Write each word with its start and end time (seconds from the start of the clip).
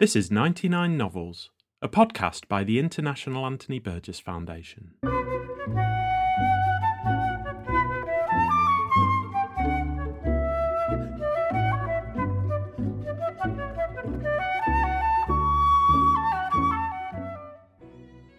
This 0.00 0.16
is 0.16 0.28
99 0.28 0.96
Novels, 0.96 1.50
a 1.80 1.88
podcast 1.88 2.48
by 2.48 2.64
the 2.64 2.80
International 2.80 3.46
Anthony 3.46 3.78
Burgess 3.78 4.18
Foundation. 4.18 4.94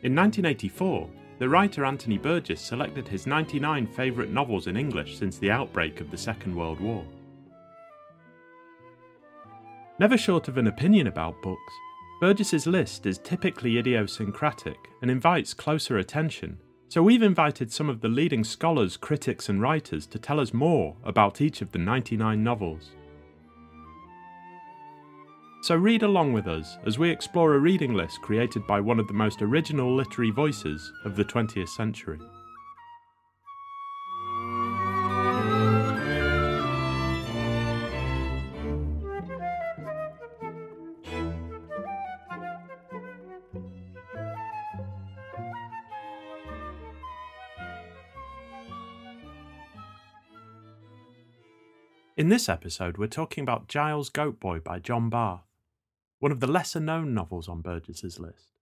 In 0.04 0.14
1984, 0.14 1.10
the 1.40 1.48
writer 1.48 1.86
Anthony 1.86 2.18
Burgess 2.18 2.60
selected 2.60 3.08
his 3.08 3.26
99 3.26 3.88
favourite 3.88 4.30
novels 4.30 4.68
in 4.68 4.76
English 4.76 5.18
since 5.18 5.38
the 5.38 5.52
outbreak 5.52 6.02
of 6.02 6.12
the 6.12 6.18
Second 6.18 6.54
World 6.54 6.82
War. 6.82 7.06
Never 9.98 10.18
short 10.18 10.50
of 10.50 10.58
an 10.58 10.68
opinion 10.68 11.08
about 11.08 11.42
books, 11.42 11.74
Burgess's 12.20 12.68
list 12.68 13.06
is 13.06 13.18
typically 13.18 13.78
idiosyncratic 13.78 14.90
and 15.02 15.10
invites 15.10 15.54
closer 15.54 15.98
attention, 15.98 16.58
so 16.90 17.02
we've 17.02 17.22
invited 17.22 17.72
some 17.72 17.90
of 17.90 18.02
the 18.02 18.10
leading 18.10 18.44
scholars, 18.44 18.98
critics, 18.98 19.48
and 19.48 19.62
writers 19.62 20.06
to 20.08 20.20
tell 20.20 20.42
us 20.42 20.54
more 20.54 20.98
about 21.06 21.40
each 21.40 21.62
of 21.62 21.72
the 21.72 21.80
99 21.80 22.44
novels. 22.44 22.92
So 25.62 25.76
read 25.76 26.04
along 26.04 26.34
with 26.34 26.48
us 26.48 26.78
as 26.86 27.00
we 27.00 27.10
explore 27.10 27.56
a 27.56 27.60
reading 27.60 27.94
list 27.94 28.22
created 28.22 28.68
by 28.68 28.82
one 28.82 29.00
of 29.00 29.08
the 29.08 29.14
most 29.14 29.42
original 29.42 29.96
literary 29.96 30.32
voices 30.32 30.92
of 31.06 31.16
the 31.16 31.26
20th 31.26 31.70
century. 31.70 32.20
In 52.26 52.30
this 52.30 52.50
episode, 52.50 52.98
we're 52.98 53.06
talking 53.06 53.44
about 53.44 53.68
Giles 53.68 54.10
Goat 54.10 54.40
Boy 54.40 54.58
by 54.58 54.80
John 54.80 55.12
Barth, 55.12 55.46
one 56.18 56.32
of 56.32 56.40
the 56.40 56.48
lesser 56.48 56.80
known 56.80 57.14
novels 57.14 57.48
on 57.48 57.62
Burgess's 57.62 58.20
list. 58.20 58.58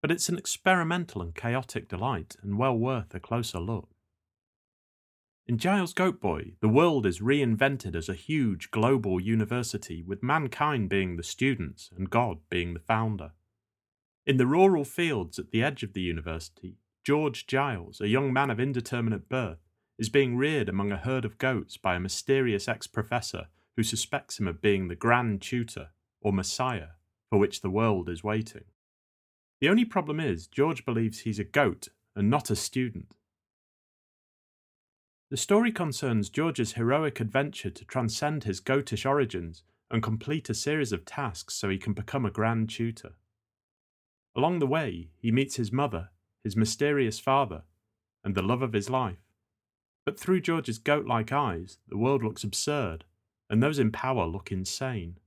But 0.00 0.10
it's 0.10 0.30
an 0.30 0.38
experimental 0.38 1.20
and 1.20 1.34
chaotic 1.34 1.86
delight 1.86 2.34
and 2.42 2.56
well 2.56 2.78
worth 2.78 3.14
a 3.14 3.20
closer 3.20 3.58
look. 3.58 3.90
In 5.46 5.58
Giles 5.58 5.92
Goat 5.92 6.18
Boy, 6.18 6.52
the 6.60 6.68
world 6.70 7.04
is 7.04 7.20
reinvented 7.20 7.94
as 7.94 8.08
a 8.08 8.14
huge 8.14 8.70
global 8.70 9.20
university 9.20 10.02
with 10.02 10.22
mankind 10.22 10.88
being 10.88 11.16
the 11.16 11.22
students 11.22 11.90
and 11.94 12.08
God 12.08 12.38
being 12.48 12.72
the 12.72 12.80
founder. 12.80 13.32
In 14.24 14.38
the 14.38 14.46
rural 14.46 14.86
fields 14.86 15.38
at 15.38 15.50
the 15.50 15.62
edge 15.62 15.82
of 15.82 15.92
the 15.92 16.00
university, 16.00 16.78
George 17.04 17.46
Giles, 17.46 18.00
a 18.00 18.08
young 18.08 18.32
man 18.32 18.48
of 18.48 18.58
indeterminate 18.58 19.28
birth, 19.28 19.63
is 19.98 20.08
being 20.08 20.36
reared 20.36 20.68
among 20.68 20.90
a 20.92 20.96
herd 20.96 21.24
of 21.24 21.38
goats 21.38 21.76
by 21.76 21.94
a 21.94 22.00
mysterious 22.00 22.68
ex 22.68 22.86
professor 22.86 23.46
who 23.76 23.82
suspects 23.82 24.38
him 24.38 24.48
of 24.48 24.62
being 24.62 24.88
the 24.88 24.94
grand 24.94 25.42
tutor, 25.42 25.88
or 26.20 26.32
messiah, 26.32 26.90
for 27.30 27.38
which 27.38 27.60
the 27.60 27.70
world 27.70 28.08
is 28.08 28.24
waiting. 28.24 28.64
The 29.60 29.68
only 29.68 29.84
problem 29.84 30.20
is, 30.20 30.46
George 30.46 30.84
believes 30.84 31.20
he's 31.20 31.38
a 31.38 31.44
goat 31.44 31.88
and 32.14 32.30
not 32.30 32.50
a 32.50 32.56
student. 32.56 33.08
The 35.30 35.36
story 35.36 35.72
concerns 35.72 36.28
George's 36.28 36.74
heroic 36.74 37.18
adventure 37.18 37.70
to 37.70 37.84
transcend 37.84 38.44
his 38.44 38.60
goatish 38.60 39.04
origins 39.04 39.62
and 39.90 40.02
complete 40.02 40.48
a 40.48 40.54
series 40.54 40.92
of 40.92 41.04
tasks 41.04 41.54
so 41.54 41.68
he 41.68 41.78
can 41.78 41.92
become 41.92 42.24
a 42.24 42.30
grand 42.30 42.70
tutor. 42.70 43.14
Along 44.36 44.58
the 44.58 44.66
way, 44.66 45.10
he 45.18 45.32
meets 45.32 45.56
his 45.56 45.72
mother, 45.72 46.10
his 46.42 46.56
mysterious 46.56 47.18
father, 47.18 47.62
and 48.22 48.34
the 48.34 48.42
love 48.42 48.62
of 48.62 48.72
his 48.72 48.90
life. 48.90 49.23
But 50.04 50.20
through 50.20 50.42
George's 50.42 50.78
goat 50.78 51.06
like 51.06 51.32
eyes, 51.32 51.78
the 51.88 51.96
world 51.96 52.22
looks 52.22 52.44
absurd, 52.44 53.04
and 53.48 53.62
those 53.62 53.78
in 53.78 53.90
power 53.90 54.26
look 54.26 54.52
insane. 54.52 55.18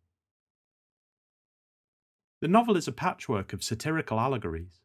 The 2.42 2.48
novel 2.48 2.78
is 2.78 2.88
a 2.88 2.92
patchwork 2.92 3.54
of 3.54 3.64
satirical 3.64 4.20
allegories. 4.20 4.82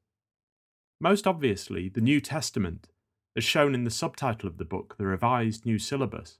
Most 1.01 1.27
obviously, 1.27 1.89
the 1.91 2.01
New 2.01 2.21
Testament, 2.21 2.89
as 3.37 3.45
shown 3.45 3.75
in 3.75 3.85
the 3.85 3.91
subtitle 3.91 4.49
of 4.49 4.57
the 4.57 4.65
book, 4.65 4.97
The 4.97 5.05
Revised 5.05 5.67
New 5.67 5.79
Syllabus, 5.79 6.39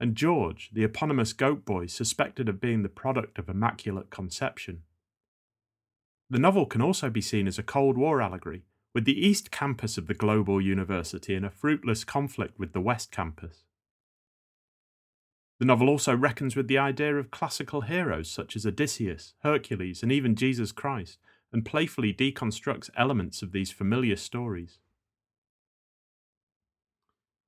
and 0.00 0.16
George, 0.16 0.70
the 0.72 0.84
eponymous 0.84 1.32
goat 1.32 1.64
boy 1.64 1.86
suspected 1.86 2.48
of 2.48 2.60
being 2.60 2.82
the 2.82 2.88
product 2.88 3.38
of 3.38 3.48
Immaculate 3.48 4.10
Conception. 4.10 4.82
The 6.30 6.38
novel 6.38 6.66
can 6.66 6.82
also 6.82 7.10
be 7.10 7.20
seen 7.20 7.46
as 7.46 7.58
a 7.58 7.62
Cold 7.62 7.96
War 7.96 8.20
allegory 8.20 8.64
with 8.98 9.04
the 9.04 9.24
East 9.24 9.52
Campus 9.52 9.96
of 9.96 10.08
the 10.08 10.12
global 10.12 10.60
university 10.60 11.36
in 11.36 11.44
a 11.44 11.50
fruitless 11.50 12.02
conflict 12.02 12.58
with 12.58 12.72
the 12.72 12.80
West 12.80 13.12
Campus. 13.12 13.62
The 15.60 15.66
novel 15.66 15.88
also 15.88 16.16
reckons 16.16 16.56
with 16.56 16.66
the 16.66 16.78
idea 16.78 17.14
of 17.14 17.30
classical 17.30 17.82
heroes 17.82 18.28
such 18.28 18.56
as 18.56 18.66
Odysseus, 18.66 19.34
Hercules, 19.44 20.02
and 20.02 20.10
even 20.10 20.34
Jesus 20.34 20.72
Christ, 20.72 21.18
and 21.52 21.64
playfully 21.64 22.12
deconstructs 22.12 22.90
elements 22.96 23.40
of 23.40 23.52
these 23.52 23.70
familiar 23.70 24.16
stories. 24.16 24.80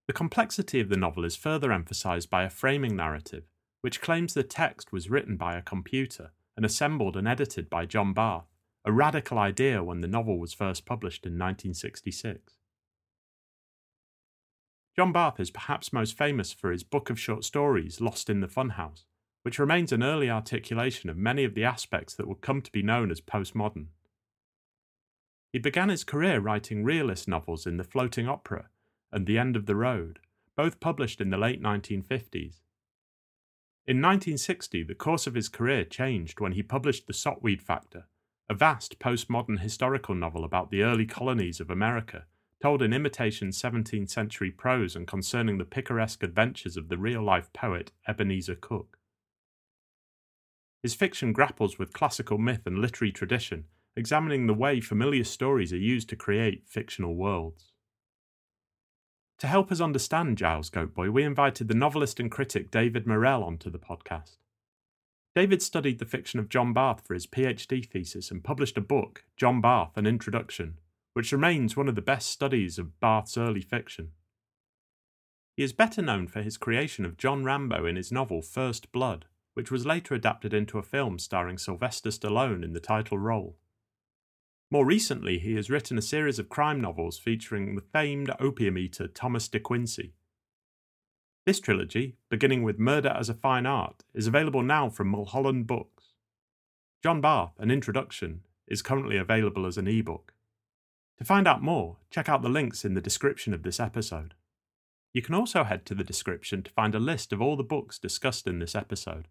The 0.06 0.12
complexity 0.12 0.78
of 0.78 0.88
the 0.88 0.96
novel 0.96 1.24
is 1.24 1.34
further 1.34 1.72
emphasized 1.72 2.30
by 2.30 2.44
a 2.44 2.48
framing 2.48 2.94
narrative, 2.94 3.42
which 3.80 4.00
claims 4.00 4.34
the 4.34 4.44
text 4.44 4.92
was 4.92 5.10
written 5.10 5.36
by 5.36 5.56
a 5.56 5.62
computer 5.62 6.30
and 6.56 6.64
assembled 6.64 7.16
and 7.16 7.26
edited 7.26 7.68
by 7.68 7.86
John 7.86 8.12
Barth, 8.12 8.49
a 8.84 8.92
radical 8.92 9.38
idea 9.38 9.82
when 9.84 10.00
the 10.00 10.08
novel 10.08 10.38
was 10.38 10.54
first 10.54 10.86
published 10.86 11.26
in 11.26 11.32
1966. 11.32 12.54
John 14.96 15.12
Barth 15.12 15.38
is 15.38 15.50
perhaps 15.50 15.92
most 15.92 16.16
famous 16.16 16.52
for 16.52 16.72
his 16.72 16.82
book 16.82 17.10
of 17.10 17.20
short 17.20 17.44
stories, 17.44 18.00
Lost 18.00 18.28
in 18.28 18.40
the 18.40 18.48
Funhouse, 18.48 19.04
which 19.42 19.58
remains 19.58 19.92
an 19.92 20.02
early 20.02 20.30
articulation 20.30 21.08
of 21.08 21.16
many 21.16 21.44
of 21.44 21.54
the 21.54 21.64
aspects 21.64 22.14
that 22.14 22.26
would 22.26 22.40
come 22.40 22.60
to 22.62 22.72
be 22.72 22.82
known 22.82 23.10
as 23.10 23.20
postmodern. 23.20 23.88
He 25.52 25.58
began 25.58 25.88
his 25.88 26.04
career 26.04 26.40
writing 26.40 26.84
realist 26.84 27.28
novels 27.28 27.66
in 27.66 27.76
The 27.76 27.84
Floating 27.84 28.28
Opera 28.28 28.68
and 29.12 29.26
The 29.26 29.38
End 29.38 29.56
of 29.56 29.66
the 29.66 29.76
Road, 29.76 30.20
both 30.56 30.80
published 30.80 31.20
in 31.20 31.30
the 31.30 31.38
late 31.38 31.62
1950s. 31.62 32.60
In 33.86 33.96
1960, 33.96 34.84
the 34.84 34.94
course 34.94 35.26
of 35.26 35.34
his 35.34 35.48
career 35.48 35.84
changed 35.84 36.40
when 36.40 36.52
he 36.52 36.62
published 36.62 37.06
The 37.06 37.12
Sotweed 37.12 37.62
Factor, 37.62 38.06
a 38.50 38.54
vast 38.54 38.98
postmodern 38.98 39.60
historical 39.60 40.12
novel 40.12 40.42
about 40.42 40.72
the 40.72 40.82
early 40.82 41.06
colonies 41.06 41.60
of 41.60 41.70
America, 41.70 42.24
told 42.60 42.82
in 42.82 42.92
imitation 42.92 43.50
17th 43.50 44.10
century 44.10 44.50
prose 44.50 44.96
and 44.96 45.06
concerning 45.06 45.56
the 45.56 45.64
picaresque 45.64 46.24
adventures 46.24 46.76
of 46.76 46.88
the 46.88 46.98
real 46.98 47.22
life 47.22 47.48
poet 47.52 47.92
Ebenezer 48.08 48.56
Cook. 48.56 48.98
His 50.82 50.96
fiction 50.96 51.32
grapples 51.32 51.78
with 51.78 51.92
classical 51.92 52.38
myth 52.38 52.62
and 52.66 52.80
literary 52.80 53.12
tradition, 53.12 53.66
examining 53.94 54.48
the 54.48 54.54
way 54.54 54.80
familiar 54.80 55.24
stories 55.24 55.72
are 55.72 55.78
used 55.78 56.08
to 56.08 56.16
create 56.16 56.66
fictional 56.66 57.14
worlds. 57.14 57.70
To 59.38 59.46
help 59.46 59.70
us 59.70 59.80
understand 59.80 60.38
Giles 60.38 60.70
Goatboy, 60.70 61.10
we 61.10 61.22
invited 61.22 61.68
the 61.68 61.74
novelist 61.74 62.18
and 62.18 62.28
critic 62.28 62.72
David 62.72 63.06
Morrell 63.06 63.44
onto 63.44 63.70
the 63.70 63.78
podcast. 63.78 64.38
David 65.34 65.62
studied 65.62 66.00
the 66.00 66.06
fiction 66.06 66.40
of 66.40 66.48
John 66.48 66.72
Barth 66.72 67.06
for 67.06 67.14
his 67.14 67.26
PhD 67.26 67.86
thesis 67.88 68.30
and 68.30 68.42
published 68.42 68.76
a 68.76 68.80
book, 68.80 69.24
John 69.36 69.60
Barth 69.60 69.96
An 69.96 70.06
Introduction, 70.06 70.78
which 71.12 71.30
remains 71.30 71.76
one 71.76 71.88
of 71.88 71.94
the 71.94 72.02
best 72.02 72.30
studies 72.30 72.78
of 72.78 72.98
Barth's 72.98 73.38
early 73.38 73.60
fiction. 73.60 74.10
He 75.56 75.62
is 75.62 75.72
better 75.72 76.02
known 76.02 76.26
for 76.26 76.42
his 76.42 76.56
creation 76.56 77.04
of 77.04 77.16
John 77.16 77.44
Rambo 77.44 77.86
in 77.86 77.94
his 77.94 78.10
novel 78.10 78.42
First 78.42 78.90
Blood, 78.90 79.26
which 79.54 79.70
was 79.70 79.86
later 79.86 80.14
adapted 80.14 80.52
into 80.52 80.78
a 80.78 80.82
film 80.82 81.18
starring 81.18 81.58
Sylvester 81.58 82.10
Stallone 82.10 82.64
in 82.64 82.72
the 82.72 82.80
title 82.80 83.18
role. 83.18 83.56
More 84.70 84.86
recently, 84.86 85.38
he 85.38 85.54
has 85.54 85.70
written 85.70 85.98
a 85.98 86.02
series 86.02 86.38
of 86.38 86.48
crime 86.48 86.80
novels 86.80 87.18
featuring 87.18 87.74
the 87.74 87.82
famed 87.82 88.32
opium 88.40 88.78
eater 88.78 89.06
Thomas 89.06 89.48
De 89.48 89.60
Quincey, 89.60 90.14
this 91.46 91.60
trilogy, 91.60 92.16
beginning 92.28 92.62
with 92.62 92.78
Murder 92.78 93.08
as 93.08 93.28
a 93.28 93.34
Fine 93.34 93.66
Art, 93.66 94.04
is 94.12 94.26
available 94.26 94.62
now 94.62 94.90
from 94.90 95.08
Mulholland 95.08 95.66
Books. 95.66 96.12
John 97.02 97.20
Barth, 97.20 97.52
An 97.58 97.70
Introduction, 97.70 98.42
is 98.68 98.82
currently 98.82 99.16
available 99.16 99.64
as 99.64 99.78
an 99.78 99.88
ebook. 99.88 100.34
To 101.18 101.24
find 101.24 101.48
out 101.48 101.62
more, 101.62 101.96
check 102.10 102.28
out 102.28 102.42
the 102.42 102.48
links 102.48 102.84
in 102.84 102.94
the 102.94 103.00
description 103.00 103.54
of 103.54 103.62
this 103.62 103.80
episode. 103.80 104.34
You 105.12 105.22
can 105.22 105.34
also 105.34 105.64
head 105.64 105.86
to 105.86 105.94
the 105.94 106.04
description 106.04 106.62
to 106.62 106.70
find 106.70 106.94
a 106.94 107.00
list 107.00 107.32
of 107.32 107.40
all 107.40 107.56
the 107.56 107.62
books 107.62 107.98
discussed 107.98 108.46
in 108.46 108.58
this 108.58 108.74
episode. 108.74 109.26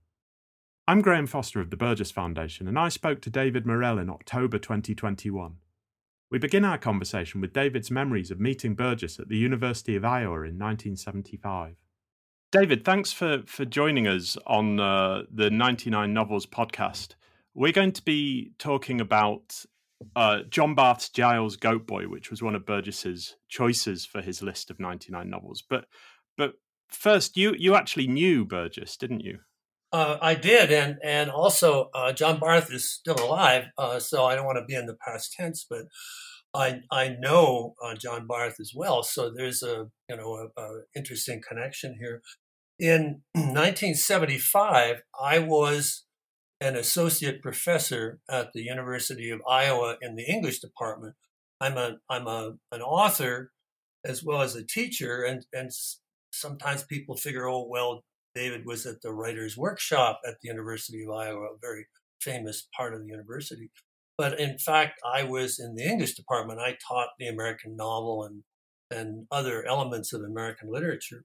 I'm 0.88 1.02
Graham 1.02 1.28
Foster 1.28 1.62
of 1.62 1.70
the 1.70 1.78
Burgess 1.78 2.10
Foundation, 2.10 2.68
and 2.68 2.78
I 2.78 2.90
spoke 2.90 3.22
to 3.22 3.30
David 3.30 3.66
Morrell 3.66 4.00
in 4.00 4.10
October 4.10 4.58
2021. 4.58 5.58
We 6.32 6.40
begin 6.40 6.66
our 6.66 6.78
conversation 6.78 7.40
with 7.40 7.54
David's 7.54 7.92
memories 7.92 8.32
of 8.32 8.40
meeting 8.40 8.74
Burgess 8.74 9.20
at 9.20 9.30
the 9.30 9.38
University 9.38 9.96
of 9.96 10.04
Iowa 10.04 10.42
in 10.42 10.58
1975. 10.58 11.76
David, 12.52 12.84
thanks 12.84 13.12
for 13.12 13.44
for 13.46 13.64
joining 13.64 14.08
us 14.08 14.36
on 14.48 14.80
uh, 14.80 15.22
the 15.32 15.52
99 15.52 16.12
Novels 16.12 16.48
podcast. 16.48 17.10
We're 17.54 17.72
going 17.72 17.92
to 17.92 18.02
be 18.02 18.54
talking 18.58 19.00
about 19.00 19.66
uh, 20.16 20.40
John 20.50 20.74
Barth's 20.74 21.10
Giles 21.10 21.58
Goat 21.58 21.86
Boy, 21.86 22.08
which 22.08 22.32
was 22.32 22.42
one 22.42 22.56
of 22.56 22.66
Burgess's 22.66 23.36
choices 23.50 24.04
for 24.04 24.22
his 24.22 24.42
list 24.42 24.72
of 24.72 24.80
99 24.80 25.30
novels. 25.30 25.64
But 25.70 25.86
but 26.38 26.54
first, 26.88 27.38
you 27.38 27.54
you 27.56 27.76
actually 27.76 28.08
knew 28.08 28.46
Burgess, 28.46 28.98
didn't 28.98 29.22
you? 29.22 29.40
Uh, 29.92 30.18
I 30.20 30.34
did, 30.34 30.72
and 30.72 30.98
and 31.04 31.30
also 31.30 31.92
uh, 31.94 32.14
John 32.14 32.40
Barth 32.40 32.74
is 32.74 32.90
still 32.90 33.24
alive, 33.24 33.66
uh, 33.78 34.00
so 34.00 34.26
I 34.26 34.34
don't 34.34 34.46
want 34.46 34.58
to 34.58 34.66
be 34.66 34.76
in 34.76 34.88
the 34.88 34.98
past 35.06 35.34
tense, 35.34 35.68
but 35.70 35.84
I 36.54 36.82
I 36.92 37.16
know 37.20 37.76
uh, 37.84 37.96
John 37.96 38.26
Barth 38.28 38.60
as 38.60 38.72
well, 38.76 39.04
so 39.04 39.30
there's 39.30 39.62
a 39.62 39.88
you 40.10 40.18
know 40.18 40.50
a, 40.58 40.62
a 40.62 40.82
interesting 40.96 41.42
connection 41.48 41.98
here. 42.00 42.22
In 42.80 43.22
1975, 43.34 45.02
I 45.20 45.40
was 45.40 46.06
an 46.62 46.76
associate 46.76 47.42
professor 47.42 48.20
at 48.30 48.52
the 48.54 48.64
University 48.64 49.30
of 49.30 49.42
Iowa 49.48 49.98
in 50.02 50.16
the 50.16 50.24
English 50.24 50.60
department. 50.60 51.16
I'm 51.62 51.78
a 51.78 51.98
I'm 52.10 52.28
a 52.28 52.54
an 52.72 52.82
author 52.82 53.52
as 54.06 54.24
well 54.24 54.42
as 54.42 54.56
a 54.56 54.66
teacher, 54.66 55.24
and 55.24 55.46
and 55.54 55.70
sometimes 56.32 56.84
people 56.84 57.16
figure, 57.16 57.48
oh 57.48 57.68
well, 57.70 58.04
David 58.34 58.66
was 58.66 58.86
at 58.86 59.02
the 59.02 59.14
writers' 59.14 59.58
workshop 59.58 60.22
at 60.26 60.36
the 60.42 60.48
University 60.48 61.04
of 61.04 61.12
Iowa, 61.12 61.46
a 61.46 61.58
very 61.62 61.88
famous 62.22 62.68
part 62.76 62.94
of 62.94 63.02
the 63.02 63.08
university. 63.08 63.72
But 64.20 64.38
in 64.38 64.58
fact, 64.58 65.00
I 65.06 65.24
was 65.24 65.60
in 65.60 65.76
the 65.76 65.86
English 65.86 66.16
department. 66.16 66.60
I 66.60 66.76
taught 66.86 67.12
the 67.18 67.30
American 67.30 67.78
novel 67.78 68.26
and 68.26 68.44
and 68.92 69.28
other 69.32 69.66
elements 69.66 70.12
of 70.12 70.22
American 70.24 70.70
literature. 70.70 71.24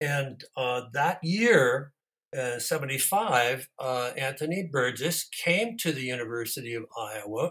And 0.00 0.42
uh, 0.56 0.82
that 0.94 1.18
year, 1.22 1.92
uh, 2.36 2.58
75, 2.58 3.68
uh, 3.78 4.10
Anthony 4.16 4.68
Burgess 4.72 5.28
came 5.44 5.76
to 5.76 5.92
the 5.92 6.00
University 6.00 6.74
of 6.74 6.84
Iowa 6.98 7.50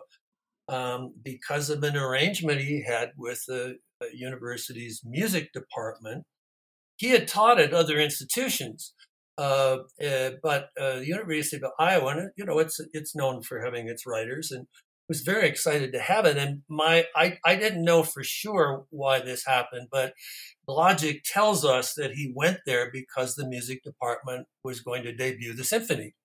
um, 0.67 1.13
because 1.23 1.69
of 1.69 1.83
an 1.83 1.95
arrangement 1.95 2.61
he 2.61 2.83
had 2.85 3.11
with 3.15 3.43
the 3.47 3.77
university's 4.11 5.01
music 5.05 5.53
department. 5.53 6.25
He 6.97 7.11
had 7.11 7.27
taught 7.27 7.59
at 7.59 7.73
other 7.73 7.99
institutions, 7.99 8.93
uh, 9.41 9.77
uh, 10.05 10.31
but 10.43 10.69
uh, 10.79 10.99
the 10.99 11.07
University 11.07 11.57
of 11.57 11.71
Iowa, 11.79 12.29
you 12.37 12.45
know, 12.45 12.59
it's 12.59 12.79
it's 12.93 13.15
known 13.15 13.41
for 13.41 13.63
having 13.63 13.87
its 13.87 14.05
writers, 14.05 14.51
and 14.51 14.67
was 15.11 15.21
very 15.21 15.45
excited 15.45 15.91
to 15.91 15.99
have 15.99 16.25
it. 16.25 16.37
And 16.37 16.61
my, 16.69 17.05
I, 17.17 17.37
I 17.45 17.57
didn't 17.57 17.83
know 17.83 18.01
for 18.01 18.23
sure 18.23 18.85
why 18.91 19.19
this 19.19 19.45
happened, 19.45 19.89
but 19.91 20.13
logic 20.69 21.23
tells 21.25 21.65
us 21.65 21.93
that 21.95 22.13
he 22.13 22.31
went 22.33 22.59
there 22.65 22.89
because 22.93 23.35
the 23.35 23.45
music 23.45 23.83
department 23.83 24.47
was 24.63 24.79
going 24.79 25.03
to 25.03 25.13
debut 25.13 25.53
the 25.53 25.65
symphony. 25.65 26.15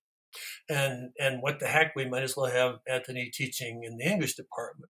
And 0.69 1.11
and 1.19 1.41
what 1.41 1.59
the 1.59 1.67
heck, 1.67 1.95
we 1.97 2.05
might 2.05 2.23
as 2.23 2.37
well 2.37 2.51
have 2.51 2.75
Anthony 2.87 3.29
teaching 3.33 3.81
in 3.83 3.97
the 3.97 4.05
English 4.05 4.35
department. 4.35 4.89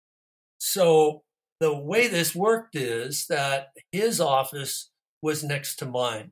So 0.60 1.24
the 1.60 1.76
way 1.76 2.08
this 2.08 2.36
worked 2.36 2.76
is 2.76 3.26
that 3.30 3.70
his 3.92 4.22
office 4.22 4.92
was 5.24 5.44
next 5.44 5.78
to 5.78 5.86
mine. 5.86 6.32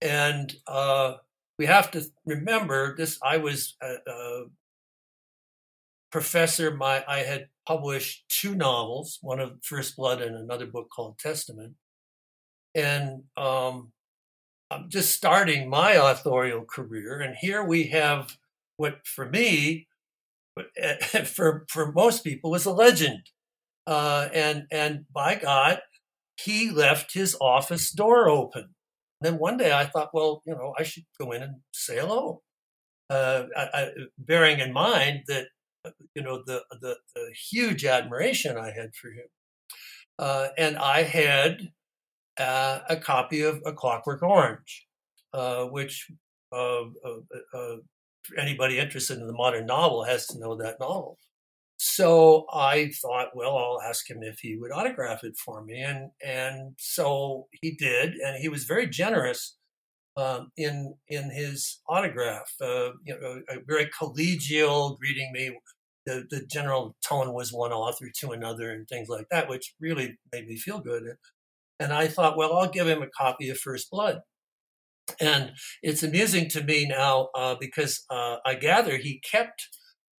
And 0.00 0.54
uh, 0.66 1.14
we 1.58 1.66
have 1.66 1.90
to 1.90 2.04
remember 2.24 2.96
this. 2.96 3.18
I 3.22 3.36
was 3.36 3.76
a, 3.82 3.96
a 4.10 4.44
professor. 6.10 6.74
My 6.74 7.04
I 7.06 7.18
had 7.18 7.48
published 7.66 8.24
two 8.28 8.54
novels, 8.54 9.18
one 9.20 9.40
of 9.40 9.58
First 9.62 9.96
Blood 9.96 10.22
and 10.22 10.36
another 10.36 10.66
book 10.66 10.88
called 10.90 11.18
Testament. 11.18 11.74
And 12.74 13.24
um, 13.36 13.92
I'm 14.70 14.88
just 14.88 15.14
starting 15.14 15.68
my 15.68 15.92
authorial 15.92 16.64
career, 16.64 17.20
and 17.20 17.34
here 17.36 17.64
we 17.64 17.88
have 17.88 18.36
what, 18.76 19.06
for 19.06 19.28
me, 19.28 19.88
for 21.24 21.66
for 21.68 21.92
most 21.92 22.24
people, 22.24 22.50
was 22.50 22.64
a 22.64 22.72
legend. 22.72 23.28
Uh, 23.86 24.28
and 24.32 24.66
and 24.70 25.04
by 25.12 25.34
God, 25.34 25.80
he 26.36 26.70
left 26.70 27.12
his 27.12 27.36
office 27.40 27.90
door 27.90 28.28
open 28.28 28.74
then 29.20 29.38
one 29.38 29.56
day 29.56 29.72
I 29.72 29.84
thought, 29.84 30.14
well, 30.14 30.42
you 30.46 30.54
know, 30.54 30.74
I 30.78 30.82
should 30.82 31.04
go 31.20 31.32
in 31.32 31.42
and 31.42 31.56
say 31.72 31.98
hello, 31.98 32.42
uh, 33.10 33.44
I, 33.56 33.68
I, 33.74 33.90
bearing 34.18 34.60
in 34.60 34.72
mind 34.72 35.24
that 35.26 35.48
uh, 35.84 35.90
you 36.14 36.22
know 36.22 36.42
the, 36.46 36.62
the, 36.80 36.96
the 37.14 37.30
huge 37.50 37.84
admiration 37.84 38.56
I 38.56 38.70
had 38.70 38.94
for 38.94 39.08
him, 39.08 39.26
uh, 40.18 40.48
and 40.56 40.76
I 40.76 41.02
had 41.02 41.68
uh, 42.38 42.80
a 42.88 42.96
copy 42.96 43.42
of 43.42 43.60
A 43.66 43.72
Clockwork 43.72 44.22
Orange, 44.22 44.86
uh, 45.32 45.64
which 45.64 46.10
uh, 46.52 46.84
anybody 48.38 48.78
interested 48.78 49.18
in 49.18 49.26
the 49.26 49.32
modern 49.32 49.66
novel 49.66 50.04
has 50.04 50.26
to 50.28 50.38
know 50.38 50.54
that 50.56 50.78
novel. 50.80 51.18
So 51.82 52.44
I 52.52 52.90
thought, 53.00 53.28
well, 53.34 53.56
I'll 53.56 53.80
ask 53.80 54.10
him 54.10 54.22
if 54.22 54.38
he 54.40 54.54
would 54.54 54.70
autograph 54.70 55.24
it 55.24 55.38
for 55.38 55.64
me, 55.64 55.80
and 55.80 56.10
and 56.22 56.74
so 56.78 57.48
he 57.62 57.70
did, 57.70 58.16
and 58.16 58.36
he 58.36 58.50
was 58.50 58.64
very 58.64 58.86
generous 58.86 59.56
um, 60.16 60.52
in 60.58 60.94
in 61.08 61.30
his 61.30 61.80
autograph. 61.88 62.52
Uh, 62.60 62.90
you 63.06 63.18
know, 63.18 63.40
a 63.48 63.60
very 63.66 63.86
collegial, 63.98 64.98
greeting 64.98 65.32
me. 65.32 65.58
The 66.04 66.26
the 66.30 66.44
general 66.46 66.96
tone 67.02 67.32
was 67.32 67.50
one 67.50 67.72
author 67.72 68.10
to 68.20 68.32
another, 68.32 68.72
and 68.72 68.86
things 68.86 69.08
like 69.08 69.28
that, 69.30 69.48
which 69.48 69.74
really 69.80 70.18
made 70.34 70.46
me 70.48 70.56
feel 70.56 70.80
good. 70.80 71.04
And 71.80 71.94
I 71.94 72.08
thought, 72.08 72.36
well, 72.36 72.58
I'll 72.58 72.68
give 72.70 72.88
him 72.88 73.02
a 73.02 73.08
copy 73.08 73.48
of 73.48 73.58
First 73.58 73.90
Blood. 73.90 74.20
And 75.20 75.52
it's 75.82 76.02
amusing 76.02 76.48
to 76.50 76.62
me 76.62 76.86
now 76.86 77.30
uh, 77.34 77.56
because 77.58 78.04
uh, 78.10 78.36
I 78.44 78.54
gather 78.54 78.98
he 78.98 79.20
kept 79.20 79.66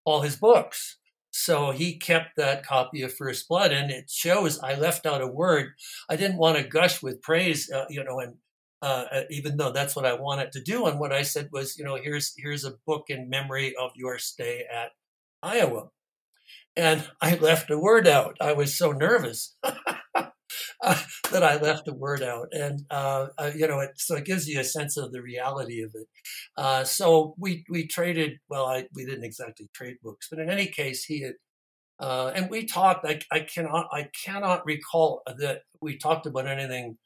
all 0.05 0.21
his 0.21 0.35
books 0.37 0.97
so 1.31 1.71
he 1.71 1.97
kept 1.97 2.35
that 2.37 2.65
copy 2.65 3.01
of 3.03 3.13
First 3.13 3.47
Blood, 3.47 3.71
and 3.71 3.89
it 3.89 4.09
shows 4.09 4.59
I 4.59 4.75
left 4.75 5.05
out 5.05 5.21
a 5.21 5.27
word. 5.27 5.69
I 6.09 6.15
didn't 6.17 6.37
want 6.37 6.57
to 6.57 6.63
gush 6.63 7.01
with 7.01 7.21
praise, 7.21 7.71
uh, 7.71 7.85
you 7.89 8.03
know, 8.03 8.19
and 8.19 8.35
uh, 8.81 9.05
uh, 9.11 9.21
even 9.29 9.57
though 9.57 9.71
that's 9.71 9.95
what 9.95 10.05
I 10.05 10.13
wanted 10.13 10.51
to 10.53 10.61
do. 10.61 10.87
And 10.87 10.99
what 10.99 11.13
I 11.13 11.21
said 11.23 11.49
was, 11.51 11.77
you 11.77 11.85
know, 11.85 11.95
here's 11.95 12.33
here's 12.37 12.65
a 12.65 12.75
book 12.85 13.05
in 13.09 13.29
memory 13.29 13.75
of 13.75 13.91
your 13.95 14.17
stay 14.19 14.65
at 14.71 14.91
Iowa, 15.43 15.89
and 16.75 17.09
I 17.21 17.35
left 17.41 17.71
a 17.71 17.79
word 17.79 18.07
out. 18.07 18.37
I 18.41 18.53
was 18.53 18.77
so 18.77 18.91
nervous. 18.91 19.55
uh, 20.81 20.99
that 21.31 21.43
I 21.43 21.57
left 21.57 21.87
a 21.87 21.93
word 21.93 22.21
out, 22.21 22.47
and 22.51 22.85
uh, 22.89 23.27
uh, 23.37 23.51
you 23.55 23.67
know, 23.67 23.79
it, 23.79 23.91
so 23.95 24.15
it 24.15 24.25
gives 24.25 24.47
you 24.47 24.59
a 24.59 24.63
sense 24.63 24.97
of 24.97 25.11
the 25.11 25.21
reality 25.21 25.81
of 25.81 25.91
it. 25.93 26.07
Uh, 26.57 26.83
so 26.83 27.35
we 27.37 27.63
we 27.69 27.87
traded. 27.87 28.39
Well, 28.49 28.65
I, 28.65 28.87
we 28.93 29.05
didn't 29.05 29.23
exactly 29.23 29.69
trade 29.73 29.97
books, 30.03 30.27
but 30.29 30.39
in 30.39 30.49
any 30.49 30.67
case, 30.67 31.05
he 31.05 31.21
had, 31.21 31.33
uh, 31.99 32.31
and 32.35 32.49
we 32.49 32.65
talked. 32.65 33.05
I, 33.05 33.19
I 33.31 33.41
cannot 33.41 33.87
I 33.91 34.09
cannot 34.25 34.65
recall 34.65 35.21
that 35.25 35.61
we 35.81 35.97
talked 35.97 36.25
about 36.25 36.47
anything 36.47 36.97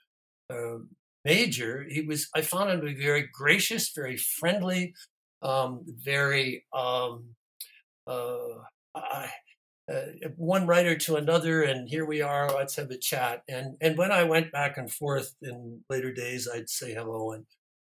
uh, 0.50 0.78
major. 1.24 1.86
He 1.90 2.02
was. 2.02 2.28
I 2.36 2.42
found 2.42 2.72
him 2.72 2.82
to 2.82 2.88
be 2.88 3.02
very 3.02 3.30
gracious, 3.34 3.92
very 3.96 4.18
friendly, 4.18 4.94
um, 5.42 5.86
very. 5.88 6.66
Um, 6.74 7.36
I, 8.08 9.30
uh, 9.92 10.30
one 10.36 10.66
writer 10.66 10.96
to 10.98 11.16
another, 11.16 11.62
and 11.62 11.88
here 11.88 12.06
we 12.06 12.22
are. 12.22 12.50
Let's 12.50 12.76
have 12.76 12.90
a 12.90 12.98
chat. 12.98 13.44
And 13.48 13.78
and 13.82 13.98
when 13.98 14.12
I 14.12 14.24
went 14.24 14.52
back 14.52 14.78
and 14.78 14.92
forth 14.92 15.36
in 15.42 15.82
later 15.90 16.12
days, 16.12 16.48
I'd 16.52 16.70
say 16.70 16.94
hello. 16.94 17.32
And 17.34 17.46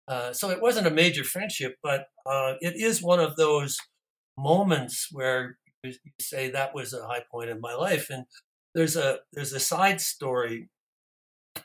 uh, 0.07 0.33
so 0.33 0.49
it 0.49 0.61
wasn't 0.61 0.87
a 0.87 0.91
major 0.91 1.23
friendship, 1.23 1.77
but 1.81 2.07
uh, 2.25 2.55
it 2.61 2.75
is 2.75 3.01
one 3.01 3.19
of 3.19 3.37
those 3.37 3.77
moments 4.37 5.07
where 5.11 5.57
you 5.83 5.93
say 6.19 6.49
that 6.49 6.75
was 6.75 6.93
a 6.93 7.07
high 7.07 7.23
point 7.31 7.49
in 7.49 7.61
my 7.61 7.73
life. 7.73 8.09
And 8.09 8.25
there's 8.73 8.95
a 8.97 9.19
there's 9.33 9.53
a 9.53 9.59
side 9.59 10.01
story 10.01 10.69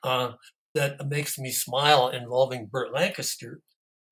uh, 0.05 0.33
that 0.75 1.09
makes 1.09 1.39
me 1.39 1.51
smile 1.51 2.09
involving 2.09 2.67
Burt 2.67 2.93
Lancaster. 2.93 3.61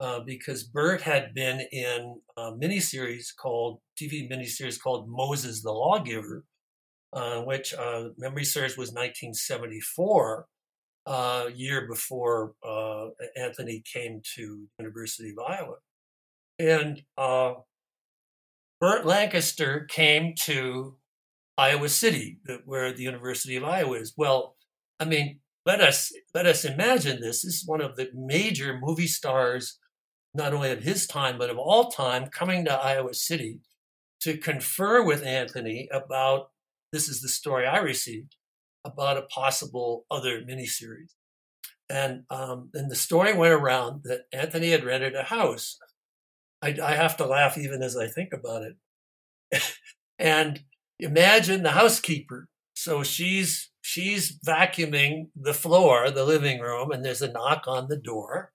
Uh, 0.00 0.20
because 0.20 0.62
Burt 0.62 1.02
had 1.02 1.34
been 1.34 1.60
in 1.72 2.20
a 2.36 2.52
miniseries 2.52 3.34
called 3.36 3.80
TV 4.00 4.30
miniseries 4.30 4.80
called 4.80 5.08
Moses 5.08 5.60
the 5.62 5.72
Lawgiver, 5.72 6.44
uh, 7.12 7.42
which 7.42 7.74
uh, 7.74 8.10
memory 8.16 8.44
serves 8.44 8.76
was 8.76 8.90
1974, 8.90 10.46
uh, 11.06 11.48
year 11.54 11.86
before 11.88 12.52
uh, 12.64 13.06
Anthony 13.36 13.82
came 13.92 14.20
to 14.36 14.68
University 14.78 15.30
of 15.30 15.38
Iowa, 15.38 15.76
and 16.58 17.02
uh, 17.16 17.54
Burt 18.80 19.06
Lancaster 19.06 19.86
came 19.88 20.34
to 20.42 20.96
Iowa 21.56 21.88
City, 21.88 22.38
where 22.66 22.92
the 22.92 23.02
University 23.02 23.56
of 23.56 23.64
Iowa 23.64 23.94
is. 23.94 24.12
Well, 24.16 24.56
I 25.00 25.06
mean, 25.06 25.40
let 25.66 25.80
us 25.80 26.12
let 26.34 26.46
us 26.46 26.64
imagine 26.64 27.20
this. 27.20 27.42
This 27.42 27.56
is 27.56 27.66
one 27.66 27.80
of 27.80 27.96
the 27.96 28.10
major 28.14 28.78
movie 28.80 29.06
stars 29.06 29.78
not 30.34 30.52
only 30.52 30.70
of 30.70 30.82
his 30.82 31.06
time, 31.06 31.38
but 31.38 31.50
of 31.50 31.58
all 31.58 31.90
time, 31.90 32.26
coming 32.26 32.64
to 32.64 32.72
Iowa 32.72 33.14
City 33.14 33.60
to 34.20 34.36
confer 34.36 35.02
with 35.02 35.24
Anthony 35.24 35.88
about 35.92 36.50
this 36.92 37.08
is 37.08 37.20
the 37.20 37.28
story 37.28 37.66
I 37.66 37.78
received 37.78 38.36
about 38.84 39.16
a 39.16 39.22
possible 39.22 40.04
other 40.10 40.40
miniseries. 40.42 41.14
And 41.90 42.24
um, 42.28 42.70
and 42.74 42.90
the 42.90 42.96
story 42.96 43.32
went 43.32 43.54
around 43.54 44.02
that 44.04 44.26
Anthony 44.32 44.70
had 44.70 44.84
rented 44.84 45.14
a 45.14 45.22
house 45.22 45.78
I, 46.62 46.76
I 46.82 46.94
have 46.94 47.16
to 47.18 47.26
laugh 47.26 47.56
even 47.56 47.82
as 47.82 47.96
I 47.96 48.08
think 48.08 48.32
about 48.32 48.62
it. 48.62 49.62
and 50.18 50.60
imagine 50.98 51.62
the 51.62 51.70
housekeeper. 51.70 52.48
So 52.74 53.02
she's 53.02 53.70
she's 53.80 54.38
vacuuming 54.38 55.28
the 55.34 55.54
floor, 55.54 56.10
the 56.10 56.24
living 56.24 56.60
room, 56.60 56.90
and 56.90 57.04
there's 57.04 57.22
a 57.22 57.32
knock 57.32 57.64
on 57.66 57.88
the 57.88 57.96
door. 57.96 58.52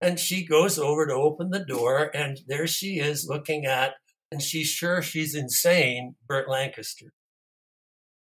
And 0.00 0.18
she 0.20 0.44
goes 0.44 0.78
over 0.78 1.06
to 1.06 1.14
open 1.14 1.50
the 1.50 1.64
door, 1.64 2.10
and 2.14 2.40
there 2.46 2.66
she 2.66 2.98
is 2.98 3.26
looking 3.28 3.64
at, 3.64 3.94
and 4.30 4.42
she's 4.42 4.68
sure 4.68 5.00
she's 5.00 5.34
insane, 5.34 6.16
Burt 6.26 6.48
Lancaster. 6.48 7.12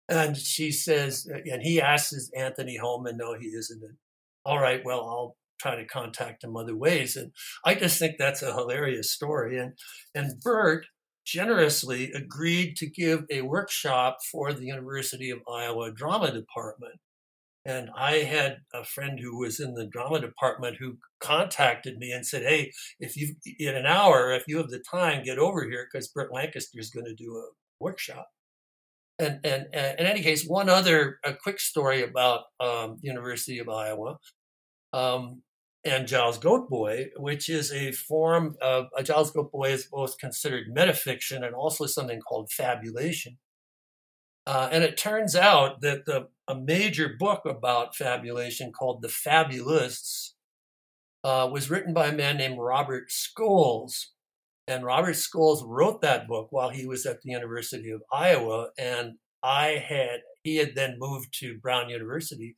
And 0.08 0.36
she 0.36 0.70
says, 0.70 1.26
and 1.26 1.62
he 1.62 1.80
asks, 1.80 2.12
Is 2.12 2.30
Anthony 2.36 2.76
home? 2.76 3.06
And 3.06 3.18
no, 3.18 3.34
he 3.34 3.48
isn't. 3.48 3.82
All 4.44 4.60
right, 4.60 4.80
well, 4.84 5.00
I'll 5.00 5.36
try 5.60 5.76
to 5.76 5.84
contact 5.84 6.44
him 6.44 6.56
other 6.56 6.76
ways. 6.76 7.16
And 7.16 7.32
I 7.64 7.74
just 7.74 7.98
think 7.98 8.16
that's 8.18 8.42
a 8.42 8.54
hilarious 8.54 9.12
story. 9.12 9.58
And 9.58 9.72
and 10.14 10.40
Burt 10.40 10.86
generously 11.24 12.12
agreed 12.12 12.76
to 12.76 12.86
give 12.86 13.24
a 13.30 13.40
workshop 13.42 14.18
for 14.30 14.52
the 14.52 14.66
University 14.66 15.30
of 15.30 15.40
Iowa 15.50 15.90
drama 15.92 16.30
department. 16.30 17.00
And 17.66 17.90
I 17.96 18.18
had 18.18 18.58
a 18.72 18.84
friend 18.84 19.18
who 19.20 19.38
was 19.38 19.58
in 19.58 19.74
the 19.74 19.86
drama 19.86 20.20
department 20.20 20.76
who 20.78 20.98
contacted 21.20 21.98
me 21.98 22.12
and 22.12 22.24
said, 22.24 22.42
Hey, 22.42 22.70
if 23.00 23.16
you 23.16 23.34
in 23.58 23.74
an 23.74 23.86
hour, 23.86 24.32
if 24.32 24.44
you 24.46 24.58
have 24.58 24.68
the 24.68 24.78
time, 24.78 25.24
get 25.24 25.38
over 25.38 25.64
here 25.64 25.88
because 25.90 26.06
Burt 26.06 26.32
Lancaster 26.32 26.78
is 26.78 26.90
going 26.90 27.06
to 27.06 27.14
do 27.14 27.32
a 27.32 27.50
workshop. 27.80 28.28
And, 29.18 29.40
and, 29.44 29.66
in 29.72 30.06
any 30.06 30.22
case, 30.22 30.46
one 30.46 30.68
other 30.68 31.18
a 31.24 31.34
quick 31.34 31.58
story 31.58 32.04
about 32.04 32.42
um, 32.60 32.98
University 33.00 33.58
of 33.58 33.68
Iowa. 33.68 34.18
Um, 34.92 35.42
and 35.84 36.08
Giles 36.08 36.38
Goat 36.38 36.68
Boy, 36.68 37.06
which 37.16 37.48
is 37.48 37.72
a 37.72 37.92
form 37.92 38.56
of 38.60 38.86
a 38.96 39.02
Giles 39.02 39.30
Goat 39.30 39.52
Boy 39.52 39.70
is 39.70 39.88
both 39.90 40.18
considered 40.18 40.74
metafiction 40.74 41.46
and 41.46 41.54
also 41.54 41.86
something 41.86 42.20
called 42.20 42.50
fabulation. 42.50 43.38
Uh, 44.46 44.68
and 44.70 44.84
it 44.84 44.96
turns 44.96 45.34
out 45.34 45.80
that 45.80 46.06
the, 46.06 46.28
a 46.46 46.54
major 46.54 47.10
book 47.18 47.42
about 47.44 47.96
fabulation 47.96 48.72
called 48.72 49.02
The 49.02 49.08
Fabulists 49.08 50.32
uh, 51.24 51.48
was 51.50 51.68
written 51.68 51.92
by 51.92 52.06
a 52.06 52.16
man 52.16 52.36
named 52.36 52.58
Robert 52.58 53.08
Scholes. 53.10 54.06
And 54.68 54.84
Robert 54.84 55.14
Scholes 55.16 55.62
wrote 55.64 56.00
that 56.02 56.28
book 56.28 56.48
while 56.50 56.70
he 56.70 56.86
was 56.86 57.06
at 57.06 57.22
the 57.22 57.30
University 57.30 57.90
of 57.90 58.02
Iowa. 58.12 58.68
And 58.78 59.14
I 59.42 59.82
had, 59.88 60.20
he 60.44 60.56
had 60.56 60.74
then 60.76 60.96
moved 60.98 61.34
to 61.40 61.58
Brown 61.58 61.88
University 61.88 62.54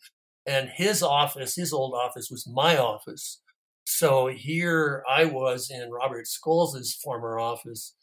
and 0.49 0.71
his 0.71 1.03
office, 1.03 1.55
his 1.55 1.75
old 1.75 1.93
office, 1.95 2.31
was 2.31 2.49
my 2.51 2.79
office. 2.79 3.43
So 3.85 4.29
here 4.29 5.05
I 5.09 5.27
was 5.27 5.71
in 5.71 5.91
Robert 5.91 6.25
Scholes' 6.27 6.97
former 7.03 7.39
office, 7.39 7.95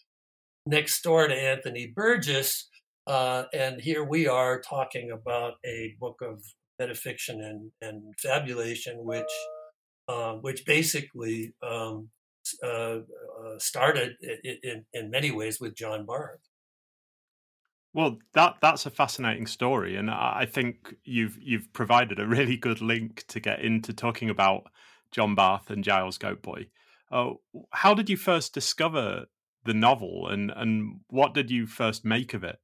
next 0.68 1.02
door 1.02 1.28
to 1.28 1.34
Anthony 1.34 1.88
Burgess, 1.88 2.70
uh, 3.08 3.44
and 3.54 3.82
here 3.82 4.04
we 4.04 4.28
are 4.28 4.60
talking 4.60 5.12
about 5.12 5.54
a 5.66 5.96
book 6.00 6.22
of 6.22 6.44
metafiction 6.82 7.44
and, 7.44 7.72
and 7.82 8.14
fabulation, 8.20 8.98
which 9.06 9.32
uh, 10.08 10.34
which 10.34 10.66
basically 10.66 11.54
um, 11.64 12.10
uh, 12.64 12.68
uh 12.68 13.58
started 13.58 14.14
in, 14.44 14.86
in, 14.94 15.10
many 15.10 15.32
ways 15.32 15.60
with 15.60 15.76
John 15.76 16.06
Barth. 16.06 16.42
Well, 17.94 18.20
that 18.34 18.56
that's 18.62 18.86
a 18.86 18.92
fascinating 18.92 19.48
story, 19.48 19.96
and 19.96 20.12
I 20.12 20.46
think 20.52 20.96
you've 21.04 21.38
you've 21.42 21.72
provided 21.74 22.20
a 22.20 22.28
really 22.28 22.58
good 22.58 22.82
link 22.82 23.26
to 23.28 23.40
get 23.40 23.62
into 23.62 23.94
talking 23.94 24.30
about 24.30 24.64
John 25.12 25.34
Barth 25.34 25.70
and 25.70 25.84
Giles 25.84 26.18
Goatboy. 26.18 26.68
Uh, 27.12 27.34
how 27.72 27.94
did 27.94 28.10
you 28.10 28.18
first 28.18 28.54
discover 28.54 29.26
the 29.64 29.74
novel, 29.74 30.28
and 30.28 30.52
and 30.56 31.02
what 31.08 31.34
did 31.34 31.50
you 31.50 31.68
first 31.68 32.04
make 32.04 32.34
of 32.34 32.44
it? 32.44 32.60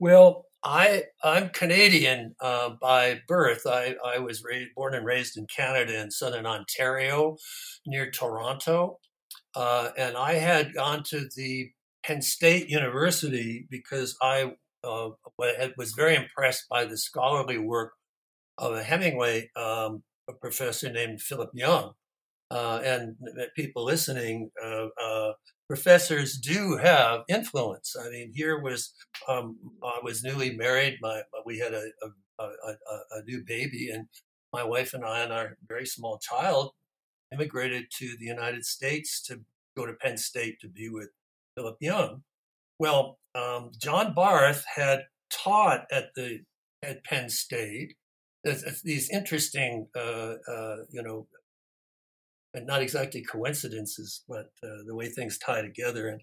Well, 0.00 0.46
I 0.64 1.04
I'm 1.22 1.50
Canadian 1.50 2.34
uh, 2.40 2.70
by 2.80 3.20
birth. 3.28 3.66
I 3.66 3.96
I 4.04 4.18
was 4.18 4.42
raised, 4.42 4.74
born 4.74 4.94
and 4.94 5.04
raised 5.06 5.36
in 5.36 5.46
Canada 5.54 6.00
in 6.00 6.10
southern 6.10 6.46
Ontario, 6.46 7.36
near 7.86 8.10
Toronto, 8.10 8.98
uh, 9.56 9.90
and 9.98 10.16
I 10.16 10.34
had 10.34 10.74
gone 10.74 11.02
to 11.10 11.28
the 11.36 11.70
Penn 12.04 12.22
State 12.22 12.70
University 12.70 13.66
because 13.70 14.16
I 14.22 14.54
uh, 14.84 15.10
was 15.78 15.92
very 15.92 16.16
impressed 16.16 16.66
by 16.70 16.84
the 16.86 16.98
scholarly 16.98 17.58
work 17.58 17.92
of 18.58 18.74
a 18.74 18.82
Hemingway 18.84 19.50
um, 19.56 20.02
a 20.28 20.34
professor 20.34 20.90
named 20.92 21.20
Philip 21.22 21.50
Young. 21.54 21.92
Uh, 22.50 22.80
and 22.84 23.16
people 23.54 23.84
listening, 23.84 24.50
uh, 24.62 24.86
uh, 25.00 25.32
professors 25.68 26.36
do 26.36 26.76
have 26.76 27.20
influence. 27.28 27.94
I 27.96 28.10
mean, 28.10 28.32
here 28.34 28.60
was 28.60 28.92
um, 29.28 29.56
I 29.84 30.00
was 30.02 30.24
newly 30.24 30.56
married. 30.56 30.98
My 31.00 31.22
we 31.46 31.58
had 31.58 31.74
a, 31.74 31.84
a, 32.02 32.46
a, 32.46 32.74
a, 33.12 33.22
new 33.24 33.44
baby, 33.46 33.90
and 33.90 34.06
my 34.52 34.64
wife 34.64 34.94
and 34.94 35.04
I 35.04 35.20
and 35.20 35.32
our 35.32 35.56
very 35.68 35.86
small 35.86 36.18
child 36.18 36.72
immigrated 37.32 37.84
to 37.98 38.16
the 38.18 38.24
United 38.24 38.64
States 38.64 39.22
to 39.22 39.40
go 39.76 39.86
to 39.86 39.92
Penn 39.92 40.16
State 40.16 40.60
to 40.60 40.68
be 40.68 40.88
with 40.88 41.10
Philip 41.54 41.76
Young. 41.80 42.24
Well, 42.80 43.18
um, 43.36 43.70
John 43.78 44.12
Barth 44.12 44.64
had 44.74 45.04
taught 45.30 45.86
at 45.92 46.14
the 46.16 46.40
at 46.82 47.04
Penn 47.04 47.28
State. 47.28 47.94
These 48.82 49.10
interesting, 49.10 49.86
uh, 49.94 50.34
uh, 50.50 50.76
you 50.90 51.02
know, 51.02 51.28
and 52.54 52.66
not 52.66 52.82
exactly 52.82 53.22
coincidences, 53.22 54.22
but 54.28 54.46
uh, 54.62 54.82
the 54.86 54.94
way 54.94 55.08
things 55.08 55.38
tie 55.38 55.62
together. 55.62 56.08
And 56.08 56.20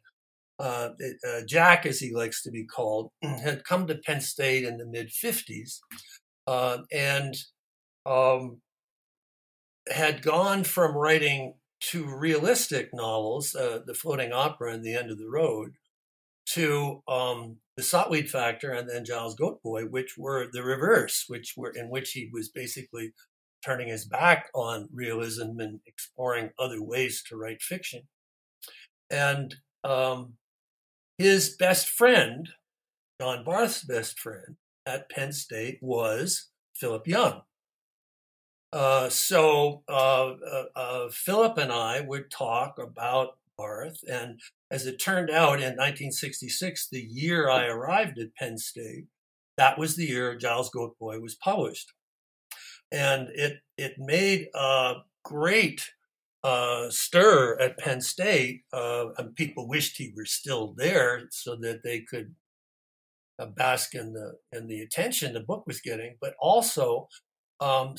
uh, 0.59 0.89
it, 0.99 1.17
uh, 1.27 1.45
Jack, 1.47 1.85
as 1.85 1.99
he 1.99 2.13
likes 2.13 2.43
to 2.43 2.51
be 2.51 2.65
called, 2.65 3.11
had 3.21 3.63
come 3.63 3.87
to 3.87 3.95
Penn 3.95 4.21
State 4.21 4.63
in 4.63 4.77
the 4.77 4.85
mid 4.85 5.09
50s 5.09 5.79
uh, 6.47 6.79
and 6.91 7.35
um, 8.05 8.61
had 9.93 10.21
gone 10.21 10.63
from 10.63 10.95
writing 10.95 11.55
to 11.79 12.05
realistic 12.05 12.89
novels, 12.93 13.55
uh, 13.55 13.79
The 13.85 13.93
Floating 13.93 14.33
Opera 14.33 14.73
and 14.73 14.83
The 14.83 14.95
End 14.95 15.11
of 15.11 15.19
the 15.19 15.29
Road, 15.29 15.73
to 16.53 17.03
um, 17.07 17.57
The 17.75 17.83
Sotweed 17.83 18.29
Factor 18.29 18.71
and 18.71 18.89
then 18.89 19.05
Giles 19.05 19.35
Goat 19.35 19.61
Boy, 19.61 19.83
which 19.83 20.15
were 20.17 20.47
the 20.51 20.63
reverse, 20.63 21.25
which 21.27 21.53
were 21.55 21.69
in 21.69 21.89
which 21.89 22.11
he 22.11 22.29
was 22.33 22.49
basically 22.49 23.13
turning 23.63 23.87
his 23.87 24.05
back 24.05 24.49
on 24.53 24.89
realism 24.93 25.59
and 25.59 25.79
exploring 25.85 26.51
other 26.59 26.81
ways 26.81 27.23
to 27.23 27.37
write 27.37 27.61
fiction. 27.61 28.03
And 29.09 29.55
um, 29.83 30.33
his 31.17 31.55
best 31.55 31.89
friend, 31.89 32.49
John 33.19 33.43
Barth's 33.43 33.83
best 33.83 34.19
friend 34.19 34.55
at 34.85 35.09
Penn 35.09 35.31
State, 35.31 35.79
was 35.81 36.49
Philip 36.75 37.07
Young. 37.07 37.41
Uh, 38.73 39.09
so 39.09 39.83
uh, 39.87 40.33
uh, 40.33 40.63
uh, 40.75 41.09
Philip 41.09 41.57
and 41.57 41.71
I 41.71 42.01
would 42.01 42.29
talk 42.29 42.77
about 42.79 43.37
Barth, 43.57 43.99
and 44.07 44.39
as 44.69 44.85
it 44.85 44.99
turned 44.99 45.29
out, 45.29 45.61
in 45.61 45.75
1966, 45.75 46.89
the 46.89 47.01
year 47.01 47.49
I 47.49 47.65
arrived 47.67 48.19
at 48.19 48.35
Penn 48.35 48.57
State, 48.57 49.05
that 49.57 49.79
was 49.79 49.95
the 49.95 50.05
year 50.05 50.35
Giles 50.35 50.69
Goat 50.69 50.97
Boy 50.99 51.19
was 51.19 51.35
published, 51.35 51.93
and 52.91 53.29
it 53.33 53.59
it 53.77 53.95
made 53.97 54.47
a 54.55 54.95
great 55.23 55.91
uh, 56.43 56.89
stir 56.89 57.57
at 57.59 57.77
Penn 57.77 58.01
State, 58.01 58.63
uh, 58.73 59.07
and 59.17 59.35
people 59.35 59.67
wished 59.67 59.97
he 59.97 60.13
were 60.15 60.25
still 60.25 60.73
there 60.77 61.27
so 61.31 61.55
that 61.57 61.83
they 61.83 62.01
could 62.01 62.35
bask 63.55 63.93
in 63.93 64.13
the 64.13 64.33
in 64.51 64.67
the 64.67 64.81
attention 64.81 65.33
the 65.33 65.39
book 65.39 65.65
was 65.67 65.81
getting, 65.81 66.15
but 66.21 66.33
also 66.39 67.07
um, 67.59 67.95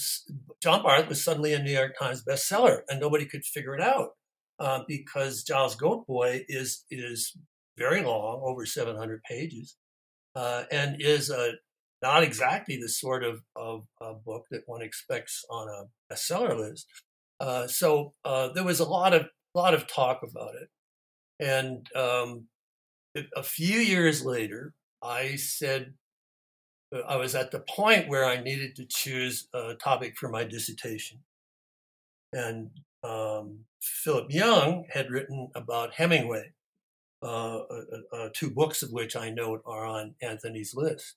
John 0.62 0.82
Barth 0.82 1.08
was 1.08 1.22
suddenly 1.22 1.52
a 1.52 1.62
New 1.62 1.72
York 1.72 1.96
Times 1.98 2.24
bestseller, 2.24 2.82
and 2.88 3.00
nobody 3.00 3.26
could 3.26 3.44
figure 3.44 3.74
it 3.74 3.80
out 3.80 4.10
uh, 4.58 4.82
because 4.86 5.42
Giles 5.42 5.76
Goat 5.76 6.06
Boy 6.06 6.44
is 6.48 6.84
is 6.90 7.36
very 7.76 8.02
long, 8.02 8.40
over 8.44 8.66
700 8.66 9.22
pages, 9.22 9.76
uh, 10.34 10.64
and 10.70 11.00
is 11.00 11.30
a 11.30 11.52
not 12.02 12.22
exactly 12.22 12.78
the 12.80 12.88
sort 12.88 13.24
of, 13.24 13.42
of, 13.56 13.84
of, 14.00 14.24
book 14.24 14.46
that 14.50 14.62
one 14.66 14.82
expects 14.82 15.44
on 15.50 15.68
a 15.68 16.12
bestseller 16.12 16.56
list. 16.56 16.86
Uh, 17.40 17.66
so 17.66 18.14
uh, 18.24 18.48
there 18.52 18.64
was 18.64 18.80
a 18.80 18.88
lot 18.88 19.14
of 19.14 19.26
lot 19.54 19.74
of 19.74 19.86
talk 19.86 20.20
about 20.22 20.54
it, 20.54 20.68
and 21.40 21.86
um, 21.96 22.44
a 23.36 23.42
few 23.42 23.78
years 23.78 24.24
later, 24.24 24.74
I 25.02 25.36
said 25.36 25.94
I 27.06 27.16
was 27.16 27.34
at 27.34 27.50
the 27.50 27.60
point 27.60 28.08
where 28.08 28.24
I 28.24 28.42
needed 28.42 28.76
to 28.76 28.86
choose 28.86 29.48
a 29.52 29.74
topic 29.74 30.16
for 30.16 30.28
my 30.28 30.44
dissertation. 30.44 31.18
And 32.32 32.70
um, 33.04 33.60
Philip 33.80 34.30
Young 34.30 34.84
had 34.90 35.10
written 35.10 35.50
about 35.54 35.94
Hemingway, 35.94 36.52
uh, 37.22 37.58
uh, 37.58 37.82
uh, 38.12 38.28
two 38.32 38.50
books 38.50 38.82
of 38.82 38.92
which 38.92 39.16
I 39.16 39.30
note 39.30 39.62
are 39.66 39.84
on 39.84 40.14
Anthony's 40.22 40.74
list. 40.74 41.16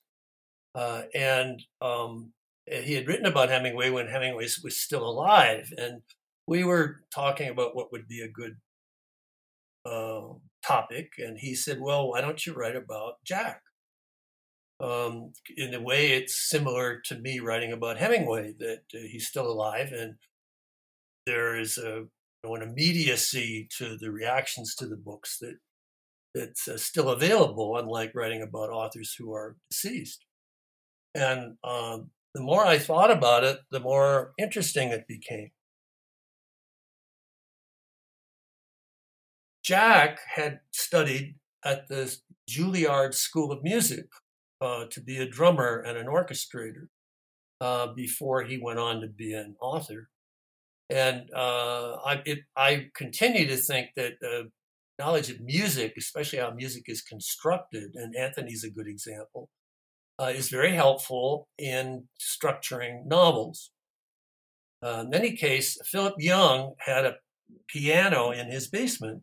Uh, 0.74 1.02
and 1.14 1.62
um, 1.80 2.32
he 2.66 2.94
had 2.94 3.06
written 3.06 3.26
about 3.26 3.50
Hemingway 3.50 3.90
when 3.90 4.06
Hemingway 4.08 4.48
was 4.62 4.76
still 4.78 5.04
alive. 5.04 5.72
And 5.76 6.02
we 6.46 6.64
were 6.64 7.02
talking 7.14 7.48
about 7.48 7.76
what 7.76 7.92
would 7.92 8.08
be 8.08 8.20
a 8.20 8.28
good 8.28 8.56
uh, 9.84 10.22
topic, 10.66 11.12
and 11.18 11.38
he 11.38 11.54
said, 11.54 11.80
"Well, 11.80 12.08
why 12.08 12.20
don't 12.20 12.44
you 12.46 12.54
write 12.54 12.76
about 12.76 13.14
Jack?" 13.24 13.62
Um, 14.80 15.32
in 15.56 15.74
a 15.74 15.80
way, 15.80 16.12
it's 16.12 16.48
similar 16.48 17.00
to 17.06 17.18
me 17.18 17.40
writing 17.40 17.72
about 17.72 17.98
Hemingway, 17.98 18.54
that 18.58 18.82
uh, 18.94 18.98
he's 19.10 19.28
still 19.28 19.50
alive, 19.50 19.92
and 19.92 20.16
there 21.26 21.58
is 21.58 21.78
a 21.78 22.04
you 22.04 22.08
know, 22.44 22.54
an 22.56 22.62
immediacy 22.62 23.68
to 23.78 23.96
the 23.96 24.10
reactions 24.10 24.74
to 24.76 24.86
the 24.86 24.96
books 24.96 25.38
that 25.40 25.56
that's 26.34 26.66
uh, 26.68 26.78
still 26.78 27.10
available, 27.10 27.76
unlike 27.76 28.12
writing 28.14 28.42
about 28.42 28.70
authors 28.70 29.14
who 29.18 29.32
are 29.34 29.56
deceased. 29.70 30.24
And 31.14 31.56
um, 31.62 32.10
the 32.34 32.40
more 32.40 32.64
I 32.64 32.78
thought 32.78 33.10
about 33.10 33.44
it, 33.44 33.58
the 33.70 33.80
more 33.80 34.32
interesting 34.38 34.88
it 34.88 35.06
became. 35.06 35.50
Jack 39.62 40.18
had 40.34 40.60
studied 40.72 41.36
at 41.64 41.88
the 41.88 42.16
Juilliard 42.50 43.14
School 43.14 43.52
of 43.52 43.62
Music 43.62 44.06
uh, 44.60 44.86
to 44.90 45.00
be 45.00 45.18
a 45.18 45.28
drummer 45.28 45.80
and 45.80 45.96
an 45.96 46.06
orchestrator 46.06 46.88
uh, 47.60 47.88
before 47.94 48.42
he 48.42 48.58
went 48.58 48.78
on 48.78 49.00
to 49.00 49.08
be 49.08 49.34
an 49.34 49.54
author. 49.60 50.08
And 50.90 51.30
uh, 51.34 51.96
I, 52.04 52.22
it, 52.26 52.40
I, 52.56 52.88
continue 52.94 53.46
to 53.46 53.56
think 53.56 53.90
that 53.96 54.14
uh, 54.22 54.44
knowledge 54.98 55.30
of 55.30 55.40
music, 55.40 55.94
especially 55.96 56.40
how 56.40 56.50
music 56.50 56.84
is 56.86 57.00
constructed, 57.02 57.92
and 57.94 58.14
Anthony's 58.16 58.64
a 58.64 58.70
good 58.70 58.88
example, 58.88 59.48
uh, 60.22 60.28
is 60.28 60.48
very 60.48 60.72
helpful 60.72 61.48
in 61.58 62.04
structuring 62.20 63.06
novels. 63.06 63.72
Uh, 64.82 65.04
in 65.06 65.14
any 65.14 65.32
case, 65.36 65.78
Philip 65.84 66.14
Young 66.18 66.74
had 66.78 67.04
a 67.04 67.16
piano 67.68 68.30
in 68.30 68.50
his 68.50 68.68
basement, 68.68 69.22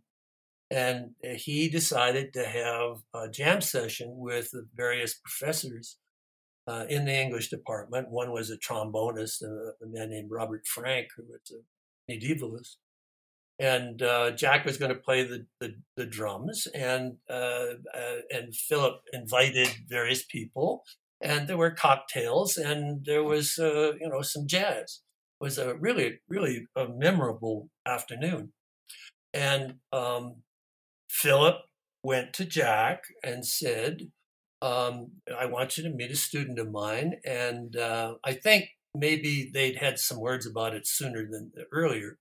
and 0.69 1.11
he 1.37 1.69
decided 1.69 2.33
to 2.33 2.45
have 2.45 2.97
a 3.13 3.29
jam 3.29 3.61
session 3.61 4.13
with 4.17 4.51
the 4.51 4.67
various 4.75 5.15
professors 5.15 5.97
uh, 6.67 6.85
in 6.89 7.05
the 7.05 7.15
English 7.15 7.49
department. 7.49 8.09
One 8.09 8.31
was 8.31 8.49
a 8.49 8.57
trombonist, 8.57 9.41
a, 9.41 9.83
a 9.83 9.87
man 9.87 10.09
named 10.09 10.29
Robert 10.31 10.67
Frank, 10.67 11.07
who 11.15 11.23
was 11.23 11.51
a 11.51 12.11
medievalist. 12.11 12.75
And 13.59 14.01
uh, 14.01 14.31
Jack 14.31 14.65
was 14.65 14.77
going 14.77 14.93
to 14.93 14.99
play 14.99 15.23
the, 15.23 15.45
the, 15.59 15.75
the 15.97 16.05
drums, 16.05 16.65
and 16.73 17.17
uh, 17.29 17.73
uh, 17.93 18.21
and 18.31 18.55
Philip 18.55 19.01
invited 19.11 19.67
various 19.87 20.23
people, 20.25 20.83
and 21.21 21.47
there 21.47 21.57
were 21.57 21.71
cocktails, 21.71 22.55
and 22.55 23.05
there 23.05 23.23
was 23.23 23.59
uh, 23.59 23.93
you 23.99 24.07
know 24.07 24.21
some 24.21 24.47
jazz. 24.47 25.01
It 25.41 25.43
was 25.43 25.57
a 25.57 25.75
really 25.75 26.19
really 26.29 26.67
a 26.75 26.87
memorable 26.87 27.69
afternoon, 27.85 28.53
and 29.33 29.75
um, 29.91 30.37
Philip 31.09 31.57
went 32.03 32.33
to 32.33 32.45
Jack 32.45 33.03
and 33.23 33.45
said, 33.45 34.09
um, 34.61 35.11
I 35.37 35.45
want 35.45 35.77
you 35.77 35.83
to 35.83 35.89
meet 35.89 36.11
a 36.11 36.15
student 36.15 36.59
of 36.59 36.71
mine. 36.71 37.15
And 37.25 37.75
uh, 37.75 38.15
I 38.23 38.33
think 38.33 38.69
maybe 38.95 39.49
they'd 39.53 39.77
had 39.77 39.99
some 39.99 40.19
words 40.19 40.45
about 40.45 40.73
it 40.73 40.87
sooner 40.87 41.27
than 41.29 41.51
earlier. 41.71 42.17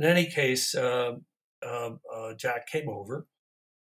In 0.00 0.06
any 0.06 0.24
case, 0.24 0.74
uh, 0.74 1.16
uh, 1.62 1.90
Jack 2.38 2.66
came 2.68 2.88
over 2.88 3.26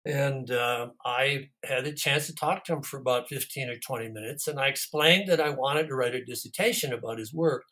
and 0.05 0.51
uh, 0.51 0.87
I 1.05 1.49
had 1.63 1.87
a 1.87 1.93
chance 1.93 2.27
to 2.27 2.35
talk 2.35 2.65
to 2.65 2.73
him 2.73 2.81
for 2.81 2.99
about 2.99 3.29
15 3.29 3.69
or 3.69 3.77
20 3.77 4.09
minutes. 4.09 4.49
And 4.49 4.59
I 4.59 4.67
explained 4.67 5.29
that 5.29 5.39
I 5.39 5.49
wanted 5.49 5.87
to 5.87 5.95
write 5.95 6.13
a 6.13 6.25
dissertation 6.25 6.91
about 6.91 7.19
his 7.19 7.33
work 7.33 7.63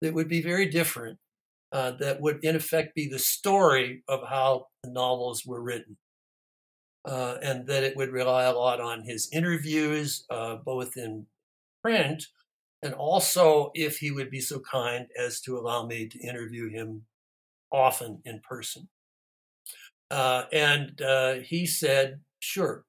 that 0.00 0.14
would 0.14 0.26
be 0.26 0.40
very 0.40 0.64
different, 0.64 1.18
uh, 1.70 1.92
that 2.00 2.22
would, 2.22 2.42
in 2.42 2.56
effect, 2.56 2.94
be 2.94 3.08
the 3.08 3.18
story 3.18 4.02
of 4.08 4.26
how 4.26 4.68
the 4.82 4.90
novels 4.90 5.44
were 5.44 5.60
written 5.60 5.98
uh, 7.04 7.36
and 7.42 7.66
that 7.66 7.82
it 7.82 7.94
would 7.94 8.10
rely 8.10 8.44
a 8.44 8.54
lot 8.54 8.80
on 8.80 9.02
his 9.02 9.28
interviews, 9.34 10.24
uh, 10.30 10.56
both 10.56 10.96
in 10.96 11.26
print 11.82 12.24
and 12.82 12.94
also 12.94 13.70
if 13.74 13.98
he 13.98 14.10
would 14.10 14.30
be 14.30 14.40
so 14.40 14.60
kind 14.60 15.06
as 15.18 15.40
to 15.40 15.58
allow 15.58 15.86
me 15.86 16.08
to 16.08 16.18
interview 16.20 16.70
him 16.70 17.02
often 17.76 18.20
in 18.24 18.40
person. 18.40 18.88
Uh, 20.10 20.44
and 20.52 21.00
uh, 21.02 21.34
he 21.34 21.66
said, 21.66 22.20
sure. 22.40 22.84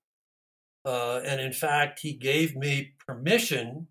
Uh, 0.86 1.20
and 1.26 1.42
in 1.42 1.52
fact, 1.52 2.00
he 2.02 2.14
gave 2.14 2.56
me 2.56 2.94
permission 3.06 3.88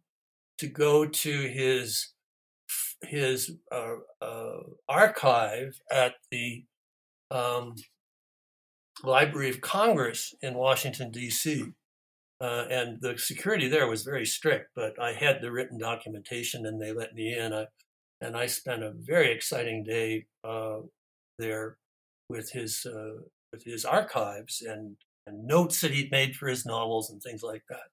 to 0.59 0.67
go 0.67 1.07
to 1.07 1.43
his 1.49 2.13
his 3.03 3.51
uh, 3.71 4.57
archive 4.89 5.79
at 5.93 6.15
the 6.31 6.65
um, 7.31 7.75
Library 9.05 9.51
of 9.51 9.61
Congress 9.61 10.35
in 10.41 10.55
Washington, 10.55 11.11
D.C. 11.11 11.65
Uh, 12.41 12.65
and 12.71 12.99
the 13.03 13.19
security 13.19 13.69
there 13.69 13.87
was 13.87 14.03
very 14.03 14.25
strict, 14.25 14.71
but 14.75 15.01
I 15.01 15.13
had 15.13 15.41
the 15.41 15.53
written 15.53 15.79
documentation 15.79 16.65
and 16.65 16.81
they 16.81 16.93
let 16.93 17.15
me 17.15 17.37
in. 17.37 17.53
I, 17.53 17.67
and 18.21 18.37
I 18.37 18.47
spent 18.47 18.83
a 18.83 18.93
very 18.93 19.33
exciting 19.33 19.85
day 19.85 20.27
uh, 20.45 20.79
there 21.39 21.79
with 22.29 22.53
his 22.53 22.87
uh, 22.87 23.23
with 23.53 23.65
his 23.65 23.85
archives 23.85 24.63
and, 24.63 24.97
and, 25.27 25.47
notes 25.47 25.81
that 25.81 25.93
he'd 25.93 26.11
made 26.11 26.35
for 26.35 26.49
his 26.49 26.67
novels 26.67 27.11
and 27.11 27.23
things 27.23 27.43
like 27.43 27.63
that. 27.69 27.89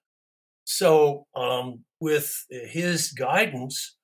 So, 0.64 1.26
um, 1.36 1.84
with 2.00 2.46
his 2.50 3.12
guidance, 3.12 3.96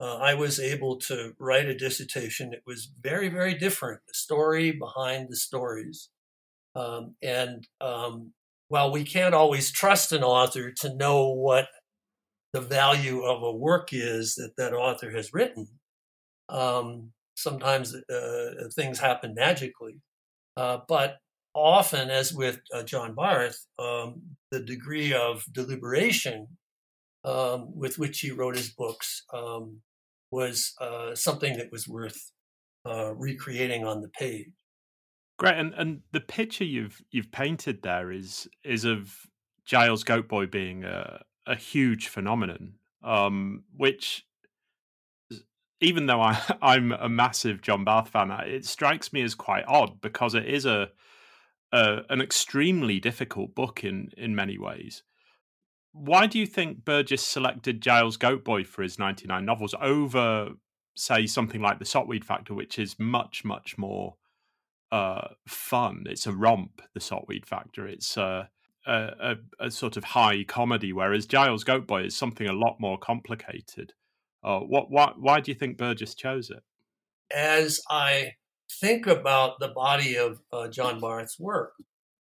uh, 0.00 0.16
I 0.16 0.34
was 0.34 0.58
able 0.58 0.96
to 1.00 1.34
write 1.38 1.66
a 1.66 1.76
dissertation. 1.76 2.52
It 2.52 2.62
was 2.66 2.90
very, 3.00 3.28
very 3.28 3.54
different. 3.54 4.00
The 4.06 4.14
story 4.14 4.72
behind 4.72 5.28
the 5.28 5.36
stories. 5.36 6.08
Um, 6.74 7.14
and 7.22 7.66
um, 7.80 8.32
while 8.68 8.92
we 8.92 9.04
can't 9.04 9.34
always 9.34 9.72
trust 9.72 10.12
an 10.12 10.22
author 10.22 10.70
to 10.70 10.94
know 10.94 11.28
what 11.28 11.68
the 12.52 12.60
value 12.60 13.22
of 13.22 13.42
a 13.42 13.52
work 13.52 13.90
is 13.92 14.34
that 14.36 14.56
that 14.56 14.72
author 14.72 15.10
has 15.10 15.32
written, 15.32 15.68
um, 16.48 17.12
sometimes 17.36 17.94
uh, 17.94 18.68
things 18.74 18.98
happen 18.98 19.34
magically. 19.34 20.00
Uh, 20.56 20.78
but 20.88 21.18
often, 21.54 22.10
as 22.10 22.32
with 22.32 22.60
uh, 22.74 22.82
John 22.82 23.14
Barth, 23.14 23.66
um, 23.78 24.22
the 24.50 24.60
degree 24.60 25.12
of 25.12 25.44
deliberation 25.52 26.48
um, 27.24 27.76
with 27.76 27.98
which 27.98 28.20
he 28.20 28.30
wrote 28.30 28.56
his 28.56 28.70
books 28.70 29.24
um, 29.32 29.80
was 30.30 30.74
uh, 30.80 31.14
something 31.14 31.56
that 31.58 31.70
was 31.70 31.86
worth 31.86 32.32
uh, 32.86 33.14
recreating 33.14 33.84
on 33.84 34.00
the 34.00 34.08
page. 34.08 34.48
Great, 35.38 35.56
and 35.56 35.72
and 35.74 36.00
the 36.12 36.20
picture 36.20 36.64
you've 36.64 37.00
you've 37.10 37.30
painted 37.30 37.82
there 37.82 38.10
is 38.10 38.48
is 38.64 38.84
of 38.84 39.14
Giles 39.64 40.02
Goatboy 40.02 40.50
being 40.50 40.84
a 40.84 41.20
a 41.48 41.56
huge 41.56 42.08
phenomenon, 42.08 42.74
um, 43.02 43.64
which 43.76 44.24
even 45.80 46.06
though 46.06 46.20
I 46.20 46.40
I'm 46.62 46.92
a 46.92 47.08
massive 47.08 47.62
John 47.62 47.84
Barth 47.84 48.10
fan, 48.10 48.30
it 48.30 48.64
strikes 48.64 49.12
me 49.12 49.22
as 49.22 49.34
quite 49.34 49.64
odd 49.66 50.00
because 50.00 50.34
it 50.34 50.46
is 50.46 50.66
a, 50.66 50.90
a 51.72 52.02
an 52.10 52.20
extremely 52.20 53.00
difficult 53.00 53.54
book 53.54 53.82
in 53.82 54.10
in 54.16 54.34
many 54.34 54.58
ways. 54.58 55.02
Why 55.92 56.26
do 56.26 56.38
you 56.38 56.46
think 56.46 56.84
Burgess 56.84 57.24
selected 57.24 57.80
Giles 57.80 58.18
Goatboy 58.18 58.66
for 58.66 58.82
his 58.82 58.98
99 58.98 59.44
novels 59.44 59.74
over, 59.80 60.50
say, 60.94 61.26
something 61.26 61.60
like 61.60 61.78
The 61.78 61.86
Sotweed 61.86 62.24
Factor, 62.24 62.54
which 62.54 62.78
is 62.78 62.98
much, 63.00 63.44
much 63.44 63.78
more 63.78 64.14
uh, 64.92 65.28
fun. 65.46 66.04
It's 66.06 66.26
a 66.26 66.32
romp, 66.32 66.82
the 66.94 67.00
Sotweed 67.00 67.46
Factor. 67.46 67.88
It's 67.88 68.16
uh, 68.16 68.46
a, 68.88 69.36
a, 69.60 69.66
a, 69.66 69.70
sort 69.70 69.96
of 69.96 70.04
high 70.04 70.44
comedy, 70.44 70.92
whereas 70.92 71.26
Giles 71.26 71.64
Goatboy 71.64 72.06
is 72.06 72.16
something 72.16 72.48
a 72.48 72.52
lot 72.52 72.76
more 72.80 72.98
complicated. 72.98 73.92
Uh, 74.42 74.60
what, 74.60 74.90
why, 74.90 75.12
why 75.16 75.40
do 75.40 75.50
you 75.50 75.58
think 75.58 75.76
Burgess 75.76 76.14
chose 76.14 76.50
it? 76.50 76.62
As 77.34 77.80
I 77.90 78.32
think 78.80 79.06
about 79.06 79.60
the 79.60 79.68
body 79.68 80.16
of 80.16 80.40
uh, 80.52 80.68
John 80.68 81.00
Barth's 81.00 81.38
work 81.38 81.72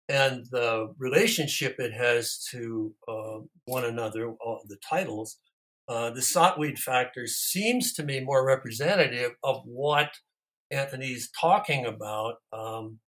and 0.07 0.45
the 0.51 0.93
relationship 0.97 1.75
it 1.79 1.93
has 1.93 2.43
to 2.51 2.93
uh, 3.07 3.39
one 3.65 3.85
another, 3.85 4.33
the 4.67 4.77
titles, 4.89 5.37
uh, 5.87 6.09
the 6.11 6.21
Sotweed 6.21 6.79
Factor 6.79 7.27
seems 7.27 7.93
to 7.93 8.03
me 8.03 8.19
more 8.19 8.45
representative 8.45 9.31
of 9.43 9.61
what 9.65 10.11
Anthony's 10.71 11.29
talking 11.39 11.85
about 11.85 12.35
um, 12.53 12.53
uh, 12.53 12.77
uh, 12.83 13.08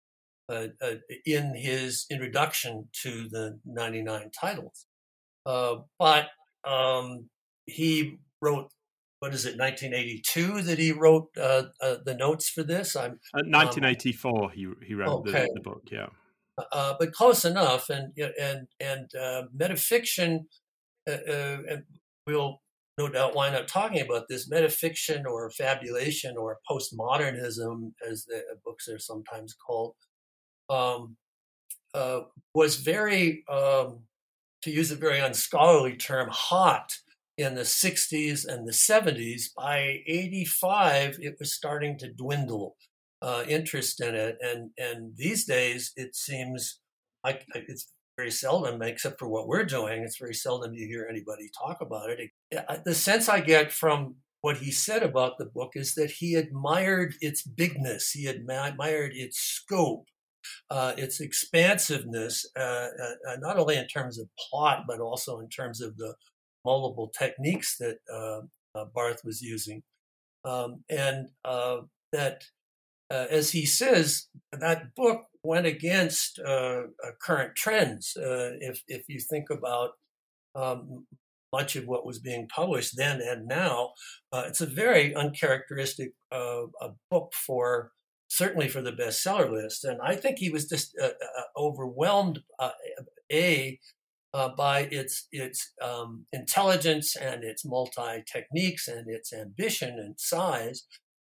in 1.25 1.55
his 1.55 2.05
introduction 2.09 2.89
to 3.03 3.27
the 3.29 3.59
99 3.65 4.31
titles. 4.39 4.87
Uh, 5.45 5.77
but 5.97 6.27
um, 6.65 7.29
he 7.65 8.17
wrote, 8.41 8.71
what 9.19 9.33
is 9.33 9.45
it, 9.45 9.57
1982 9.57 10.61
that 10.63 10.79
he 10.79 10.91
wrote 10.91 11.27
uh, 11.37 11.63
uh, 11.81 11.97
the 12.05 12.15
notes 12.15 12.49
for 12.49 12.63
this? 12.63 12.95
I'm 12.95 13.19
1984. 13.33 14.43
Um, 14.43 14.51
he 14.53 14.67
he 14.85 14.93
wrote 14.93 15.27
okay. 15.27 15.47
the, 15.47 15.53
the, 15.55 15.61
book. 15.61 15.83
Yeah. 15.91 16.07
Uh, 16.71 16.93
but 16.99 17.11
close 17.11 17.45
enough, 17.45 17.89
and 17.89 18.13
and 18.17 18.67
and 18.79 19.09
metafiction. 19.57 20.45
we'll 22.25 22.61
no 22.99 23.07
doubt 23.07 23.33
wind 23.33 23.55
up 23.55 23.65
talking 23.65 24.01
about 24.01 24.25
this 24.27 24.49
metafiction 24.49 25.23
or 25.25 25.49
fabulation 25.51 26.35
or 26.37 26.57
postmodernism, 26.69 27.93
as 28.07 28.25
the 28.25 28.43
books 28.63 28.89
are 28.89 28.99
sometimes 28.99 29.53
called, 29.53 29.95
um, 30.69 31.15
uh, 31.93 32.21
was 32.53 32.77
very, 32.77 33.43
um, 33.49 33.99
to 34.61 34.71
use 34.71 34.91
a 34.91 34.95
very 34.95 35.19
unscholarly 35.19 35.95
term, 35.95 36.29
hot 36.31 36.93
in 37.37 37.55
the 37.55 37.61
60s 37.61 38.45
and 38.45 38.67
the 38.67 38.71
70s. 38.71 39.53
By 39.55 40.01
85, 40.05 41.19
it 41.21 41.35
was 41.39 41.53
starting 41.53 41.97
to 41.99 42.11
dwindle 42.11 42.75
uh, 43.21 43.43
interest 43.47 44.01
in 44.01 44.15
it, 44.15 44.37
and 44.41 44.71
and 44.77 45.13
these 45.17 45.45
days 45.45 45.91
it 45.95 46.15
seems 46.15 46.79
like 47.23 47.45
it's 47.53 47.91
very 48.17 48.31
seldom, 48.31 48.81
except 48.81 49.19
for 49.19 49.27
what 49.27 49.47
we're 49.47 49.65
doing. 49.65 50.03
It's 50.03 50.17
very 50.17 50.33
seldom 50.33 50.73
you 50.73 50.87
hear 50.87 51.07
anybody 51.09 51.49
talk 51.57 51.81
about 51.81 52.09
it. 52.09 52.31
it 52.51 52.83
the 52.85 52.95
sense 52.95 53.29
I 53.29 53.41
get 53.41 53.71
from 53.71 54.15
what 54.41 54.57
he 54.57 54.71
said 54.71 55.03
about 55.03 55.37
the 55.37 55.45
book 55.45 55.71
is 55.75 55.95
that 55.95 56.11
he 56.11 56.35
admired 56.35 57.15
its 57.19 57.43
bigness, 57.43 58.11
he 58.11 58.27
admired 58.27 59.11
its 59.13 59.37
scope, 59.37 60.05
uh, 60.69 60.93
its 60.97 61.19
expansiveness, 61.19 62.45
uh, 62.57 62.87
uh, 63.29 63.35
not 63.39 63.57
only 63.57 63.77
in 63.77 63.87
terms 63.87 64.19
of 64.19 64.27
plot, 64.49 64.83
but 64.87 64.99
also 64.99 65.39
in 65.39 65.49
terms 65.49 65.81
of 65.81 65.97
the 65.97 66.15
multiple 66.65 67.11
techniques 67.17 67.77
that 67.77 67.97
uh, 68.13 68.41
uh, 68.77 68.85
Barth 68.93 69.21
was 69.23 69.41
using. 69.41 69.83
Um, 70.45 70.83
and 70.89 71.29
uh, 71.45 71.81
that, 72.13 72.43
as 73.09 73.51
he 73.51 73.65
says, 73.65 74.27
that 74.51 74.95
book 74.95 75.23
went 75.43 75.65
against 75.65 76.39
current 77.21 77.55
trends. 77.55 78.13
if, 78.15 78.83
if 78.87 79.03
you 79.07 79.19
think 79.19 79.49
about 79.49 79.91
um, 80.55 81.05
much 81.51 81.75
of 81.75 81.87
what 81.87 82.05
was 82.05 82.19
being 82.19 82.47
published 82.47 82.95
then 82.95 83.21
and 83.21 83.47
now. 83.47 83.91
Uh, 84.31 84.43
it's 84.47 84.61
a 84.61 84.65
very 84.65 85.15
uncharacteristic 85.15 86.13
uh, 86.31 86.63
book 87.09 87.33
for 87.33 87.91
certainly 88.29 88.67
for 88.67 88.81
the 88.81 88.91
bestseller 88.91 89.51
list, 89.51 89.83
and 89.83 89.99
I 90.01 90.15
think 90.15 90.39
he 90.39 90.49
was 90.49 90.67
just 90.67 90.95
uh, 91.01 91.07
uh 91.07 91.43
overwhelmed. 91.57 92.39
Uh, 92.57 92.71
a 93.31 93.79
uh, 94.33 94.49
by 94.49 94.81
its 94.91 95.27
its 95.31 95.73
um, 95.81 96.25
intelligence 96.31 97.15
and 97.15 97.43
its 97.43 97.65
multi 97.65 98.23
techniques 98.31 98.87
and 98.87 99.09
its 99.09 99.33
ambition 99.33 99.99
and 99.99 100.19
size. 100.19 100.85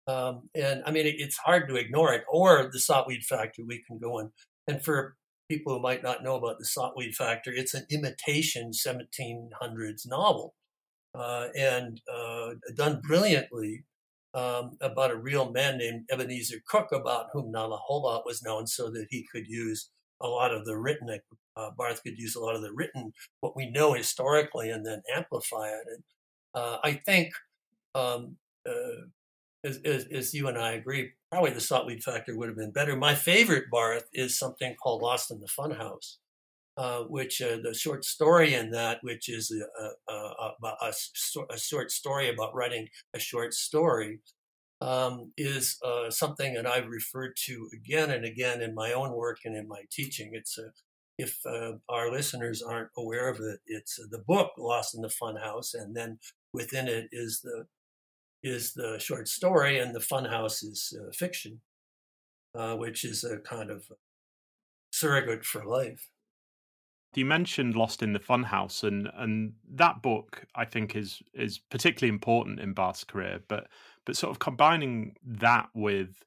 Um, 0.07 0.49
and 0.53 0.83
I 0.85 0.91
mean, 0.91 1.07
it, 1.07 1.15
it's 1.17 1.37
hard 1.37 1.67
to 1.69 1.75
ignore 1.75 2.13
it. 2.13 2.23
Or 2.29 2.69
the 2.71 2.79
Sot-Weed 2.79 3.23
Factor, 3.23 3.63
we 3.65 3.83
can 3.87 3.97
go 3.99 4.19
and 4.19 4.29
and 4.67 4.83
for 4.83 5.15
people 5.49 5.73
who 5.73 5.81
might 5.81 6.03
not 6.03 6.23
know 6.23 6.35
about 6.35 6.59
the 6.59 6.65
Sot-Weed 6.65 7.15
Factor, 7.15 7.51
it's 7.51 7.73
an 7.73 7.85
imitation 7.89 8.71
1700s 8.71 10.07
novel 10.07 10.55
uh, 11.15 11.47
and 11.57 12.01
uh, 12.13 12.51
done 12.75 13.01
brilliantly 13.05 13.83
um, 14.33 14.77
about 14.81 15.11
a 15.11 15.15
real 15.15 15.51
man 15.51 15.77
named 15.77 16.05
Ebenezer 16.11 16.61
Cook, 16.67 16.91
about 16.91 17.27
whom 17.33 17.51
not 17.51 17.71
a 17.71 17.75
whole 17.77 18.03
lot 18.03 18.25
was 18.25 18.41
known, 18.43 18.67
so 18.67 18.89
that 18.89 19.07
he 19.09 19.27
could 19.31 19.47
use 19.47 19.89
a 20.21 20.27
lot 20.27 20.53
of 20.53 20.65
the 20.65 20.77
written, 20.77 21.19
uh, 21.55 21.69
Barth 21.77 22.01
could 22.03 22.17
use 22.17 22.35
a 22.35 22.39
lot 22.39 22.55
of 22.55 22.61
the 22.61 22.71
written, 22.73 23.11
what 23.41 23.55
we 23.55 23.69
know 23.69 23.93
historically, 23.93 24.69
and 24.69 24.85
then 24.85 25.01
amplify 25.13 25.67
it. 25.67 25.85
And 25.87 26.03
uh, 26.55 26.77
I 26.83 26.93
think, 26.93 27.33
um, 27.93 28.37
uh, 28.67 29.07
as, 29.63 29.77
as, 29.85 30.05
as 30.05 30.33
you 30.33 30.47
and 30.47 30.57
I 30.57 30.73
agree, 30.73 31.11
probably 31.31 31.51
the 31.51 31.61
Sot-Weed 31.61 32.03
Factor 32.03 32.37
would 32.37 32.47
have 32.47 32.57
been 32.57 32.71
better. 32.71 32.95
My 32.95 33.15
favorite 33.15 33.65
Barth 33.71 34.07
is 34.13 34.37
something 34.37 34.75
called 34.81 35.01
Lost 35.01 35.31
in 35.31 35.39
the 35.39 35.47
Funhouse, 35.47 36.17
uh, 36.77 37.01
which 37.03 37.41
uh, 37.41 37.57
the 37.63 37.73
short 37.73 38.03
story 38.03 38.53
in 38.53 38.71
that, 38.71 38.99
which 39.01 39.29
is 39.29 39.51
a, 39.51 40.11
a, 40.11 40.53
a, 40.81 40.93
a, 41.51 41.57
short 41.57 41.91
story 41.91 42.29
about 42.29 42.55
writing 42.55 42.87
a 43.13 43.19
short 43.19 43.53
story, 43.53 44.19
um, 44.81 45.31
is 45.37 45.77
uh, 45.85 46.09
something 46.09 46.55
that 46.55 46.65
I've 46.65 46.87
referred 46.87 47.35
to 47.45 47.69
again 47.73 48.09
and 48.11 48.25
again 48.25 48.61
in 48.61 48.73
my 48.73 48.91
own 48.91 49.13
work 49.13 49.39
and 49.45 49.55
in 49.55 49.67
my 49.67 49.83
teaching. 49.91 50.31
It's 50.33 50.57
a 50.57 50.71
if 51.17 51.37
uh, 51.45 51.73
our 51.89 52.11
listeners 52.11 52.63
aren't 52.63 52.89
aware 52.97 53.29
of 53.29 53.39
it, 53.39 53.59
it's 53.67 53.99
the 54.09 54.23
book 54.27 54.51
Lost 54.57 54.95
in 54.95 55.01
the 55.01 55.09
Funhouse, 55.09 55.75
and 55.75 55.95
then 55.95 56.17
within 56.53 56.87
it 56.87 57.09
is 57.11 57.41
the 57.43 57.65
is 58.43 58.73
the 58.73 58.99
short 58.99 59.27
story, 59.27 59.79
and 59.79 59.95
the 59.95 59.99
funhouse 59.99 60.63
is 60.63 60.93
uh, 60.99 61.11
fiction, 61.13 61.61
uh, 62.55 62.75
which 62.75 63.05
is 63.05 63.23
a 63.23 63.37
kind 63.37 63.71
of 63.71 63.85
surrogate 64.91 65.45
for 65.45 65.65
life. 65.65 66.09
You 67.15 67.25
mentioned 67.25 67.75
Lost 67.75 68.01
in 68.01 68.13
the 68.13 68.19
Funhouse, 68.19 68.83
and 68.83 69.09
and 69.15 69.53
that 69.73 70.01
book 70.01 70.45
I 70.55 70.65
think 70.65 70.95
is 70.95 71.21
is 71.33 71.59
particularly 71.59 72.13
important 72.13 72.59
in 72.59 72.73
Barth's 72.73 73.03
career. 73.03 73.41
But 73.47 73.67
but 74.05 74.15
sort 74.15 74.31
of 74.31 74.39
combining 74.39 75.15
that 75.25 75.69
with 75.73 76.23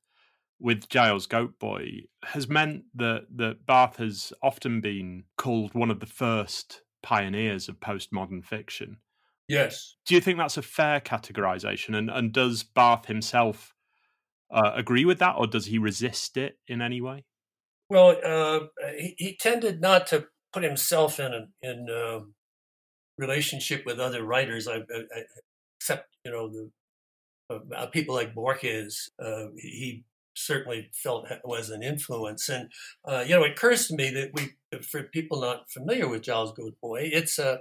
with 0.58 0.88
Giles 0.88 1.26
Goat 1.26 1.58
Boy 1.58 2.02
has 2.24 2.48
meant 2.48 2.84
that 2.94 3.26
that 3.36 3.66
Barth 3.66 3.96
has 3.96 4.32
often 4.42 4.80
been 4.80 5.24
called 5.36 5.74
one 5.74 5.90
of 5.90 6.00
the 6.00 6.06
first 6.06 6.82
pioneers 7.02 7.68
of 7.68 7.80
postmodern 7.80 8.44
fiction. 8.44 8.98
Yes. 9.48 9.96
Do 10.06 10.14
you 10.14 10.20
think 10.20 10.38
that's 10.38 10.56
a 10.56 10.62
fair 10.62 11.00
categorization? 11.00 11.96
And 11.96 12.10
and 12.10 12.32
does 12.32 12.62
Barth 12.62 13.06
himself 13.06 13.74
uh, 14.50 14.72
agree 14.74 15.04
with 15.04 15.18
that, 15.18 15.36
or 15.36 15.46
does 15.46 15.66
he 15.66 15.78
resist 15.78 16.36
it 16.36 16.58
in 16.68 16.80
any 16.80 17.00
way? 17.00 17.24
Well, 17.88 18.16
uh, 18.24 18.66
he, 18.96 19.14
he, 19.16 19.36
tended 19.36 19.80
not 19.80 20.08
to 20.08 20.26
put 20.56 20.64
himself 20.64 21.20
in 21.20 21.34
a, 21.34 21.48
in 21.60 21.86
a 21.90 22.20
relationship 23.18 23.84
with 23.84 24.00
other 24.00 24.24
writers, 24.24 24.66
I, 24.66 24.76
I, 24.76 25.22
except 25.78 26.16
you 26.24 26.30
know 26.30 26.48
the 26.48 26.70
uh, 27.76 27.86
people 27.88 28.14
like 28.14 28.34
Borges. 28.34 29.10
Uh, 29.22 29.48
he 29.58 30.04
certainly 30.34 30.88
felt 30.94 31.26
was 31.44 31.68
an 31.68 31.82
influence, 31.82 32.48
and 32.48 32.70
uh, 33.04 33.22
you 33.26 33.36
know 33.36 33.44
it 33.44 33.50
occurs 33.52 33.86
to 33.88 33.96
me 33.96 34.08
that 34.08 34.30
we, 34.32 34.80
for 34.80 35.02
people 35.02 35.42
not 35.42 35.70
familiar 35.70 36.08
with 36.08 36.22
Giles 36.22 36.52
Goat 36.52 36.80
Boy, 36.80 37.10
it's 37.12 37.38
a 37.38 37.60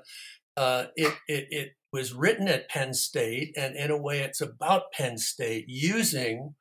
uh, 0.55 0.85
it, 0.95 1.13
it, 1.27 1.47
it 1.49 1.75
was 1.91 2.13
written 2.13 2.47
at 2.47 2.69
Penn 2.69 2.93
State, 2.93 3.53
and 3.57 3.75
in 3.75 3.91
a 3.91 3.97
way, 3.97 4.21
it's 4.21 4.39
about 4.39 4.93
Penn 4.93 5.17
State 5.17 5.65
using 5.67 6.55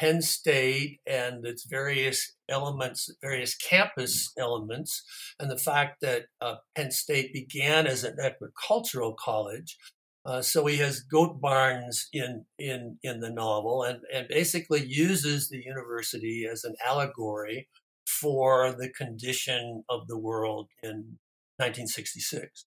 Penn 0.00 0.22
State 0.22 1.00
and 1.06 1.44
its 1.44 1.66
various 1.66 2.34
elements, 2.48 3.10
various 3.20 3.54
campus 3.54 4.32
elements, 4.38 5.02
and 5.38 5.50
the 5.50 5.58
fact 5.58 6.00
that 6.00 6.24
uh, 6.40 6.54
Penn 6.74 6.90
State 6.90 7.34
began 7.34 7.86
as 7.86 8.02
an 8.02 8.16
agricultural 8.18 9.14
college. 9.14 9.76
Uh, 10.24 10.40
so 10.40 10.66
he 10.66 10.78
has 10.78 11.00
goat 11.00 11.40
barns 11.40 12.08
in 12.12 12.44
in 12.58 12.98
in 13.02 13.20
the 13.20 13.30
novel, 13.30 13.82
and 13.82 14.00
and 14.12 14.26
basically 14.28 14.84
uses 14.84 15.48
the 15.48 15.62
university 15.62 16.46
as 16.50 16.64
an 16.64 16.74
allegory 16.86 17.68
for 18.06 18.72
the 18.72 18.90
condition 18.90 19.84
of 19.88 20.06
the 20.08 20.18
world 20.18 20.68
in 20.82 21.18
1966. 21.58 22.66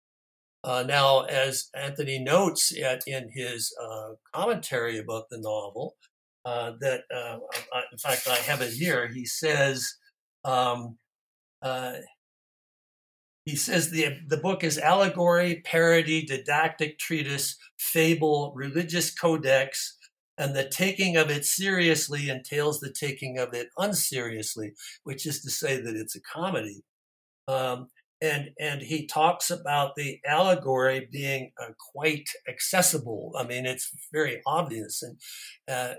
Uh, 0.64 0.84
now, 0.88 1.22
as 1.26 1.70
Anthony 1.76 2.18
notes 2.18 2.76
at, 2.82 3.04
in 3.06 3.30
his 3.32 3.72
uh, 3.80 4.14
commentary 4.34 4.98
about 4.98 5.30
the 5.30 5.38
novel, 5.38 5.96
uh, 6.46 6.74
that 6.80 7.02
uh, 7.14 7.38
I, 7.74 7.82
in 7.92 7.98
fact 7.98 8.28
I 8.28 8.36
have 8.36 8.62
it 8.62 8.72
here. 8.72 9.08
He 9.08 9.26
says, 9.26 9.96
um, 10.44 10.98
uh, 11.62 11.96
he 13.46 13.56
says 13.56 13.90
the 13.90 14.18
the 14.28 14.38
book 14.38 14.64
is 14.64 14.78
allegory, 14.78 15.62
parody, 15.66 16.26
didactic 16.26 16.98
treatise, 17.00 17.58
fable, 17.78 18.54
religious 18.56 19.14
codex, 19.14 19.98
and 20.38 20.56
the 20.56 20.68
taking 20.68 21.18
of 21.18 21.30
it 21.30 21.46
seriously 21.46 22.30
entails 22.30 22.80
the 22.80 22.92
taking 22.92 23.38
of 23.38 23.54
it 23.54 23.70
unseriously, 23.78 24.74
which 25.04 25.26
is 25.26 25.42
to 25.42 25.50
say 25.50 25.80
that 25.80 25.96
it's 25.96 26.16
a 26.16 26.22
comedy. 26.22 26.84
Um, 27.48 27.90
and 28.26 28.50
and 28.60 28.82
he 28.82 29.06
talks 29.06 29.50
about 29.52 29.96
the 29.96 30.20
allegory 30.26 31.08
being 31.12 31.52
uh, 31.62 31.72
quite 31.94 32.28
accessible. 32.48 33.34
I 33.38 33.46
mean, 33.46 33.66
it's 33.66 33.92
very 34.12 34.42
obvious, 34.46 35.04
and 35.04 35.18
uh, 35.68 35.94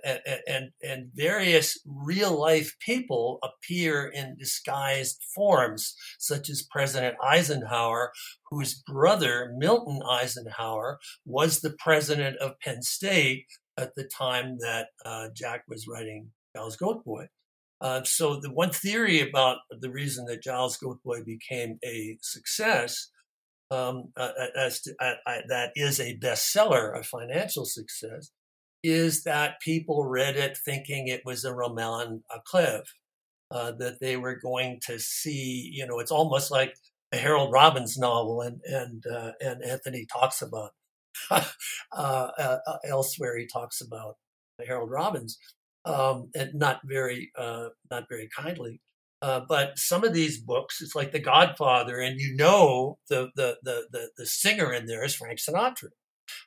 and 0.46 0.70
and 0.82 1.10
various 1.14 1.78
real 1.86 2.38
life 2.38 2.76
people 2.80 3.38
appear 3.42 4.06
in 4.06 4.36
disguised 4.36 5.22
forms, 5.34 5.94
such 6.18 6.50
as 6.50 6.66
President 6.70 7.16
Eisenhower, 7.22 8.12
whose 8.50 8.82
brother 8.86 9.52
Milton 9.56 10.00
Eisenhower 10.08 10.98
was 11.24 11.60
the 11.60 11.76
president 11.78 12.36
of 12.38 12.58
Penn 12.60 12.82
State 12.82 13.46
at 13.78 13.94
the 13.94 14.04
time 14.04 14.58
that 14.60 14.88
uh, 15.04 15.28
Jack 15.34 15.64
was 15.68 15.86
writing 15.86 16.30
Giles 16.54 16.76
Goat 16.76 17.04
Boy. 17.04 17.26
Uh, 17.80 18.02
so 18.04 18.40
the 18.40 18.52
one 18.52 18.70
theory 18.70 19.20
about 19.20 19.58
the 19.70 19.90
reason 19.90 20.24
that 20.26 20.42
Giles 20.42 20.78
Goatboy 20.78 21.24
became 21.24 21.78
a 21.84 22.16
success, 22.22 23.10
um, 23.70 24.12
uh, 24.16 24.32
uh 24.38 24.46
as 24.58 24.80
to, 24.82 24.94
uh, 25.00 25.14
that 25.48 25.72
is 25.76 26.00
a 26.00 26.16
bestseller, 26.16 26.98
a 26.98 27.02
financial 27.02 27.66
success, 27.66 28.30
is 28.82 29.24
that 29.24 29.60
people 29.60 30.04
read 30.04 30.36
it 30.36 30.56
thinking 30.64 31.08
it 31.08 31.22
was 31.24 31.44
a 31.44 31.54
roman 31.54 32.22
à 32.32 32.82
uh, 33.50 33.72
that 33.72 34.00
they 34.00 34.16
were 34.16 34.36
going 34.36 34.80
to 34.86 34.98
see. 34.98 35.70
You 35.72 35.86
know, 35.86 35.98
it's 35.98 36.10
almost 36.10 36.50
like 36.50 36.74
a 37.12 37.18
Harold 37.18 37.52
Robbins 37.52 37.98
novel, 37.98 38.40
and 38.40 38.60
and 38.64 39.04
uh, 39.06 39.32
and 39.40 39.62
Anthony 39.62 40.06
talks 40.10 40.40
about 40.42 40.72
elsewhere. 42.88 43.38
He 43.38 43.46
talks 43.46 43.80
about 43.80 44.16
Harold 44.66 44.90
Robbins 44.90 45.38
um, 45.86 46.30
and 46.34 46.54
not 46.54 46.80
very 46.84 47.30
uh, 47.38 47.68
not 47.90 48.04
very 48.08 48.28
kindly. 48.36 48.80
Uh, 49.22 49.40
but 49.48 49.78
some 49.78 50.04
of 50.04 50.12
these 50.12 50.38
books, 50.38 50.82
it's 50.82 50.94
like 50.94 51.10
The 51.10 51.18
Godfather, 51.18 52.00
and 52.00 52.20
you 52.20 52.34
know 52.34 52.98
the 53.08 53.30
the 53.34 53.56
the 53.62 53.86
the, 53.90 54.10
the 54.18 54.26
singer 54.26 54.72
in 54.72 54.86
there 54.86 55.04
is 55.04 55.14
Frank 55.14 55.38
Sinatra, 55.38 55.90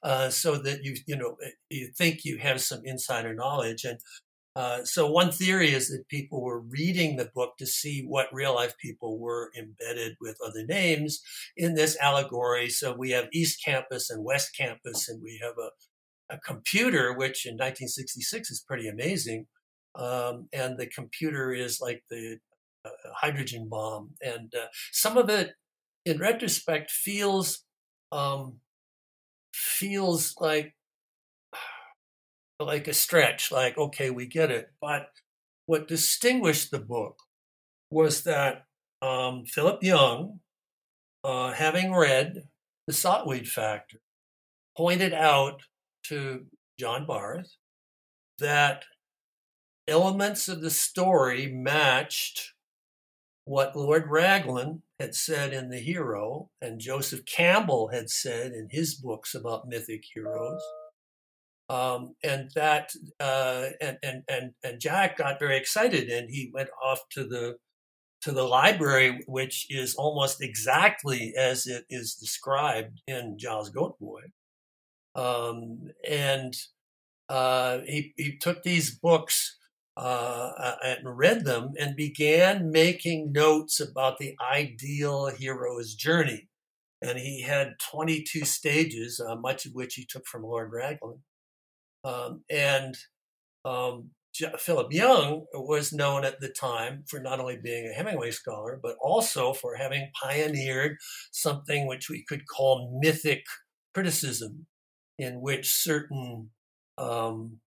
uh, 0.04 0.30
so 0.30 0.58
that 0.58 0.84
you 0.84 0.96
you 1.08 1.16
know 1.16 1.36
you 1.70 1.90
think 1.98 2.26
you 2.26 2.38
have 2.38 2.62
some 2.62 2.82
insider 2.84 3.34
knowledge. 3.34 3.86
And 3.86 4.00
uh, 4.56 4.84
so 4.84 5.10
one 5.10 5.32
theory 5.32 5.74
is 5.74 5.90
that 5.90 6.10
people 6.10 6.42
were 6.42 6.60
reading 6.60 7.16
the 7.16 7.32
book 7.34 7.54
to 7.58 7.66
see 7.66 8.04
what 8.06 8.34
real 8.34 8.54
life 8.56 8.76
people 8.78 9.18
were 9.18 9.52
embedded 9.58 10.18
with 10.20 10.38
other 10.46 10.66
names 10.66 11.22
in 11.56 11.76
this 11.76 11.98
allegory. 12.02 12.70
So 12.70 12.94
we 12.94 13.12
have 13.12 13.30
East 13.32 13.64
Campus 13.64 14.10
and 14.10 14.24
West 14.24 14.56
Campus, 14.56 15.08
and 15.08 15.22
we 15.24 15.40
have 15.42 15.54
a, 15.58 15.70
a 16.30 16.38
computer, 16.38 17.14
which 17.14 17.46
in 17.46 17.54
1966 17.54 18.52
is 18.52 18.64
pretty 18.68 18.88
amazing. 18.88 19.48
Um, 19.96 20.48
and 20.54 20.78
the 20.78 20.88
computer 20.88 21.52
is 21.52 21.80
like 21.82 22.04
the 22.10 22.38
uh, 22.86 22.90
hydrogen 23.16 23.68
bomb, 23.70 24.12
and 24.22 24.54
uh, 24.56 24.68
some 24.92 25.18
of 25.18 25.30
it, 25.30 25.52
in 26.06 26.20
retrospect, 26.20 26.92
feels 26.92 27.66
um, 28.12 28.60
feels 29.54 30.36
like 30.40 30.76
like 32.60 32.88
a 32.88 32.94
stretch. 32.94 33.52
Like 33.52 33.78
okay, 33.78 34.12
we 34.12 34.28
get 34.28 34.52
it. 34.52 34.68
But 34.80 35.08
what 35.66 35.88
distinguished 35.88 36.72
the 36.72 36.80
book 36.80 37.18
was 37.92 38.24
that 38.24 38.66
um, 39.02 39.46
Philip 39.46 39.84
Young, 39.84 40.40
uh, 41.24 41.52
having 41.52 41.94
read 41.94 42.44
The 42.88 42.94
Sot-Weed 42.94 43.48
Factor, 43.48 44.02
pointed 44.78 45.14
out 45.14 45.62
to 46.10 46.46
John 46.78 47.06
Barth 47.06 47.56
that 48.40 48.86
elements 49.88 50.48
of 50.48 50.62
the 50.62 50.70
story 50.70 51.48
matched 51.48 52.54
what 53.46 53.76
Lord 53.76 54.06
Raglan 54.08 54.84
had 55.00 55.16
said 55.16 55.54
in 55.54 55.70
The 55.70 55.80
Hero 55.80 56.50
and 56.62 56.80
Joseph 56.80 57.26
Campbell 57.26 57.90
had 57.92 58.10
said 58.10 58.52
in 58.52 58.68
his 58.70 58.96
books 58.96 59.34
about 59.34 59.68
mythic 59.68 60.04
heroes. 60.14 60.62
Um, 61.68 62.16
and 62.24 62.50
that 62.56 62.92
uh, 63.20 63.70
and, 63.80 63.98
and 64.02 64.24
and 64.28 64.52
and 64.64 64.80
Jack 64.80 65.18
got 65.18 65.40
very 65.40 65.56
excited 65.56 66.10
and 66.10 66.30
he 66.30 66.52
went 66.52 66.70
off 66.84 67.02
to 67.12 67.24
the 67.24 67.58
to 68.22 68.32
the 68.32 68.44
library, 68.44 69.20
which 69.28 69.68
is 69.70 69.96
almost 69.96 70.42
exactly 70.42 71.34
as 71.38 71.68
it 71.68 71.86
is 71.90 72.16
described 72.16 73.02
in 73.08 73.38
Giles 73.38 73.70
Goat 73.70 73.98
Boy. 74.00 74.22
Um, 75.20 75.92
and 76.08 76.56
uh, 77.28 77.80
he, 77.86 78.14
he 78.16 78.38
took 78.38 78.64
these 78.64 78.98
books 78.98 79.58
uh, 79.98 80.76
and 80.84 81.18
read 81.18 81.44
them 81.44 81.74
and 81.78 81.96
began 81.96 82.72
making 82.72 83.34
notes 83.34 83.82
about 83.82 84.18
the 84.18 84.36
ideal 84.42 85.28
hero's 85.28 85.94
journey. 85.94 86.48
And 87.02 87.18
he 87.18 87.42
had 87.42 87.74
22 87.92 88.46
stages, 88.46 89.20
uh, 89.20 89.36
much 89.36 89.66
of 89.66 89.74
which 89.74 89.96
he 89.96 90.06
took 90.10 90.26
from 90.26 90.44
Lord 90.44 90.72
Raglan. 90.72 91.20
Um, 92.06 92.44
and 92.50 92.96
um, 93.66 94.12
Philip 94.58 94.94
Young 94.94 95.46
was 95.54 95.92
known 95.92 96.24
at 96.24 96.40
the 96.40 96.50
time 96.50 97.04
for 97.08 97.20
not 97.20 97.42
only 97.42 97.58
being 97.58 97.88
a 97.88 97.94
Hemingway 97.94 98.32
scholar, 98.32 98.80
but 98.82 98.96
also 99.02 99.54
for 99.54 99.76
having 99.76 100.12
pioneered 100.22 100.98
something 101.32 101.88
which 101.88 102.10
we 102.10 102.24
could 102.24 102.48
call 102.48 103.00
mythic 103.02 103.44
criticism, 103.94 104.66
in 105.20 105.42
which 105.42 105.72
certain 105.72 106.50
um, 106.98 107.60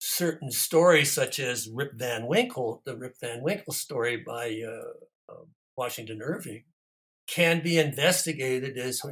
certain 0.00 0.50
stories, 0.50 1.12
such 1.12 1.38
as 1.38 1.68
Rip 1.72 1.92
Van 1.94 2.26
Winkle, 2.26 2.82
the 2.84 2.96
Rip 2.96 3.14
Van 3.20 3.42
Winkle 3.42 3.72
story 3.72 4.16
by 4.26 4.60
uh, 4.66 5.32
uh, 5.32 5.44
Washington 5.76 6.20
Irving, 6.22 6.64
can 7.26 7.62
be 7.62 7.78
investigated 7.78 8.78
as 8.78 9.02
uh, 9.04 9.10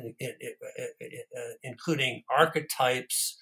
including 1.62 2.22
archetypes 2.30 3.38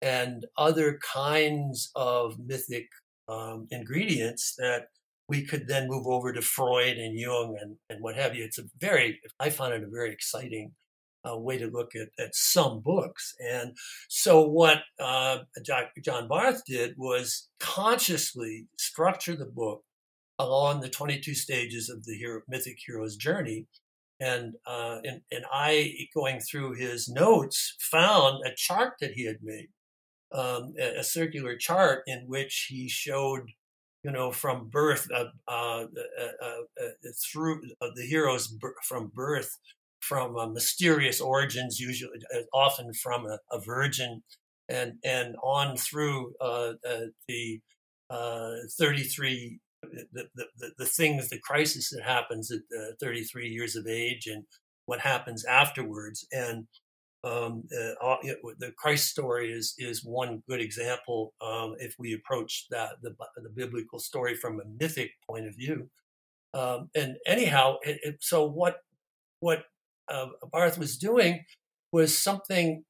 and 0.00 0.46
other 0.56 0.98
kinds 1.14 1.90
of 1.94 2.38
mythic 2.38 2.88
um, 3.28 3.66
ingredients 3.70 4.54
that 4.58 4.88
we 5.28 5.42
could 5.42 5.66
then 5.66 5.88
move 5.88 6.06
over 6.06 6.32
to 6.32 6.42
Freud 6.42 6.98
and 6.98 7.18
Jung 7.18 7.56
and, 7.60 7.76
and 7.88 8.02
what 8.02 8.16
have 8.16 8.34
you. 8.34 8.44
It's 8.44 8.58
a 8.58 8.64
very, 8.78 9.20
I 9.40 9.50
found 9.50 9.72
it 9.74 9.82
a 9.82 9.88
very 9.88 10.12
exciting 10.12 10.72
uh, 11.28 11.36
way 11.36 11.58
to 11.58 11.66
look 11.66 11.94
at, 11.94 12.08
at 12.18 12.34
some 12.34 12.80
books. 12.80 13.34
And 13.40 13.76
so, 14.08 14.42
what 14.42 14.82
uh, 15.00 15.38
John 16.02 16.28
Barth 16.28 16.64
did 16.66 16.94
was 16.96 17.48
consciously 17.60 18.66
structure 18.78 19.36
the 19.36 19.46
book 19.46 19.82
along 20.38 20.80
the 20.80 20.88
22 20.88 21.34
stages 21.34 21.88
of 21.88 22.04
the 22.04 22.14
hero, 22.14 22.42
mythic 22.48 22.78
hero's 22.84 23.16
journey. 23.16 23.66
And, 24.20 24.54
uh, 24.66 24.98
and, 25.04 25.20
and 25.32 25.44
I, 25.52 26.06
going 26.14 26.40
through 26.40 26.74
his 26.74 27.08
notes, 27.08 27.76
found 27.80 28.46
a 28.46 28.54
chart 28.56 28.94
that 29.00 29.12
he 29.12 29.26
had 29.26 29.38
made, 29.42 29.68
um, 30.32 30.74
a, 30.80 31.00
a, 31.00 31.04
circular 31.04 31.56
chart 31.56 32.02
in 32.06 32.24
which 32.26 32.68
he 32.68 32.88
showed 32.88 33.50
you 34.04 34.10
know, 34.10 34.30
from 34.30 34.68
birth, 34.68 35.08
uh, 35.12 35.24
uh, 35.48 35.86
uh, 36.42 36.88
through 37.24 37.62
the 37.80 38.06
heroes 38.06 38.54
from 38.82 39.10
birth 39.14 39.58
from 40.08 40.36
uh, 40.36 40.46
mysterious 40.46 41.20
origins, 41.20 41.80
usually 41.80 42.18
uh, 42.34 42.40
often 42.52 42.92
from 42.94 43.26
a, 43.26 43.38
a, 43.50 43.60
virgin, 43.60 44.22
and 44.68 44.94
and 45.04 45.36
on 45.42 45.76
through 45.76 46.32
uh, 46.40 46.72
uh 46.88 47.06
the 47.28 47.60
uh, 48.10 48.52
33 48.78 49.58
the, 50.12 50.26
the, 50.34 50.70
the 50.78 50.86
things 50.86 51.28
the 51.28 51.38
crisis 51.38 51.90
that 51.90 52.02
happens 52.02 52.50
at 52.50 52.60
33 53.00 53.48
years 53.48 53.76
of 53.76 53.86
age 53.86 54.26
and 54.26 54.44
what 54.86 54.98
happens 54.98 55.44
afterwards 55.44 56.26
and 56.32 56.66
um, 57.22 57.64
the 57.70 58.72
Christ 58.76 59.08
story 59.08 59.50
is 59.50 59.74
is 59.78 60.04
one 60.04 60.42
good 60.48 60.60
example. 60.60 61.32
Um, 61.40 61.74
if 61.78 61.94
we 61.98 62.12
approach 62.12 62.66
that 62.70 62.90
the, 63.02 63.14
the 63.36 63.48
biblical 63.48 63.98
story 63.98 64.34
from 64.36 64.60
a 64.60 64.64
mythic 64.78 65.12
point 65.26 65.46
of 65.46 65.56
view, 65.56 65.88
um, 66.52 66.90
and 66.94 67.16
anyhow, 67.26 67.76
it, 67.82 67.98
it, 68.02 68.16
so 68.20 68.46
what 68.46 68.76
what 69.40 69.64
uh, 70.08 70.26
Barth 70.52 70.78
was 70.78 70.96
doing 70.96 71.44
was 71.92 72.16
something 72.16 72.84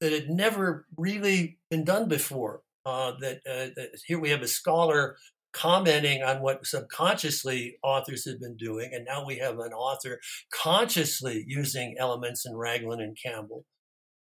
that 0.00 0.12
had 0.12 0.28
never 0.28 0.86
really 0.96 1.58
been 1.70 1.84
done 1.84 2.08
before. 2.08 2.62
Uh, 2.86 3.12
that, 3.20 3.38
uh, 3.46 3.68
that, 3.76 3.90
here 4.06 4.18
we 4.18 4.30
have 4.30 4.42
a 4.42 4.48
scholar 4.48 5.16
commenting 5.52 6.22
on 6.22 6.40
what 6.40 6.66
subconsciously 6.66 7.76
authors 7.82 8.24
had 8.24 8.38
been 8.38 8.56
doing, 8.56 8.90
and 8.92 9.04
now 9.04 9.26
we 9.26 9.38
have 9.38 9.58
an 9.58 9.72
author 9.72 10.20
consciously 10.52 11.44
using 11.46 11.96
elements 11.98 12.46
in 12.46 12.56
Raglan 12.56 13.00
and 13.00 13.16
Campbell 13.22 13.64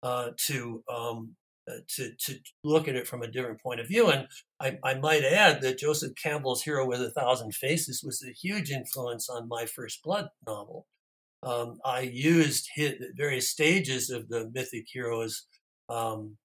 uh, 0.03 0.31
to 0.46 0.85
um, 0.92 1.37
uh, 1.68 1.79
to 1.96 2.12
to 2.18 2.38
look 2.64 2.88
at 2.88 2.96
it 2.96 3.07
from 3.07 3.22
a 3.22 3.31
different 3.31 3.61
point 3.61 3.81
of 3.81 3.88
view. 3.88 4.11
And 4.11 4.27
I, 4.61 4.79
I, 4.85 4.94
might 4.94 5.25
add 5.25 5.62
that 5.62 5.79
Joseph 5.79 6.12
Campbell's 6.20 6.62
Hero 6.62 6.87
with 6.87 7.01
a 7.01 7.11
Thousand 7.11 7.55
Faces 7.55 8.03
was 8.05 8.22
a 8.22 8.33
huge 8.33 8.70
influence 8.70 9.29
on 9.29 9.48
my 9.48 9.66
First 9.66 10.03
Blood 10.03 10.29
novel 10.46 10.87
um, 11.42 11.78
I 11.85 12.00
used 12.00 12.68
various 13.16 13.48
stages 13.48 14.11
of 14.11 14.28
the 14.28 14.50
mythic 14.55 14.87
heroes, 14.88 15.46
um, 15.88 16.37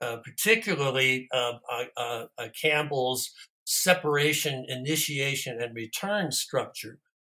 uh, 0.00 0.18
particularly 0.18 1.28
uh, 1.32 1.54
uh, 1.70 2.26
uh, 2.38 2.48
Campbell's 2.60 3.30
separation, 3.64 4.64
initiation, 4.68 5.60
and 5.60 5.74
return 5.74 6.30
structure. 6.30 6.98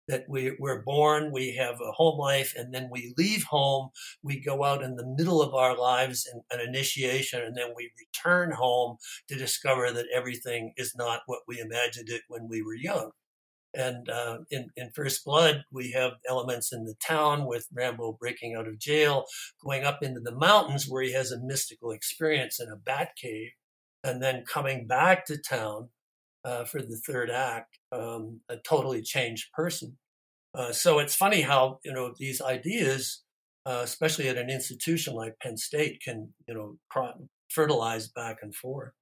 That 0.09 0.23
we, 0.29 0.55
we're 0.57 0.83
born, 0.83 1.33
we 1.33 1.53
have 1.55 1.81
a 1.81 1.91
home 1.91 2.17
life, 2.17 2.53
and 2.55 2.73
then 2.73 2.87
we 2.89 3.13
leave 3.17 3.43
home. 3.43 3.89
We 4.23 4.39
go 4.39 4.63
out 4.63 4.81
in 4.81 4.95
the 4.95 5.05
middle 5.05 5.41
of 5.41 5.53
our 5.53 5.77
lives 5.77 6.25
in 6.31 6.41
an 6.57 6.65
initiation, 6.65 7.41
and 7.41 7.57
then 7.57 7.73
we 7.75 7.91
return 7.99 8.51
home 8.51 8.95
to 9.27 9.35
discover 9.35 9.91
that 9.91 10.05
everything 10.13 10.71
is 10.77 10.95
not 10.95 11.23
what 11.25 11.41
we 11.45 11.59
imagined 11.59 12.07
it 12.07 12.21
when 12.29 12.47
we 12.47 12.61
were 12.61 12.75
young. 12.75 13.11
And 13.73 14.09
uh, 14.09 14.39
in, 14.49 14.69
in 14.75 14.91
First 14.95 15.23
Blood, 15.25 15.63
we 15.71 15.91
have 15.91 16.13
elements 16.27 16.73
in 16.73 16.85
the 16.85 16.95
town 17.05 17.45
with 17.45 17.67
Rambo 17.73 18.17
breaking 18.19 18.55
out 18.55 18.67
of 18.67 18.79
jail, 18.79 19.25
going 19.63 19.83
up 19.83 20.01
into 20.01 20.19
the 20.19 20.35
mountains 20.35 20.87
where 20.87 21.03
he 21.03 21.13
has 21.13 21.31
a 21.31 21.39
mystical 21.39 21.91
experience 21.91 22.59
in 22.59 22.69
a 22.69 22.75
bat 22.77 23.09
cave, 23.21 23.51
and 24.03 24.21
then 24.21 24.45
coming 24.51 24.87
back 24.87 25.25
to 25.25 25.37
town 25.37 25.89
uh, 26.45 26.63
for 26.63 26.81
the 26.81 26.99
third 27.05 27.29
act, 27.29 27.77
um, 27.91 28.39
a 28.49 28.57
totally 28.57 29.01
changed 29.01 29.51
person. 29.53 29.97
Uh, 30.55 30.71
so 30.71 30.99
it's 30.99 31.15
funny 31.15 31.41
how 31.41 31.79
you 31.83 31.93
know 31.93 32.13
these 32.17 32.41
ideas, 32.41 33.23
uh, 33.65 33.81
especially 33.83 34.29
at 34.29 34.37
an 34.37 34.49
institution 34.49 35.13
like 35.13 35.37
Penn 35.39 35.57
State, 35.57 36.01
can 36.01 36.33
you 36.47 36.53
know 36.53 36.77
fertilize 37.49 38.07
back 38.07 38.37
and 38.41 38.55
forth. 38.55 38.93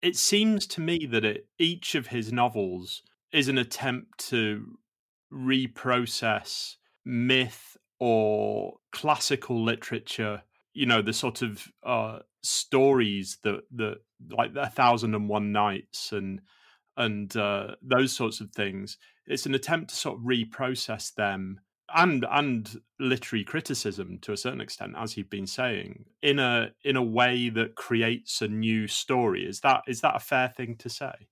It 0.00 0.16
seems 0.16 0.66
to 0.68 0.80
me 0.80 1.06
that 1.10 1.24
it, 1.24 1.46
each 1.58 1.94
of 1.94 2.08
his 2.08 2.32
novels 2.32 3.02
is 3.32 3.48
an 3.48 3.58
attempt 3.58 4.18
to 4.28 4.78
reprocess 5.32 6.76
myth 7.04 7.76
or 8.00 8.74
classical 8.92 9.62
literature 9.62 10.42
you 10.78 10.86
know 10.86 11.02
the 11.02 11.12
sort 11.12 11.42
of 11.42 11.66
uh, 11.84 12.20
stories 12.42 13.38
that 13.42 13.62
that 13.74 13.96
like 14.30 14.52
a 14.56 14.70
thousand 14.70 15.14
and 15.14 15.28
one 15.28 15.50
nights 15.50 16.12
and 16.12 16.40
and 16.96 17.36
uh, 17.36 17.68
those 17.82 18.14
sorts 18.14 18.40
of 18.40 18.50
things. 18.52 18.98
It's 19.26 19.46
an 19.46 19.54
attempt 19.54 19.90
to 19.90 19.96
sort 19.96 20.18
of 20.18 20.24
reprocess 20.24 21.14
them 21.14 21.60
and 21.94 22.26
and 22.30 22.80
literary 23.00 23.44
criticism 23.44 24.18
to 24.22 24.32
a 24.32 24.36
certain 24.36 24.60
extent, 24.60 24.94
as 24.98 25.16
you've 25.16 25.30
been 25.30 25.46
saying, 25.46 26.04
in 26.22 26.38
a 26.38 26.70
in 26.84 26.96
a 26.96 27.02
way 27.02 27.48
that 27.48 27.74
creates 27.74 28.42
a 28.42 28.48
new 28.48 28.86
story. 28.86 29.46
Is 29.46 29.60
that 29.60 29.82
is 29.86 30.00
that 30.02 30.16
a 30.16 30.20
fair 30.20 30.48
thing 30.48 30.76
to 30.76 30.88
say? 30.88 31.28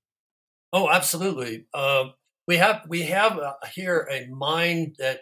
Oh, 0.77 0.91
absolutely. 0.91 1.65
Uh, 1.73 2.09
we 2.47 2.59
have 2.59 2.83
we 2.87 3.05
have 3.05 3.39
uh, 3.39 3.55
here 3.75 4.07
a 4.13 4.27
mind 4.27 4.97
that 4.99 5.21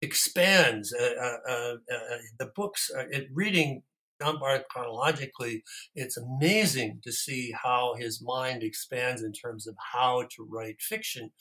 expands. 0.00 0.94
Uh, 0.94 1.10
uh, 1.20 1.50
uh, 1.50 1.74
uh 1.92 2.18
the 2.38 2.52
books, 2.54 2.88
reading 3.32 3.82
John 4.22 4.38
Barth 4.38 4.68
chronologically, 4.70 5.64
it's 5.96 6.16
amazing 6.16 7.00
to 7.02 7.10
see 7.10 7.52
how 7.64 7.96
his 7.98 8.22
mind 8.22 8.62
expands 8.62 9.24
in 9.24 9.32
terms 9.32 9.66
of 9.66 9.74
how 9.92 10.22
to 10.36 10.46
write 10.48 10.80
fiction. 10.80 11.32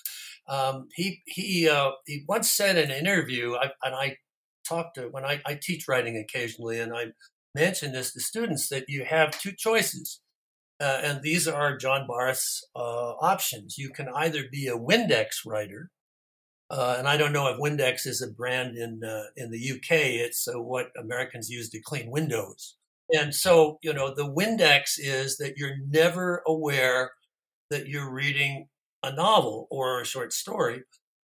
Um, 0.49 0.87
he 0.95 1.21
he 1.27 1.69
he 2.07 2.25
once 2.27 2.51
said 2.51 2.79
in 2.79 2.89
an 2.89 2.97
interview, 2.97 3.53
I, 3.53 3.65
and 3.83 3.93
I 3.93 4.17
talked 4.67 4.95
to 4.95 5.09
when 5.09 5.23
I, 5.23 5.39
I 5.45 5.59
teach 5.61 5.87
writing 5.87 6.17
occasionally, 6.17 6.79
and 6.79 6.95
I 6.95 7.11
mention 7.53 7.91
this 7.91 8.11
to 8.13 8.21
students 8.21 8.69
that 8.69 8.85
you 8.87 9.05
have 9.05 9.39
two 9.39 9.51
choices. 9.55 10.19
Uh, 10.81 10.99
and 11.03 11.21
these 11.21 11.47
are 11.47 11.77
John 11.77 12.07
Barth's 12.07 12.65
uh, 12.75 13.11
options. 13.21 13.77
You 13.77 13.91
can 13.91 14.09
either 14.15 14.45
be 14.51 14.67
a 14.67 14.77
Windex 14.77 15.45
writer, 15.45 15.91
uh, 16.71 16.95
and 16.97 17.07
I 17.07 17.17
don't 17.17 17.33
know 17.33 17.47
if 17.49 17.59
Windex 17.59 18.07
is 18.07 18.21
a 18.21 18.31
brand 18.31 18.77
in 18.77 19.03
uh, 19.03 19.25
in 19.37 19.51
the 19.51 19.71
UK. 19.73 19.91
It's 19.91 20.47
uh, 20.47 20.59
what 20.59 20.87
Americans 20.97 21.49
use 21.49 21.69
to 21.69 21.81
clean 21.81 22.09
windows. 22.09 22.77
And 23.13 23.35
so, 23.35 23.77
you 23.83 23.93
know, 23.93 24.13
the 24.13 24.27
Windex 24.27 24.97
is 24.97 25.37
that 25.37 25.53
you're 25.57 25.77
never 25.87 26.41
aware 26.47 27.11
that 27.69 27.87
you're 27.87 28.11
reading 28.11 28.67
a 29.03 29.13
novel 29.13 29.67
or 29.69 30.01
a 30.01 30.05
short 30.05 30.33
story. 30.33 30.83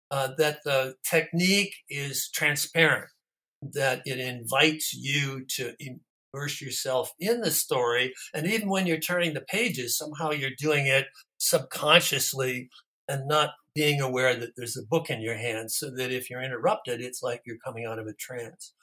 Uh, 0.10 0.30
that 0.38 0.60
the 0.64 0.96
technique 1.08 1.76
is 1.90 2.30
transparent. 2.34 3.10
That 3.62 4.02
it 4.06 4.20
invites 4.20 4.94
you 4.94 5.46
to 5.56 5.74
immerse 6.34 6.62
yourself 6.62 7.12
in 7.20 7.42
the 7.42 7.52
story, 7.52 8.14
and 8.34 8.48
even 8.48 8.70
when 8.70 8.88
you're 8.88 8.98
turning 9.00 9.34
the 9.34 9.42
pages, 9.42 9.98
somehow 9.98 10.32
you're 10.32 10.52
doing 10.58 10.88
it 10.88 11.06
subconsciously 11.38 12.70
and 13.08 13.28
not 13.28 13.52
being 13.76 14.02
aware 14.02 14.36
that 14.36 14.52
there's 14.56 14.78
a 14.78 14.86
book 14.86 15.10
in 15.10 15.22
your 15.22 15.36
hand 15.36 15.72
so 15.72 15.90
that 15.90 16.12
if 16.12 16.30
you're 16.30 16.44
interrupted, 16.44 17.02
it's 17.02 17.24
like 17.24 17.42
you're 17.46 17.58
coming 17.66 17.86
out 17.86 18.00
of 18.00 18.08
a 18.08 18.14
trance. 18.14 18.74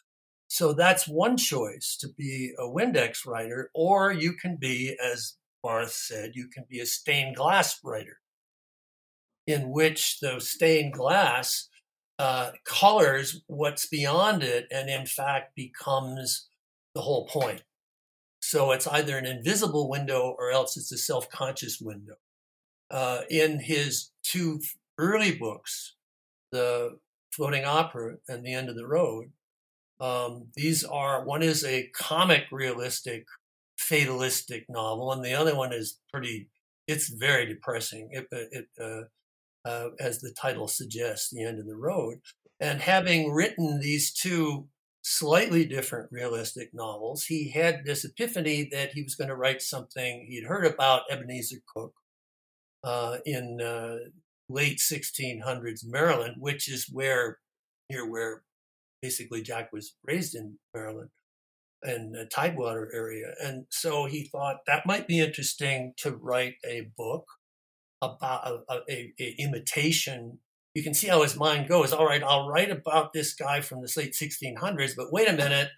So 0.49 0.73
that's 0.73 1.07
one 1.07 1.37
choice 1.37 1.97
to 2.01 2.09
be 2.19 2.53
a 2.59 2.65
Windex 2.65 3.25
writer, 3.27 3.71
or 3.73 4.13
you 4.13 4.33
can 4.33 4.57
be, 4.57 4.97
as 5.03 5.37
Barth 5.63 5.93
said, 5.93 6.33
you 6.35 6.49
can 6.49 6.65
be 6.69 6.81
a 6.81 6.87
stained 6.87 7.37
glass 7.37 7.79
writer, 7.85 8.19
in 9.47 9.71
which 9.71 10.19
the 10.21 10.41
stained 10.41 10.93
glass 10.93 11.69
uh, 12.19 12.51
colors 12.65 13.43
what's 13.47 13.87
beyond 13.87 14.43
it 14.43 14.67
and, 14.73 14.91
in 14.91 15.07
fact, 15.07 15.55
becomes 15.55 16.50
the 16.95 17.03
whole 17.03 17.27
point. 17.27 17.63
So 18.41 18.73
it's 18.73 18.87
either 18.87 19.19
an 19.19 19.27
invisible 19.27 19.89
window 19.89 20.35
or 20.39 20.51
else 20.51 20.77
it's 20.77 20.93
a 20.93 20.99
self 20.99 21.29
conscious 21.31 21.79
window. 21.81 22.15
Uh, 22.91 23.21
in 23.31 23.61
his 23.61 24.11
two 24.23 24.61
early 24.99 25.35
books, 25.37 25.95
The 26.51 26.99
Floating 27.33 27.65
Opera 27.65 28.17
and 28.29 28.45
The 28.45 28.55
End 28.55 28.69
of 28.69 28.77
the 28.77 28.87
Road, 28.87 29.33
um, 30.01 30.49
these 30.57 30.83
are 30.83 31.25
one 31.25 31.43
is 31.43 31.65
a 31.65 31.89
comic 31.95 32.45
realistic, 32.51 33.27
fatalistic 33.79 34.65
novel, 34.69 35.13
and 35.13 35.25
the 35.25 35.35
other 35.35 35.55
one 35.55 35.73
is 35.73 36.01
pretty. 36.13 36.49
It's 36.89 37.09
very 37.09 37.47
depressing. 37.47 38.09
It, 38.11 38.27
it 38.33 38.67
uh, 38.81 39.03
uh, 39.65 39.91
as 39.99 40.21
the 40.21 40.33
title 40.33 40.69
suggests, 40.69 41.31
the 41.31 41.45
end 41.45 41.59
of 41.59 41.67
the 41.67 41.77
road. 41.77 42.21
And 42.59 42.81
having 42.81 43.33
written 43.33 43.81
these 43.81 44.13
two 44.13 44.69
slightly 45.03 45.65
different 45.65 46.11
realistic 46.13 46.71
novels, 46.73 47.25
he 47.25 47.51
had 47.51 47.85
this 47.85 48.05
epiphany 48.05 48.69
that 48.71 48.93
he 48.93 49.03
was 49.03 49.15
going 49.15 49.29
to 49.29 49.37
write 49.37 49.63
something. 49.63 50.27
He'd 50.29 50.45
heard 50.45 50.67
about 50.67 51.03
Ebenezer 51.11 51.59
Cooke 51.75 51.95
uh, 52.85 53.19
in 53.25 53.61
uh, 53.61 53.97
late 54.49 54.79
1600s 54.79 55.81
Maryland, 55.87 56.37
which 56.39 56.71
is 56.71 56.89
where 56.93 57.39
near 57.91 58.09
where 58.09 58.43
basically 59.03 59.43
Jack 59.43 59.73
was 59.73 59.95
raised 60.05 60.35
in 60.35 60.59
Maryland 60.75 61.11
and 61.83 62.15
the 62.15 62.27
Tidewater 62.27 62.91
area. 62.95 63.35
And 63.43 63.67
so 63.71 64.07
he 64.07 64.25
thought 64.25 64.59
that 64.67 64.87
might 64.87 65.09
be 65.09 65.21
interesting 65.21 65.95
to 65.99 66.13
write 66.13 66.57
a 66.65 66.91
book 66.97 67.27
about 68.03 68.47
a, 68.47 68.75
a, 68.75 69.13
a, 69.19 69.35
imitation. 69.39 70.39
You 70.75 70.83
can 70.83 70.95
see 70.95 71.09
how 71.09 71.23
his 71.23 71.37
mind 71.37 71.69
goes. 71.69 71.93
All 71.93 72.07
right, 72.07 72.23
I'll 72.23 72.49
write 72.49 72.71
about 72.71 73.13
this 73.13 73.35
guy 73.35 73.61
from 73.61 73.83
the 73.83 73.93
late 73.97 74.13
1600s, 74.13 74.93
but 74.97 75.13
wait 75.13 75.29
a 75.29 75.33
minute. 75.33 75.71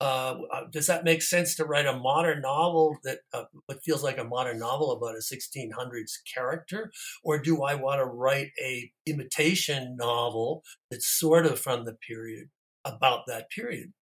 Uh, 0.00 0.38
uh, 0.50 0.62
does 0.72 0.86
that 0.86 1.04
make 1.04 1.20
sense 1.20 1.54
to 1.54 1.64
write 1.66 1.84
a 1.84 1.94
modern 1.94 2.40
novel 2.40 2.96
that 3.04 3.18
uh, 3.34 3.44
what 3.66 3.82
feels 3.84 4.02
like 4.02 4.16
a 4.16 4.24
modern 4.24 4.58
novel 4.58 4.92
about 4.92 5.14
a 5.14 5.18
1600s 5.18 6.12
character, 6.34 6.90
or 7.22 7.38
do 7.38 7.62
I 7.62 7.74
want 7.74 8.00
to 8.00 8.06
write 8.06 8.48
a 8.58 8.90
imitation 9.04 9.96
novel 9.98 10.62
that's 10.90 11.06
sort 11.06 11.44
of 11.44 11.60
from 11.60 11.84
the 11.84 11.92
period? 11.92 12.48
about 12.84 13.26
that 13.26 13.50
period. 13.50 13.92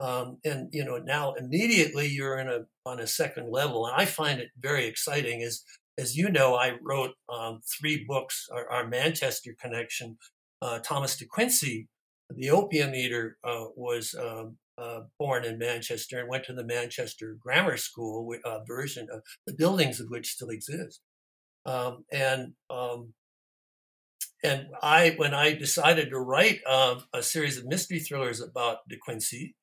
Um, 0.00 0.38
and 0.44 0.68
you 0.72 0.84
know 0.84 0.98
now 0.98 1.34
immediately 1.34 2.08
you're 2.08 2.38
in 2.38 2.48
a 2.48 2.64
on 2.84 2.98
a 2.98 3.06
second 3.06 3.50
level, 3.50 3.86
and 3.86 3.94
I 4.00 4.04
find 4.04 4.40
it 4.40 4.48
very 4.58 4.86
exciting. 4.86 5.42
As 5.42 5.62
as 5.98 6.16
you 6.16 6.30
know, 6.30 6.54
I 6.54 6.78
wrote 6.82 7.12
um, 7.28 7.60
three 7.78 8.04
books. 8.06 8.48
Our, 8.52 8.68
our 8.70 8.88
Manchester 8.88 9.54
connection. 9.60 10.18
Uh, 10.60 10.78
Thomas 10.78 11.16
De 11.16 11.26
Quincey, 11.26 11.88
the 12.30 12.50
opium 12.50 12.94
eater, 12.94 13.36
uh, 13.44 13.64
was 13.76 14.14
um, 14.14 14.56
uh, 14.78 15.00
born 15.18 15.44
in 15.44 15.58
Manchester 15.58 16.20
and 16.20 16.28
went 16.28 16.44
to 16.44 16.54
the 16.54 16.64
Manchester 16.64 17.36
Grammar 17.40 17.76
School, 17.76 18.34
uh, 18.44 18.60
version 18.66 19.08
of 19.12 19.22
the 19.46 19.54
buildings 19.54 20.00
of 20.00 20.06
which 20.08 20.32
still 20.32 20.50
exist. 20.50 21.00
Um, 21.66 22.04
and 22.12 22.52
um, 22.70 23.12
and 24.42 24.66
I, 24.82 25.10
when 25.16 25.34
I 25.34 25.54
decided 25.54 26.10
to 26.10 26.18
write 26.18 26.60
uh, 26.66 26.96
a 27.12 27.22
series 27.22 27.58
of 27.58 27.66
mystery 27.66 28.00
thrillers 28.00 28.40
about 28.40 28.78
De 28.88 28.96
Quincey, 28.96 29.54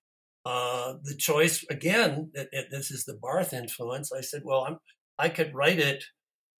uh, 0.46 0.94
the 1.04 1.16
choice 1.16 1.66
again, 1.70 2.32
it, 2.34 2.48
it, 2.54 2.68
this 2.72 2.90
is 2.90 3.04
the 3.04 3.18
Barth 3.22 3.52
influence. 3.52 4.12
I 4.14 4.22
said, 4.22 4.44
well, 4.46 4.66
I'm, 4.66 4.78
I 5.18 5.28
could 5.28 5.54
write 5.54 5.80
it, 5.80 6.06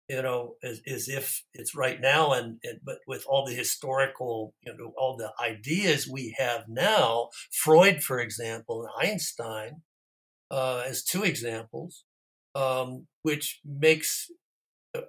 you 0.10 0.22
know, 0.24 0.56
as, 0.64 0.82
as 0.88 1.08
if 1.08 1.44
it's 1.54 1.76
right 1.76 2.02
now, 2.02 2.34
and, 2.34 2.58
and, 2.64 2.80
but 2.84 2.98
with 3.08 3.24
all 3.28 3.46
the 3.46 3.54
historical, 3.54 4.56
you 4.66 4.76
know, 4.76 4.92
all 4.98 5.16
the 5.16 5.32
ideas 5.40 6.10
we 6.12 6.36
have 6.38 6.64
now. 6.68 7.30
Freud, 7.52 8.02
for 8.04 8.20
example, 8.20 8.84
and 8.84 9.10
Einstein, 9.12 9.82
uh, 10.50 10.84
as 10.86 11.04
two 11.04 11.24
examples, 11.24 12.06
um, 12.56 13.06
which 13.22 13.62
makes 13.64 14.32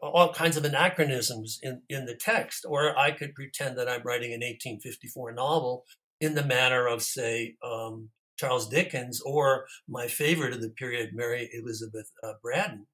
all 0.03 0.35
kinds 0.35 0.59
of 0.59 0.65
anachronisms 0.65 1.59
in, 1.63 1.81
in 1.89 2.05
the 2.05 2.15
text, 2.15 2.67
or 2.69 2.97
I 2.99 3.11
could 3.13 3.35
pretend 3.35 3.79
that 3.79 3.89
I'm 3.89 4.03
writing 4.05 4.35
an 4.35 4.41
1854 4.41 5.33
novel 5.33 5.85
in 6.21 6.35
the 6.35 6.45
manner 6.45 6.87
of, 6.87 7.03
say, 7.03 7.57
um, 7.65 8.11
Charles 8.39 8.69
Dickens, 8.69 9.23
or 9.23 9.67
my 9.89 10.07
favorite 10.09 10.53
of 10.53 10.61
the 10.61 10.71
period, 10.71 11.11
Mary 11.15 11.49
Elizabeth 11.55 12.11
uh, 12.23 12.35
Braddon. 12.43 12.87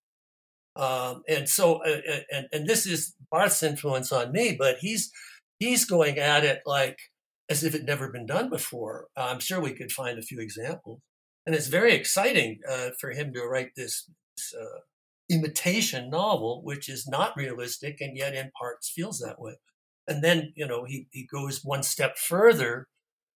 Um, 0.76 1.22
and 1.28 1.48
so, 1.48 1.76
uh, 1.84 2.00
uh, 2.08 2.20
and, 2.30 2.46
and 2.52 2.66
this 2.66 2.86
is 2.86 3.14
Barth's 3.30 3.62
influence 3.62 4.12
on 4.12 4.32
me, 4.32 4.54
but 4.58 4.78
he's 4.78 5.10
he's 5.58 5.84
going 5.84 6.18
at 6.18 6.44
it 6.44 6.60
like 6.66 6.98
as 7.48 7.64
if 7.64 7.74
it 7.74 7.84
never 7.84 8.12
been 8.12 8.26
done 8.26 8.50
before. 8.50 9.06
I'm 9.16 9.40
sure 9.40 9.60
we 9.60 9.72
could 9.72 9.92
find 9.92 10.18
a 10.18 10.22
few 10.22 10.40
examples, 10.40 11.00
and 11.46 11.54
it's 11.54 11.68
very 11.68 11.94
exciting 11.94 12.60
uh, 12.68 12.90
for 13.00 13.10
him 13.10 13.32
to 13.32 13.44
write 13.44 13.70
this, 13.76 14.10
this 14.36 14.54
uh, 14.54 14.80
imitation 15.30 16.10
novel, 16.10 16.60
which 16.62 16.88
is 16.88 17.06
not 17.08 17.36
realistic 17.36 18.00
and 18.00 18.16
yet 18.16 18.34
in 18.34 18.50
parts 18.58 18.90
feels 18.90 19.18
that 19.20 19.40
way. 19.40 19.54
And 20.08 20.22
then, 20.22 20.52
you 20.54 20.66
know, 20.66 20.84
he, 20.84 21.08
he 21.10 21.26
goes 21.26 21.64
one 21.64 21.82
step 21.82 22.16
further 22.18 22.86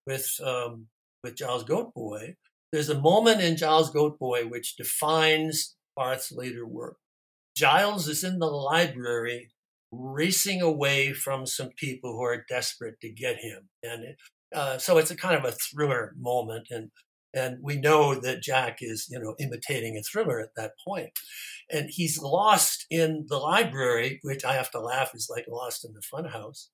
with 0.06 0.28
um, 0.44 0.86
with 1.22 1.36
Giles 1.36 1.64
Goat 1.64 1.94
Boy. 1.94 2.36
There's 2.72 2.88
a 2.88 3.00
moment 3.00 3.40
in 3.40 3.56
Giles 3.56 3.90
Goat 3.90 4.18
Boy 4.18 4.46
which 4.46 4.76
defines 4.76 5.74
Barth's 5.96 6.32
later 6.32 6.66
work. 6.66 6.96
Giles 7.56 8.08
is 8.08 8.24
in 8.24 8.38
the 8.38 8.46
library 8.46 9.50
racing 9.92 10.62
away 10.62 11.12
from 11.12 11.46
some 11.46 11.70
people 11.76 12.12
who 12.12 12.22
are 12.22 12.44
desperate 12.48 13.00
to 13.00 13.10
get 13.10 13.36
him. 13.36 13.68
And 13.82 14.04
uh, 14.54 14.78
so 14.78 14.98
it's 14.98 15.10
a 15.10 15.16
kind 15.16 15.36
of 15.36 15.44
a 15.44 15.52
thriller 15.52 16.14
moment. 16.18 16.68
And 16.70 16.90
and 17.32 17.58
we 17.62 17.76
know 17.76 18.16
that 18.16 18.42
Jack 18.42 18.78
is, 18.80 19.06
you 19.08 19.18
know, 19.20 19.36
imitating 19.38 19.96
a 19.96 20.02
thriller 20.02 20.40
at 20.40 20.56
that 20.56 20.72
point. 20.84 21.10
And 21.70 21.88
he's 21.88 22.20
lost 22.20 22.86
in 22.90 23.26
the 23.28 23.38
library, 23.38 24.18
which 24.22 24.44
I 24.44 24.54
have 24.54 24.70
to 24.72 24.80
laugh 24.80 25.12
is 25.14 25.28
like 25.30 25.46
lost 25.48 25.84
in 25.84 25.92
the 25.92 26.00
funhouse. 26.00 26.68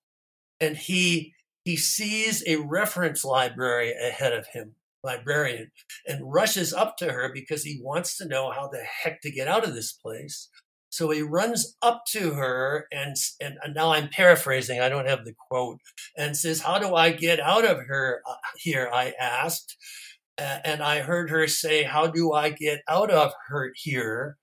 And 0.61 0.77
he 0.77 1.35
he 1.65 1.77
sees 1.77 2.45
a 2.47 2.57
reference 2.57 3.25
library 3.25 3.93
ahead 3.93 4.33
of 4.33 4.47
him, 4.47 4.77
librarian, 5.03 5.73
and 6.07 6.33
rushes 6.33 6.73
up 6.73 6.97
to 6.99 7.13
her 7.13 7.31
because 7.35 7.65
he 7.65 7.81
wants 7.83 8.17
to 8.17 8.29
know 8.29 8.51
how 8.51 8.69
the 8.69 8.85
heck 9.03 9.21
to 9.23 9.31
get 9.31 9.49
out 9.49 9.67
of 9.67 9.75
this 9.75 9.93
place. 9.93 10.49
So 10.97 11.11
he 11.11 11.21
runs 11.21 11.77
up 11.83 12.05
to 12.13 12.33
her 12.33 12.87
and, 12.91 13.17
and 13.39 13.59
now 13.75 13.93
I'm 13.93 14.09
paraphrasing, 14.09 14.81
I 14.81 14.89
don't 14.89 15.07
have 15.07 15.27
the 15.27 15.35
quote, 15.35 15.79
and 16.17 16.35
says, 16.35 16.63
How 16.63 16.79
do 16.79 16.95
I 16.95 17.11
get 17.11 17.39
out 17.39 17.67
of 17.67 17.85
her 17.87 18.23
uh, 18.27 18.37
here? 18.57 18.89
I 18.91 19.13
asked. 19.21 19.77
And 20.39 20.83
I 20.83 21.01
heard 21.01 21.29
her 21.29 21.49
say, 21.49 21.83
How 21.83 22.07
do 22.07 22.33
I 22.33 22.49
get 22.49 22.81
out 22.89 23.11
of 23.11 23.33
her 23.49 23.73
here? 23.77 24.39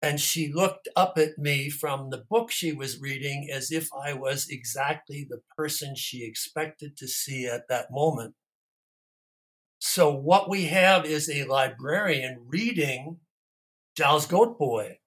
And 0.00 0.18
she 0.18 0.50
looked 0.50 0.88
up 0.96 1.18
at 1.18 1.36
me 1.36 1.68
from 1.68 2.08
the 2.08 2.24
book 2.30 2.50
she 2.50 2.72
was 2.72 2.98
reading 2.98 3.50
as 3.52 3.70
if 3.70 3.90
I 3.92 4.14
was 4.14 4.46
exactly 4.48 5.26
the 5.28 5.42
person 5.54 5.96
she 5.96 6.24
expected 6.24 6.96
to 6.96 7.06
see 7.06 7.46
at 7.46 7.68
that 7.68 7.88
moment. 7.90 8.32
So, 9.80 10.10
what 10.10 10.48
we 10.48 10.64
have 10.64 11.04
is 11.04 11.28
a 11.28 11.44
librarian 11.44 12.38
reading 12.48 13.18
Giles 13.94 14.26
Goat 14.26 14.58
Boy, 14.58 14.98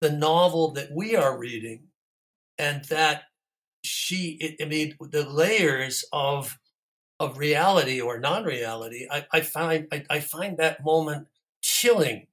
the 0.00 0.10
novel 0.10 0.72
that 0.72 0.90
we 0.92 1.16
are 1.16 1.38
reading, 1.38 1.88
and 2.58 2.84
that 2.86 3.24
she, 3.82 4.56
I 4.60 4.64
mean, 4.64 4.96
the 5.00 5.28
layers 5.28 6.04
of 6.12 6.58
of 7.18 7.36
reality 7.36 8.00
or 8.00 8.18
non-reality, 8.18 9.06
I, 9.10 9.26
I 9.30 9.40
find 9.42 9.86
I, 9.92 10.04
I, 10.08 10.20
find 10.20 10.56
that 10.56 10.82
moment 10.82 11.26
chilling 11.60 12.26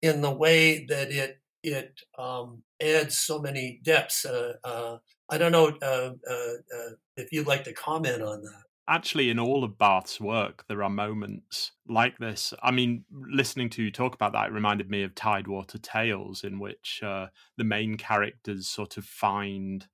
in 0.00 0.22
the 0.22 0.30
way 0.30 0.86
that 0.86 1.10
it 1.10 1.40
it 1.62 2.00
um, 2.18 2.62
adds 2.82 3.18
so 3.18 3.38
many 3.38 3.80
depths. 3.82 4.24
Uh, 4.24 4.54
uh, 4.64 4.96
I 5.28 5.36
don't 5.36 5.52
know 5.52 5.76
uh, 5.82 6.12
uh, 6.28 6.54
uh 6.74 6.90
if 7.16 7.32
you'd 7.32 7.46
like 7.46 7.64
to 7.64 7.72
comment 7.74 8.22
on 8.22 8.42
that 8.42 8.62
actually 8.90 9.30
in 9.30 9.38
all 9.38 9.62
of 9.62 9.78
Barth's 9.78 10.20
work 10.20 10.64
there 10.68 10.82
are 10.82 10.90
moments 10.90 11.72
like 11.88 12.18
this. 12.18 12.52
I 12.62 12.72
mean, 12.72 13.04
listening 13.10 13.70
to 13.70 13.82
you 13.82 13.90
talk 13.90 14.14
about 14.14 14.32
that, 14.32 14.48
it 14.48 14.52
reminded 14.52 14.90
me 14.90 15.04
of 15.04 15.14
Tidewater 15.14 15.78
Tales, 15.78 16.42
in 16.44 16.58
which 16.58 17.00
uh, 17.02 17.28
the 17.56 17.64
main 17.64 17.96
characters 17.96 18.68
sort 18.68 18.96
of 18.96 19.04
find 19.04 19.86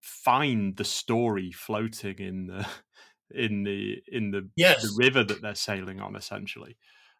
find 0.00 0.76
the 0.76 0.84
story 0.84 1.52
floating 1.52 2.18
in 2.18 2.46
the 2.46 2.66
in 3.30 3.64
the 3.64 4.02
in 4.10 4.30
the, 4.30 4.48
yes. 4.56 4.82
the 4.82 4.94
river 4.96 5.22
that 5.22 5.42
they're 5.42 5.54
sailing 5.54 6.00
on, 6.00 6.16
essentially. 6.16 6.76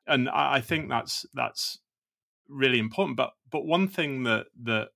And 0.06 0.28
I, 0.28 0.56
I 0.56 0.60
think 0.60 0.88
that's 0.88 1.26
that's 1.34 1.78
really 2.48 2.78
important. 2.78 3.18
But 3.18 3.32
but 3.52 3.66
one 3.66 3.86
thing 3.86 4.22
that 4.22 4.46
that 4.62 4.88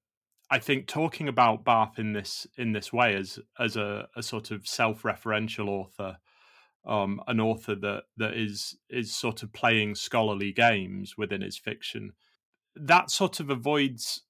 I 0.50 0.58
think 0.58 0.86
talking 0.86 1.28
about 1.28 1.64
Barth 1.64 1.98
in 1.98 2.12
this 2.12 2.46
in 2.56 2.72
this 2.72 2.92
way 2.92 3.14
as 3.14 3.38
as 3.58 3.76
a, 3.76 4.08
a 4.16 4.22
sort 4.22 4.50
of 4.50 4.66
self-referential 4.66 5.68
author, 5.68 6.18
um, 6.84 7.22
an 7.28 7.40
author 7.40 7.76
that 7.76 8.04
that 8.16 8.34
is 8.34 8.76
is 8.88 9.14
sort 9.14 9.42
of 9.42 9.52
playing 9.52 9.94
scholarly 9.94 10.52
games 10.52 11.16
within 11.16 11.40
his 11.40 11.56
fiction, 11.56 12.12
that 12.74 13.10
sort 13.10 13.38
of 13.38 13.48
avoids 13.48 14.22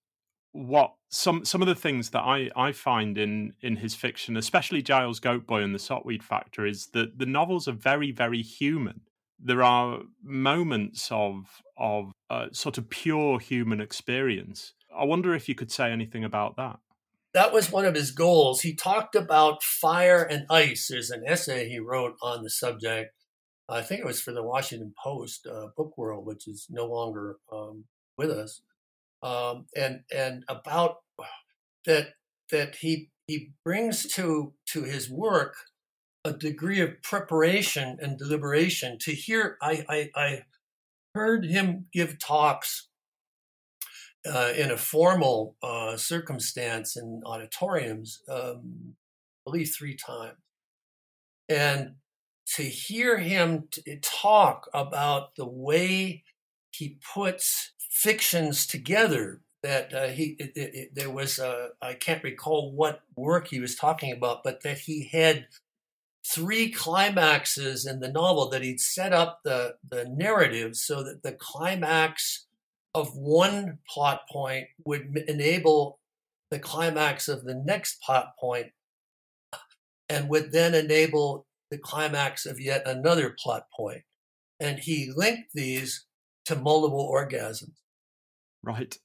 what 0.53 0.93
some 1.09 1.45
some 1.45 1.63
of 1.63 1.69
the 1.69 1.75
things 1.75 2.11
that 2.11 2.23
I, 2.23 2.51
I 2.55 2.73
find 2.73 3.17
in 3.17 3.55
in 3.63 3.77
his 3.77 3.95
fiction, 3.95 4.37
especially 4.37 4.83
Giles 4.83 5.21
Goat 5.21 5.47
Boy 5.47 5.63
and 5.63 5.75
the 5.75 5.79
Sot-Weed 5.79 6.23
Factor, 6.23 6.67
is 6.67 6.89
that 6.89 7.19
the 7.19 7.27
novels 7.27 7.67
are 7.67 7.73
very 7.73 8.11
very 8.11 8.43
human. 8.43 9.03
There 9.39 9.63
are 9.63 10.01
moments 10.23 11.09
of 11.11 11.63
of 11.79 12.13
uh, 12.29 12.49
sort 12.53 12.77
of 12.77 12.91
pure 12.91 13.39
human 13.39 13.81
experience 13.81 14.75
I 14.97 15.05
wonder 15.05 15.35
if 15.35 15.49
you 15.49 15.55
could 15.55 15.71
say 15.71 15.91
anything 15.91 16.25
about 16.25 16.57
that. 16.57 16.79
That 17.33 17.53
was 17.53 17.71
one 17.71 17.85
of 17.85 17.95
his 17.95 18.11
goals. 18.11 18.63
He 18.63 18.75
talked 18.75 19.15
about 19.15 19.63
fire 19.63 20.23
and 20.23 20.47
ice. 20.51 20.89
There's 20.89 21.11
an 21.11 21.23
essay 21.27 21.69
he 21.69 21.79
wrote 21.79 22.17
on 22.23 22.43
the 22.43 22.51
subject. 22.51 23.15
I 23.69 23.83
think 23.83 24.01
it 24.01 24.07
was 24.07 24.21
for 24.21 24.33
the 24.33 24.43
Washington 24.43 24.93
Post 25.03 25.47
uh, 25.47 25.69
Book 25.77 25.97
World, 25.97 26.27
which 26.27 26.49
is 26.49 26.67
no 26.69 26.87
longer 26.87 27.37
um, 27.53 27.85
with 28.19 28.31
us, 28.31 28.63
um, 29.23 29.67
and 29.77 30.01
and 30.13 30.45
about 30.49 30.97
that 31.87 32.15
that 32.51 32.77
he 32.77 33.11
he 33.29 33.53
brings 33.65 34.07
to 34.15 34.55
to 34.67 34.83
his 34.83 35.09
work 35.09 35.55
a 36.25 36.33
degree 36.33 36.81
of 36.81 37.01
preparation 37.03 37.97
and 38.03 38.19
deliberation. 38.19 38.99
To 39.03 39.13
hear, 39.13 39.57
I 39.63 39.85
I, 39.89 40.11
I 40.17 40.43
heard 41.15 41.45
him 41.45 41.87
give 41.93 42.19
talks 42.19 42.89
uh, 44.27 44.53
in 44.57 44.71
a 44.71 44.77
formal 44.77 45.57
uh, 45.63 45.97
circumstance 45.97 46.97
in 46.97 47.23
auditoriums, 47.25 48.23
um, 48.29 48.95
I 49.47 49.51
believe 49.51 49.73
three 49.77 49.97
times. 49.97 50.37
And 51.49 51.95
to 52.55 52.63
hear 52.63 53.19
him 53.19 53.69
t- 53.71 53.99
talk 54.03 54.69
about 54.75 55.37
the 55.37 55.47
way 55.47 56.25
he 56.71 56.99
puts 57.15 57.73
fictions 57.91 58.67
together, 58.67 59.41
that 59.63 59.93
uh, 59.93 60.09
he 60.09 60.37
it, 60.39 60.53
it, 60.57 60.75
it, 60.75 60.95
there 60.95 61.11
was 61.11 61.39
I 61.39 61.95
can't 61.95 62.25
recall 62.25 62.73
what 62.73 63.03
work 63.17 63.49
he 63.49 63.61
was 63.61 63.75
talking 63.75 64.13
about, 64.13 64.43
but 64.43 64.63
that 64.63 64.79
he 64.79 65.09
had 65.13 65.49
three 66.27 66.71
climaxes 66.71 67.87
in 67.87 68.01
the 68.01 68.11
novel 68.11 68.49
that 68.51 68.63
he'd 68.63 68.81
set 68.81 69.13
up 69.13 69.41
the 69.45 69.77
the 69.87 70.05
narrative 70.05 70.77
so 70.77 71.03
that 71.03 71.23
the 71.23 71.33
climax 71.33 72.47
of 72.95 73.17
one 73.17 73.79
plot 73.89 74.23
point 74.31 74.67
would 74.85 75.25
enable 75.29 76.01
the 76.51 76.59
climax 76.59 77.29
of 77.29 77.45
the 77.45 77.55
next 77.55 78.03
plot 78.03 78.33
point 78.39 78.67
and 80.09 80.29
would 80.29 80.51
then 80.53 80.75
enable 80.75 81.47
the 81.71 81.79
climax 81.79 82.45
of 82.47 82.61
yet 82.61 82.83
another 82.87 83.35
plot 83.39 83.67
point. 83.75 84.03
And 84.59 84.79
he 84.79 85.13
linked 85.15 85.51
these 85.55 86.07
to 86.47 86.57
multiple 86.57 87.11
orgasms. 87.11 87.75
Right. 88.63 88.99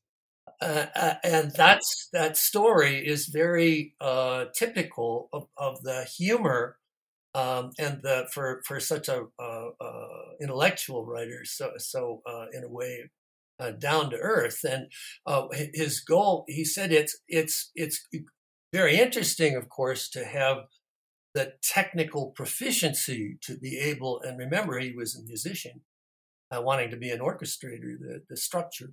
Uh, 0.61 0.85
uh 0.95 1.13
and 1.23 1.51
that's 1.51 2.07
that 2.13 2.37
story 2.37 3.05
is 3.05 3.27
very 3.27 3.93
uh, 3.99 4.45
typical 4.57 5.29
of, 5.33 5.47
of, 5.57 5.81
the 5.83 6.05
humor 6.05 6.77
um, 7.33 7.71
and 7.77 8.01
the 8.01 8.27
for 8.31 8.61
for 8.65 8.79
such 8.79 9.09
a 9.09 9.25
uh, 9.37 9.69
uh 9.81 10.07
intellectual 10.41 11.05
writer. 11.05 11.43
So 11.43 11.71
so 11.77 12.21
uh, 12.25 12.45
in 12.53 12.63
a 12.63 12.69
way 12.69 13.09
uh, 13.59 13.71
down 13.71 14.09
to 14.09 14.17
earth. 14.17 14.63
And 14.63 14.87
uh, 15.25 15.47
his 15.73 15.99
goal, 16.01 16.45
he 16.47 16.65
said, 16.65 16.91
it's 16.91 17.17
it's 17.27 17.71
it's 17.75 18.07
very 18.73 18.99
interesting, 18.99 19.55
of 19.55 19.69
course, 19.69 20.09
to 20.09 20.25
have 20.25 20.57
the 21.33 21.53
technical 21.61 22.31
proficiency 22.31 23.37
to 23.41 23.57
be 23.57 23.77
able. 23.77 24.21
And 24.21 24.37
remember, 24.37 24.79
he 24.79 24.91
was 24.91 25.15
a 25.15 25.23
musician, 25.23 25.81
uh, 26.51 26.61
wanting 26.61 26.91
to 26.91 26.97
be 26.97 27.11
an 27.11 27.19
orchestrator, 27.19 27.97
the 27.99 28.23
the 28.29 28.37
structure. 28.37 28.91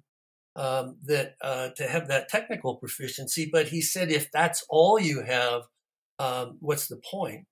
Um, 0.55 0.99
that 1.05 1.37
uh, 1.41 1.71
to 1.77 1.89
have 1.89 2.09
that 2.09 2.29
technical 2.29 2.77
proficiency, 2.77 3.49
but 3.51 3.69
he 3.69 3.81
said 3.81 4.11
if 4.11 4.31
that's 4.31 4.63
all 4.69 5.01
you 5.01 5.23
have, 5.23 5.63
um, 6.19 6.59
what's 6.61 6.89
the 6.89 7.01
point? 7.11 7.47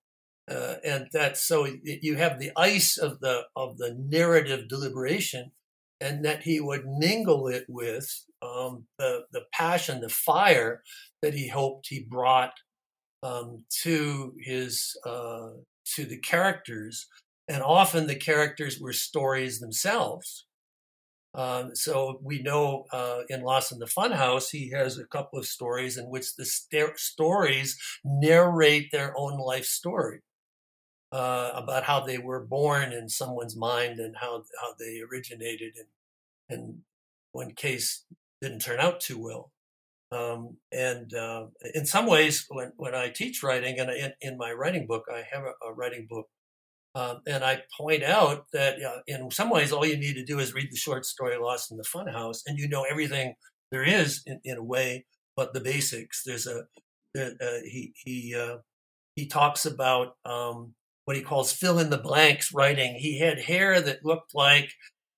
Uh, 0.51 0.75
and 0.85 1.07
that 1.15 1.39
so 1.39 1.67
you 1.83 2.17
have 2.17 2.39
the 2.39 2.51
ice 2.59 2.99
of 2.99 3.21
the 3.21 3.45
of 3.57 3.79
the 3.79 3.97
narrative 3.99 4.69
deliberation 4.69 5.53
and 6.01 6.25
that 6.25 6.43
he 6.43 6.61
would 6.61 6.87
mingle 6.87 7.49
it 7.49 7.65
with 7.69 8.09
um, 8.43 8.85
the, 8.99 9.25
the 9.33 9.43
passion, 9.53 10.01
the 10.01 10.09
fire 10.09 10.83
that 11.23 11.35
he 11.35 11.49
hoped 11.49 11.89
he 11.89 12.07
brought 12.09 12.55
um, 13.23 13.65
to 13.83 14.35
his 14.41 14.97
uh, 15.05 15.51
to 15.95 16.05
the 16.05 16.19
characters, 16.19 17.07
and 17.49 17.63
often 17.63 18.07
the 18.07 18.15
characters 18.15 18.81
were 18.81 18.93
stories 18.93 19.61
themselves. 19.61 20.47
Um, 21.35 21.77
so 21.77 22.19
we 22.23 22.43
know 22.43 22.87
uh, 22.93 23.21
in 23.29 23.43
Lost 23.43 23.73
in 23.73 23.79
the 23.79 23.87
Funhouse, 23.87 24.51
he 24.51 24.71
has 24.71 24.99
a 24.99 25.07
couple 25.07 25.39
of 25.39 25.47
stories 25.47 25.97
in 25.97 26.07
which 26.07 26.35
the 26.35 26.45
st- 26.45 26.99
stories 26.99 27.79
narrate 28.05 28.91
their 28.91 29.15
own 29.17 29.39
life 29.39 29.65
story 29.65 30.23
uh, 31.13 31.51
about 31.55 31.85
how 31.85 32.01
they 32.01 32.19
were 32.19 32.45
born 32.45 32.93
in 32.93 33.09
someone's 33.09 33.57
mind 33.57 33.99
and 33.99 34.17
how 34.21 34.45
how 34.61 34.75
they 34.79 35.01
originated 35.01 35.75
and 35.77 35.89
and 36.49 36.79
one 37.33 37.53
case 37.53 38.05
didn't 38.41 38.61
turn 38.61 38.81
out 38.81 39.01
too 39.01 39.19
well. 39.19 39.53
Um, 40.13 40.57
and 40.73 41.15
uh, 41.15 41.47
in 41.75 41.87
some 41.87 42.07
ways, 42.07 42.47
when, 42.49 42.73
when 42.77 42.97
I 42.97 43.11
teach 43.11 43.45
writing, 43.45 43.79
and 43.79 43.91
in, 43.91 44.13
in 44.21 44.37
my 44.37 44.51
writing 44.51 44.89
book, 44.89 45.05
I 45.09 45.23
have 45.33 45.45
a, 45.45 45.69
a 45.69 45.73
writing 45.73 46.09
book, 46.11 46.27
um, 46.97 47.21
and 47.29 47.45
I 47.45 47.63
point 47.79 48.03
out 48.03 48.47
that 48.53 48.83
uh, 48.83 49.03
in 49.07 49.31
some 49.31 49.51
ways, 49.51 49.71
all 49.71 49.87
you 49.87 49.97
need 49.97 50.15
to 50.15 50.25
do 50.25 50.41
is 50.41 50.53
read 50.53 50.73
the 50.73 50.77
short 50.77 51.07
story 51.07 51.37
"Lost 51.39 51.71
in 51.71 51.77
the 51.77 51.85
Funhouse," 51.85 52.41
and 52.47 52.59
you 52.59 52.69
know 52.69 52.85
everything 52.91 53.35
there 53.71 53.85
is 53.85 54.23
in, 54.27 54.41
in 54.45 54.57
a 54.57 54.65
way, 54.65 55.07
but 55.37 55.55
the 55.55 55.61
basics. 55.61 56.25
There's 56.25 56.49
a 56.49 56.65
uh, 57.17 57.61
he 57.65 57.93
he 58.05 58.35
uh, 58.35 58.59
he 59.15 59.29
talks 59.29 59.65
about 59.65 60.17
um, 60.25 60.75
what 61.11 61.17
he 61.17 61.23
calls 61.25 61.53
fill 61.53 61.81
in 61.81 61.91
the 61.91 61.99
blanks 61.99 62.55
writing. 62.55 62.95
He 62.95 63.19
had 63.19 63.41
hair 63.41 63.81
that 63.81 64.05
looked 64.05 64.33
like 64.33 64.71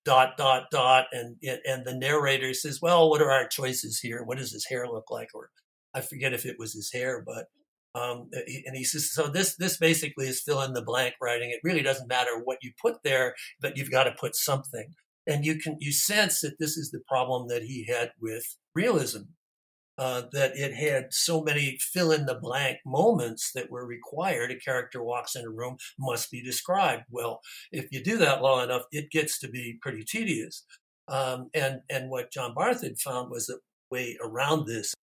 dot 0.07 0.39
dot 0.39 0.65
dot, 0.71 1.05
and 1.13 1.37
and 1.67 1.85
the 1.85 1.95
narrator 1.95 2.55
says, 2.55 2.81
"Well, 2.81 3.11
what 3.11 3.21
are 3.21 3.31
our 3.31 3.47
choices 3.47 4.01
here? 4.01 4.23
What 4.25 4.39
does 4.39 4.53
his 4.53 4.65
hair 4.71 4.87
look 4.89 5.11
like?" 5.11 5.29
Or 5.35 5.51
I 5.93 6.01
forget 6.01 6.33
if 6.33 6.47
it 6.47 6.57
was 6.59 6.73
his 6.73 6.91
hair, 6.95 7.23
but 7.27 7.49
um, 7.95 8.31
and 8.33 8.75
he 8.75 8.85
says, 8.85 9.13
so 9.13 9.29
this 9.29 9.55
this 9.57 9.77
basically 9.77 10.27
is 10.27 10.41
fill 10.41 10.63
in 10.63 10.73
the 10.73 10.81
blank 10.81 11.17
writing. 11.21 11.51
It 11.51 11.61
really 11.63 11.83
doesn't 11.83 12.09
matter 12.09 12.31
what 12.43 12.57
you 12.63 12.73
put 12.81 13.03
there, 13.05 13.35
but 13.61 13.77
you've 13.77 13.91
got 13.91 14.05
to 14.05 14.13
put 14.19 14.35
something. 14.35 14.95
and 15.27 15.45
you 15.45 15.57
can 15.59 15.77
you 15.79 15.93
sense 15.93 16.41
that 16.41 16.59
this 16.59 16.79
is 16.79 16.91
the 16.91 17.03
problem 17.07 17.49
that 17.49 17.65
he 17.65 17.85
had 17.87 18.13
with 18.19 18.57
realism, 18.75 19.23
uh, 19.99 20.23
that 20.33 20.57
it 20.57 20.75
had 20.75 21.13
so 21.13 21.43
many 21.43 21.79
fill 21.81 22.13
in 22.13 22.27
the 22.27 22.35
blank 22.35 22.79
moments 22.87 23.53
that 23.55 23.71
were 23.71 23.87
required. 23.87 24.51
A 24.51 24.59
character 24.59 25.03
walks 25.03 25.37
in 25.37 25.45
a 25.45 25.51
room, 25.51 25.77
must 25.99 26.31
be 26.31 26.43
described. 26.43 27.05
Well, 27.11 27.41
if 27.71 27.93
you 27.93 28.03
do 28.03 28.17
that 28.19 28.43
long 28.43 28.65
enough, 28.65 28.83
it 28.91 29.11
gets 29.11 29.39
to 29.41 29.49
be 29.49 29.79
pretty 29.81 30.05
tedious. 30.05 30.65
Um, 31.09 31.51
and 31.53 31.81
and 31.91 32.11
what 32.11 32.33
John 32.33 32.55
Barth 32.55 32.83
had 32.83 32.99
found 32.99 33.31
was 33.31 33.49
a 33.49 33.57
way 33.91 34.17
around 34.23 34.67
this. 34.67 34.95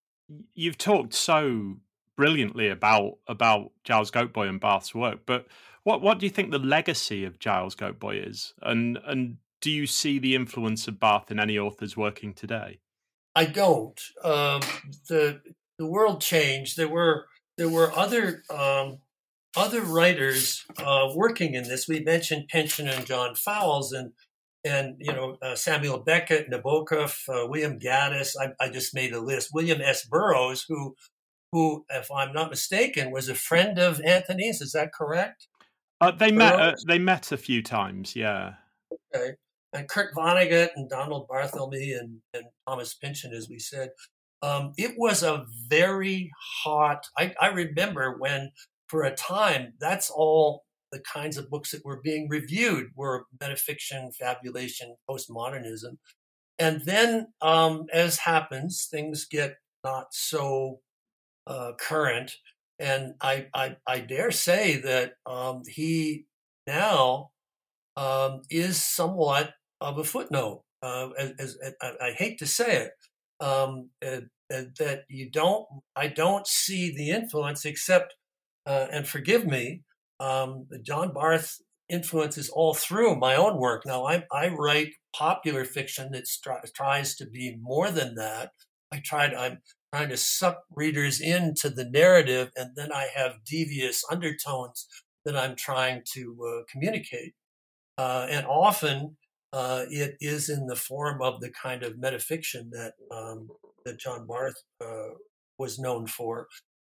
You've 0.54 0.78
talked 0.78 1.14
so 1.14 1.78
brilliantly 2.16 2.70
about 2.70 3.18
about 3.28 3.72
Giles 3.84 4.12
Goatboy 4.12 4.50
and 4.50 4.60
Barth's 4.60 4.96
work, 4.96 5.20
but 5.26 5.48
what 5.84 6.02
what 6.02 6.20
do 6.20 6.26
you 6.26 6.32
think 6.32 6.52
the 6.52 6.60
legacy 6.60 7.26
of 7.26 7.40
Giles 7.40 7.76
Goatboy 7.76 8.28
is, 8.28 8.54
and 8.62 8.98
and 9.06 9.38
do 9.62 9.70
you 9.70 9.86
see 9.86 10.20
the 10.20 10.36
influence 10.36 10.88
of 10.88 11.00
Barth 11.00 11.32
in 11.32 11.40
any 11.40 11.60
authors 11.60 11.98
working 11.98 12.34
today? 12.34 12.80
I 13.36 13.46
don't. 13.46 14.00
Um, 14.24 14.62
the 15.08 15.42
the 15.78 15.86
world 15.86 16.22
changed. 16.22 16.78
There 16.78 16.90
were 16.90 17.28
there 17.58 17.70
were 17.70 17.92
other 17.98 18.44
um, 18.50 19.00
other 19.56 19.82
writers 19.82 20.66
uh, 20.78 21.10
working 21.16 21.54
in 21.54 21.64
this. 21.64 21.88
We 21.88 22.02
mentioned 22.02 22.50
Pynchon 22.50 22.88
and 22.88 23.06
John 23.06 23.36
Fowles, 23.36 23.92
and 23.92 24.12
and 24.64 24.96
you 25.00 25.14
know 25.14 25.38
uh, 25.42 25.56
Samuel 25.56 26.00
Beckett, 26.00 26.50
Nabokov, 26.50 27.28
uh, 27.30 27.48
William 27.48 27.80
Gaddis. 27.80 28.36
I, 28.40 28.52
I, 28.64 28.70
just 28.70 28.94
made 28.94 29.14
a 29.14 29.22
list. 29.22 29.50
William 29.54 29.82
S. 29.82 30.06
Burroughs, 30.06 30.66
who 30.68 30.96
who, 31.52 31.86
if 31.90 32.12
I'm 32.12 32.34
not 32.34 32.50
mistaken, 32.50 33.12
was 33.12 33.30
a 33.30 33.36
friend 33.36 33.80
of 33.80 34.02
Anthony's. 34.02 34.62
Is 34.62 34.74
that 34.74 34.94
correct? 34.94 35.48
Uh, 36.02 36.12
they 36.12 36.32
Burroughs? 36.32 36.38
met. 36.38 36.60
Uh, 36.60 36.76
they 36.88 37.00
met 37.00 37.32
a 37.32 37.38
few 37.38 37.62
times. 37.64 38.16
Yeah. 38.16 38.56
Okay 39.16 39.36
and 39.74 39.88
Kurt 39.88 40.14
Vonnegut 40.16 40.70
and 40.76 40.90
Donald 40.90 41.28
Barthelme 41.28 41.98
and, 42.00 42.20
and 42.34 42.46
Thomas 42.68 42.94
Pynchon, 42.94 43.34
as 43.34 43.50
we 43.50 43.60
said. 43.60 43.90
Um, 44.42 44.74
it 44.78 44.96
was 44.98 45.22
a 45.22 45.46
very 45.68 46.32
hot. 46.64 47.06
I, 47.18 47.34
I 47.40 47.48
remember 47.48 48.18
when, 48.18 48.52
for 48.88 49.04
a 49.04 49.16
time, 49.16 49.74
that's 49.80 50.10
all 50.10 50.64
the 50.92 51.02
kinds 51.02 51.38
of 51.38 51.50
books 51.50 51.72
that 51.72 51.86
were 51.86 52.02
being 52.02 52.28
reviewed 52.30 52.88
were 52.96 53.26
metafiction, 53.38 54.16
fabulation, 54.16 54.96
postmodernism. 55.10 55.98
And 56.58 56.82
then, 56.82 57.28
um, 57.42 57.86
as 57.94 58.18
happens, 58.18 58.88
things 58.90 59.26
get 59.26 59.58
not 59.84 60.08
so 60.12 60.80
uh, 61.48 61.74
current. 61.80 62.34
And 62.80 63.14
I, 63.22 63.48
I, 63.54 63.78
I, 63.88 64.00
dare 64.00 64.32
say 64.32 64.78
that 64.78 65.14
um, 65.26 65.64
he 65.68 66.26
now 66.66 67.32
um, 67.98 68.42
is 68.50 68.82
somewhat 68.82 69.54
of 69.82 69.98
a 69.98 70.04
footnote. 70.04 70.64
Uh, 70.82 71.10
as, 71.18 71.34
as, 71.40 71.58
as, 71.82 71.94
I 72.02 72.12
hate 72.12 72.40
to 72.40 72.46
say 72.46 72.84
it, 72.84 72.92
um, 73.44 73.90
uh, 74.06 74.22
that 74.50 75.04
you 75.10 75.30
don't, 75.30 75.66
I 75.96 76.08
don't 76.08 76.48
see 76.48 76.96
the 76.96 77.12
influence 77.12 77.66
except, 77.66 78.16
uh, 78.66 78.88
and 78.92 79.08
forgive 79.08 79.46
me, 79.46 79.84
um, 80.20 80.68
John 80.84 81.14
Barth 81.14 81.60
influences 81.90 82.50
all 82.50 82.74
through 82.74 83.16
my 83.16 83.36
own 83.36 83.58
work. 83.58 83.86
Now, 83.86 84.06
I, 84.06 84.24
I 84.32 84.50
write 84.50 84.94
popular 85.16 85.66
fiction 85.66 86.12
that 86.12 86.28
st- 86.28 86.74
tries 86.76 87.16
to 87.16 87.26
be 87.26 87.58
more 87.62 87.92
than 87.92 88.16
that. 88.16 88.52
I 88.92 89.02
tried, 89.04 89.34
I'm 89.34 89.60
trying 89.94 90.10
to 90.10 90.18
suck 90.18 90.60
readers 90.76 91.20
into 91.20 91.70
the 91.70 91.86
narrative, 91.86 92.52
and 92.56 92.72
then 92.76 92.92
I 92.92 93.10
have 93.16 93.44
devious 93.46 94.04
undertones 94.12 94.88
that 95.26 95.36
I'm 95.36 95.56
trying 95.56 96.04
to 96.14 96.38
uh, 96.48 96.64
communicate. 96.72 97.34
Uh, 97.98 98.28
and 98.30 98.46
often 98.46 99.18
uh, 99.52 99.86
it 99.90 100.16
is 100.20 100.50
in 100.50 100.68
the 100.68 100.76
form 100.76 101.22
of 101.22 101.42
the 101.42 101.50
kind 101.50 101.84
of 101.84 101.94
metafiction 101.94 102.70
that 102.72 102.94
um, 103.12 103.50
that 103.86 104.00
John 104.00 104.28
Barth 104.28 104.62
uh, 104.82 105.16
was 105.58 105.80
known 105.80 106.08
for. 106.08 106.48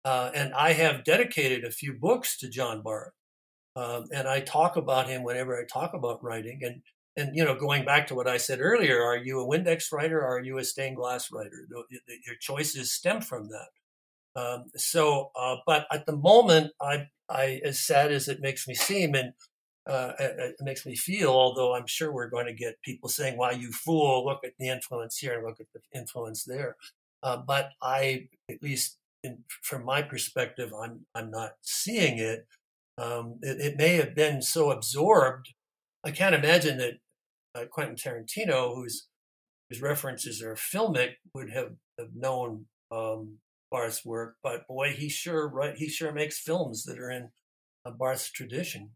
Uh, 0.03 0.31
and 0.35 0.53
I 0.53 0.73
have 0.73 1.03
dedicated 1.03 1.63
a 1.63 1.71
few 1.71 1.93
books 1.93 2.37
to 2.37 2.49
John 2.49 2.81
Barth, 2.83 3.13
um, 3.75 4.05
and 4.13 4.27
I 4.27 4.39
talk 4.39 4.77
about 4.77 5.09
him 5.09 5.23
whenever 5.23 5.57
I 5.57 5.63
talk 5.65 5.93
about 5.93 6.23
writing. 6.23 6.59
And 6.63 6.81
and 7.17 7.35
you 7.35 7.43
know, 7.43 7.55
going 7.55 7.85
back 7.85 8.07
to 8.07 8.15
what 8.15 8.27
I 8.27 8.37
said 8.37 8.59
earlier, 8.61 9.01
are 9.01 9.17
you 9.17 9.39
a 9.39 9.47
Windex 9.47 9.91
writer 9.91 10.19
or 10.19 10.37
are 10.37 10.43
you 10.43 10.57
a 10.57 10.63
stained 10.63 10.97
glass 10.97 11.31
writer? 11.31 11.67
Your 12.25 12.35
choices 12.39 12.91
stem 12.91 13.21
from 13.21 13.49
that. 13.49 13.69
Um, 14.35 14.65
so, 14.75 15.31
uh, 15.39 15.57
but 15.65 15.87
at 15.91 16.05
the 16.05 16.15
moment, 16.15 16.71
I, 16.81 17.07
I, 17.29 17.61
as 17.63 17.79
sad 17.79 18.11
as 18.11 18.27
it 18.27 18.41
makes 18.41 18.67
me 18.67 18.73
seem, 18.73 19.15
and 19.15 19.31
uh, 19.87 20.13
it, 20.17 20.55
makes 20.61 20.85
me 20.85 20.95
feel, 20.95 21.29
although 21.29 21.75
I'm 21.75 21.85
sure 21.85 22.11
we're 22.11 22.29
going 22.29 22.47
to 22.47 22.53
get 22.53 22.81
people 22.81 23.07
saying, 23.07 23.37
why 23.37 23.51
you 23.51 23.71
fool, 23.71 24.25
look 24.25 24.43
at 24.43 24.53
the 24.57 24.69
influence 24.69 25.17
here 25.17 25.35
and 25.35 25.45
look 25.45 25.59
at 25.59 25.67
the 25.73 25.81
influence 25.97 26.43
there. 26.43 26.75
Uh, 27.21 27.37
but 27.37 27.69
I, 27.81 28.29
at 28.49 28.63
least 28.63 28.97
in, 29.23 29.43
from 29.61 29.85
my 29.85 30.01
perspective, 30.01 30.71
I'm, 30.73 31.05
I'm 31.13 31.29
not 31.29 31.53
seeing 31.61 32.17
it. 32.17 32.47
Um, 32.97 33.39
it. 33.41 33.59
it. 33.59 33.77
may 33.77 33.95
have 33.95 34.15
been 34.15 34.41
so 34.41 34.71
absorbed. 34.71 35.53
I 36.03 36.11
can't 36.11 36.35
imagine 36.35 36.77
that 36.77 36.93
uh, 37.53 37.65
Quentin 37.65 37.95
Tarantino, 37.95 38.73
whose, 38.73 39.07
whose 39.69 39.81
references 39.81 40.41
are 40.41 40.55
filmic, 40.55 41.15
would 41.33 41.51
have, 41.51 41.73
have 41.99 42.15
known 42.15 42.65
um, 42.91 43.37
Barth's 43.69 44.03
work. 44.03 44.37
But 44.41 44.67
boy, 44.67 44.93
he 44.93 45.09
sure 45.09 45.47
right, 45.47 45.75
he 45.75 45.89
sure 45.89 46.11
makes 46.11 46.39
films 46.39 46.83
that 46.85 46.97
are 46.97 47.11
in 47.11 47.29
Barth's 47.97 48.31
tradition. 48.31 48.91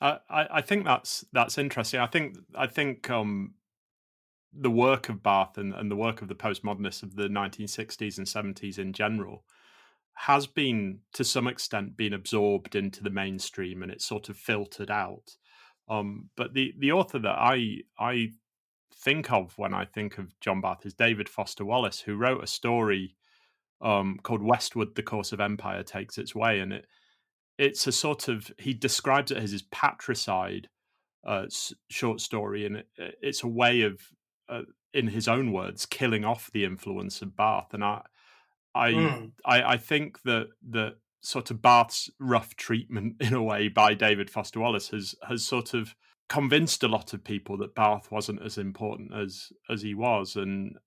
I, 0.00 0.18
I 0.30 0.60
think 0.62 0.84
that's 0.84 1.24
that's 1.32 1.58
interesting. 1.58 2.00
I 2.00 2.06
think 2.06 2.38
I 2.54 2.66
think 2.66 3.10
um, 3.10 3.54
the 4.52 4.70
work 4.70 5.08
of 5.08 5.22
Barth 5.22 5.58
and, 5.58 5.74
and 5.74 5.90
the 5.90 5.96
work 5.96 6.22
of 6.22 6.28
the 6.28 6.34
postmodernists 6.34 7.02
of 7.02 7.16
the 7.16 7.28
1960s 7.28 8.18
and 8.18 8.26
70s 8.26 8.78
in 8.78 8.92
general 8.92 9.44
has 10.14 10.46
been 10.46 11.00
to 11.12 11.24
some 11.24 11.46
extent 11.46 11.96
been 11.96 12.12
absorbed 12.12 12.74
into 12.74 13.02
the 13.02 13.10
mainstream 13.10 13.82
and 13.82 13.92
it's 13.92 14.04
sort 14.04 14.28
of 14.28 14.36
filtered 14.36 14.90
out. 14.90 15.36
Um, 15.88 16.30
but 16.36 16.54
the 16.54 16.72
the 16.78 16.92
author 16.92 17.18
that 17.18 17.36
I 17.38 17.78
I 17.98 18.30
think 18.94 19.32
of 19.32 19.56
when 19.56 19.74
I 19.74 19.84
think 19.84 20.18
of 20.18 20.38
John 20.40 20.60
Barth 20.60 20.86
is 20.86 20.94
David 20.94 21.28
Foster 21.28 21.64
Wallace, 21.64 22.00
who 22.00 22.16
wrote 22.16 22.44
a 22.44 22.46
story 22.46 23.16
um, 23.80 24.18
called 24.22 24.42
"Westward: 24.42 24.94
The 24.94 25.02
Course 25.02 25.32
of 25.32 25.40
Empire 25.40 25.82
Takes 25.82 26.16
Its 26.16 26.34
Way," 26.34 26.60
and 26.60 26.72
it 26.72 26.86
it's 27.60 27.86
a 27.86 27.92
sort 27.92 28.26
of 28.28 28.50
he 28.58 28.72
describes 28.72 29.30
it 29.30 29.36
as 29.36 29.52
his 29.52 29.62
patricide 29.62 30.68
uh, 31.26 31.44
short 31.90 32.20
story, 32.22 32.64
and 32.64 32.76
it, 32.76 32.88
it's 32.96 33.42
a 33.42 33.48
way 33.48 33.82
of, 33.82 34.00
uh, 34.48 34.62
in 34.94 35.08
his 35.08 35.28
own 35.28 35.52
words, 35.52 35.84
killing 35.84 36.24
off 36.24 36.50
the 36.52 36.64
influence 36.64 37.20
of 37.20 37.36
Barth. 37.36 37.74
And 37.74 37.84
I, 37.84 38.00
I, 38.74 38.92
mm. 38.92 39.32
I, 39.44 39.62
I, 39.74 39.76
think 39.76 40.22
that 40.22 40.48
that 40.70 40.96
sort 41.20 41.50
of 41.50 41.60
Barth's 41.60 42.08
rough 42.18 42.56
treatment, 42.56 43.16
in 43.20 43.34
a 43.34 43.42
way, 43.42 43.68
by 43.68 43.92
David 43.92 44.30
Foster 44.30 44.60
Wallace 44.60 44.88
has 44.88 45.14
has 45.28 45.44
sort 45.44 45.74
of 45.74 45.94
convinced 46.30 46.82
a 46.82 46.88
lot 46.88 47.12
of 47.12 47.22
people 47.22 47.58
that 47.58 47.74
Barth 47.74 48.10
wasn't 48.10 48.42
as 48.42 48.56
important 48.56 49.12
as 49.14 49.52
as 49.68 49.82
he 49.82 49.94
was, 49.94 50.34
and 50.34 50.78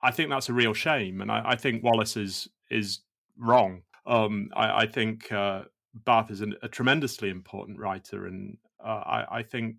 I 0.00 0.12
think 0.12 0.30
that's 0.30 0.48
a 0.48 0.54
real 0.54 0.74
shame. 0.74 1.20
And 1.20 1.32
I, 1.32 1.42
I 1.44 1.56
think 1.56 1.82
Wallace 1.82 2.16
is 2.16 2.46
is 2.70 3.00
wrong. 3.36 3.82
Um, 4.06 4.50
I, 4.54 4.82
I 4.82 4.86
think 4.86 5.32
uh, 5.32 5.64
Barth 5.94 6.30
is 6.30 6.40
an, 6.40 6.54
a 6.62 6.68
tremendously 6.68 7.30
important 7.30 7.78
writer, 7.78 8.26
and 8.26 8.56
uh, 8.84 9.02
I, 9.04 9.38
I, 9.38 9.42
think 9.42 9.76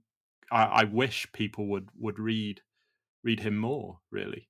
I, 0.52 0.64
I, 0.64 0.84
wish 0.84 1.32
people 1.32 1.68
would 1.68 1.90
would 1.98 2.20
read 2.20 2.62
read 3.24 3.40
him 3.40 3.58
more. 3.58 4.00
Really. 4.12 4.50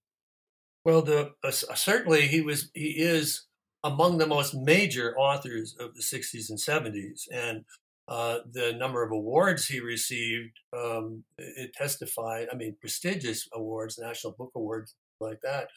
Well, 0.84 1.02
the 1.02 1.34
uh, 1.44 1.52
certainly 1.52 2.28
he 2.28 2.42
was 2.42 2.72
he 2.74 2.96
is 2.98 3.46
among 3.84 4.18
the 4.18 4.28
most 4.28 4.56
major 4.56 5.16
authors 5.18 5.76
of 5.80 5.96
the 5.96 6.02
'60s 6.02 6.50
and 6.50 6.60
'70s, 6.60 7.28
and 7.32 7.64
uh, 8.08 8.40
the 8.52 8.74
number 8.74 9.04
of 9.04 9.12
awards 9.12 9.68
he 9.68 9.80
received 9.80 10.60
um, 10.76 11.24
it 11.38 11.74
testified. 11.74 12.48
I 12.52 12.56
mean, 12.56 12.76
prestigious 12.82 13.48
awards, 13.54 14.00
National 14.00 14.34
Book 14.34 14.52
Awards, 14.56 14.96
like 15.20 15.42
that. 15.44 15.68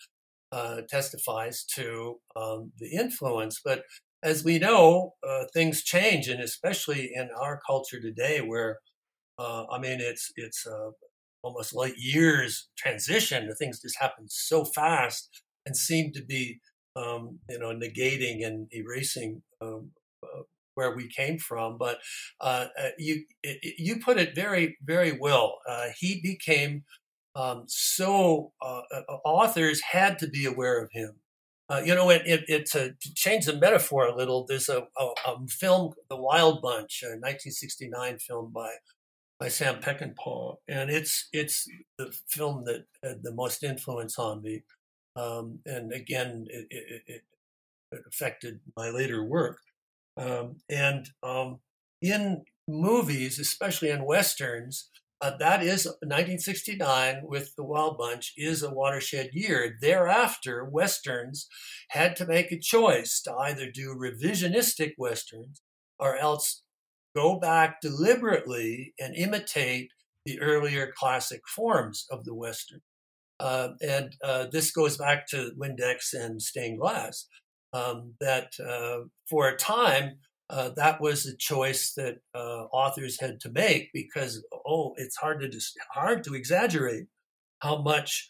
Uh, 0.50 0.82
testifies 0.88 1.64
to 1.64 2.20
um, 2.36 2.70
the 2.78 2.88
influence. 2.92 3.60
But 3.64 3.82
as 4.24 4.44
we 4.44 4.58
know, 4.58 5.14
uh, 5.28 5.44
things 5.54 5.84
change, 5.84 6.28
and 6.28 6.42
especially 6.42 7.12
in 7.14 7.30
our 7.40 7.60
culture 7.66 8.00
today, 8.00 8.40
where 8.40 8.80
uh, 9.38 9.66
I 9.70 9.78
mean, 9.78 10.00
it's 10.00 10.32
it's 10.36 10.66
uh, 10.66 10.90
almost 11.42 11.74
like 11.74 11.94
years 11.96 12.68
transition. 12.78 13.48
The 13.48 13.54
things 13.54 13.80
just 13.80 13.98
happen 13.98 14.26
so 14.28 14.64
fast 14.64 15.42
and 15.66 15.76
seem 15.76 16.12
to 16.12 16.24
be, 16.24 16.60
um, 16.96 17.40
you 17.50 17.58
know, 17.58 17.74
negating 17.74 18.46
and 18.46 18.68
erasing 18.72 19.42
um, 19.60 19.90
uh, 20.22 20.42
where 20.74 20.94
we 20.96 21.08
came 21.08 21.38
from. 21.38 21.78
But 21.78 21.98
uh, 22.40 22.66
uh, 22.78 22.90
you 22.98 23.24
you 23.62 23.98
put 24.00 24.18
it 24.18 24.34
very 24.34 24.76
very 24.84 25.12
well. 25.18 25.58
he 25.98 26.20
became 26.22 26.84
um, 27.36 27.64
so 27.66 28.52
authors 29.24 29.80
had 29.80 30.18
to 30.20 30.28
be 30.28 30.46
aware 30.46 30.82
of 30.82 30.90
him 30.92 31.20
uh, 31.70 31.80
you 31.84 31.94
know, 31.94 32.10
it, 32.10 32.22
it, 32.26 32.44
it, 32.48 32.66
to 32.66 32.94
change 33.14 33.46
the 33.46 33.56
metaphor 33.56 34.06
a 34.06 34.14
little, 34.14 34.44
there's 34.46 34.68
a, 34.68 34.86
a, 34.98 35.06
a 35.26 35.46
film, 35.48 35.94
The 36.10 36.16
Wild 36.16 36.60
Bunch, 36.60 37.02
a 37.02 37.16
1969 37.16 38.18
film 38.18 38.52
by 38.52 38.70
by 39.40 39.48
Sam 39.48 39.80
Peckinpah, 39.80 40.56
and 40.68 40.90
it's 40.90 41.28
it's 41.32 41.68
the 41.98 42.14
film 42.28 42.64
that 42.66 42.84
had 43.02 43.22
the 43.22 43.34
most 43.34 43.64
influence 43.64 44.18
on 44.18 44.42
me. 44.42 44.62
Um, 45.16 45.58
and 45.66 45.92
again, 45.92 46.46
it, 46.50 46.66
it, 46.70 47.02
it, 47.06 47.22
affected 48.08 48.58
my 48.76 48.90
later 48.90 49.22
work. 49.24 49.58
Um, 50.16 50.56
and 50.68 51.08
um, 51.22 51.60
in 52.02 52.44
movies, 52.66 53.38
especially 53.38 53.90
in 53.90 54.04
westerns, 54.04 54.90
uh, 55.24 55.34
that 55.38 55.62
is 55.62 55.86
1969 55.86 57.22
with 57.24 57.56
the 57.56 57.64
Wild 57.64 57.96
Bunch 57.96 58.34
is 58.36 58.62
a 58.62 58.70
watershed 58.70 59.30
year. 59.32 59.74
Thereafter, 59.80 60.66
westerns 60.66 61.48
had 61.88 62.14
to 62.16 62.26
make 62.26 62.52
a 62.52 62.58
choice 62.58 63.22
to 63.22 63.32
either 63.34 63.70
do 63.70 63.94
revisionistic 63.94 64.92
westerns 64.98 65.62
or 65.98 66.18
else 66.18 66.62
go 67.16 67.40
back 67.40 67.80
deliberately 67.80 68.92
and 69.00 69.16
imitate 69.16 69.88
the 70.26 70.42
earlier 70.42 70.92
classic 70.94 71.40
forms 71.48 72.04
of 72.10 72.26
the 72.26 72.34
western. 72.34 72.80
Uh, 73.40 73.68
and 73.80 74.14
uh, 74.22 74.48
this 74.52 74.72
goes 74.72 74.98
back 74.98 75.26
to 75.28 75.52
Windex 75.58 76.12
and 76.12 76.42
stained 76.42 76.80
glass. 76.80 77.26
Um, 77.72 78.12
that 78.20 78.52
uh, 78.60 79.06
for 79.28 79.48
a 79.48 79.56
time 79.56 80.18
uh, 80.50 80.70
that 80.76 81.00
was 81.00 81.26
a 81.26 81.36
choice 81.36 81.94
that 81.96 82.18
uh, 82.34 82.64
authors 82.72 83.20
had 83.20 83.40
to 83.40 83.50
make 83.50 83.90
because 83.94 84.44
oh, 84.66 84.94
it's 84.96 85.16
hard 85.16 85.40
to 85.40 85.48
just 85.48 85.74
hard 85.92 86.22
to 86.24 86.34
exaggerate 86.34 87.06
how 87.60 87.80
much 87.80 88.28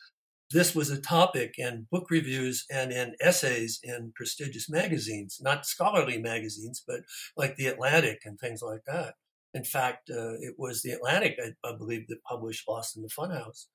this 0.51 0.75
was 0.75 0.91
a 0.91 1.01
topic 1.01 1.55
in 1.59 1.89
book 1.91 2.07
reviews 2.11 2.65
and 2.71 2.93
in 2.93 3.15
essays 3.21 3.81
in 3.83 4.12
prestigious 4.15 4.71
magazines, 4.71 5.39
not 5.41 5.67
scholarly 5.67 6.19
magazines, 6.19 6.85
but 6.87 7.01
like 7.37 7.57
the 7.57 7.67
Atlantic 7.67 8.21
and 8.25 8.39
things 8.39 8.62
like 8.62 8.83
that. 8.87 9.15
In 9.53 9.65
fact, 9.65 10.11
uh, 10.11 10.35
it 10.35 10.55
was 10.57 10.83
the 10.83 10.93
Atlantic, 10.93 11.39
I, 11.43 11.69
I, 11.69 11.77
believe, 11.77 12.07
that 12.09 12.23
published 12.23 12.69
Lost 12.69 12.97
in 12.97 13.03
the 13.03 13.09
Funhouse. 13.09 13.67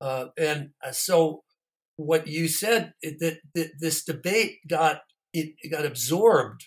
Uh, 0.00 0.26
and 0.36 0.70
uh, 0.84 0.92
so, 0.92 1.42
what 1.96 2.26
you 2.26 2.48
said 2.48 2.94
that, 3.02 3.38
that 3.54 3.70
this 3.78 4.04
debate 4.04 4.58
got 4.68 5.02
it, 5.32 5.54
it 5.60 5.70
got 5.70 5.86
absorbed 5.86 6.66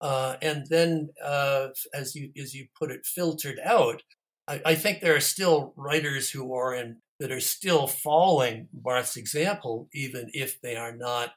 uh, 0.00 0.36
and 0.42 0.66
then, 0.68 1.10
uh, 1.24 1.68
as 1.94 2.14
you 2.14 2.30
as 2.40 2.54
you 2.54 2.66
put 2.78 2.90
it, 2.90 3.06
filtered 3.06 3.58
out. 3.64 4.02
I, 4.46 4.60
I, 4.66 4.74
think 4.74 5.00
there 5.00 5.16
are 5.16 5.20
still 5.20 5.72
writers 5.74 6.30
who 6.30 6.52
are 6.54 6.74
in 6.74 6.98
that 7.18 7.32
are 7.32 7.40
still 7.40 7.86
following 7.86 8.68
Barth's 8.72 9.16
example, 9.16 9.88
even 9.94 10.28
if 10.34 10.60
they 10.60 10.76
are 10.76 10.94
not 10.94 11.32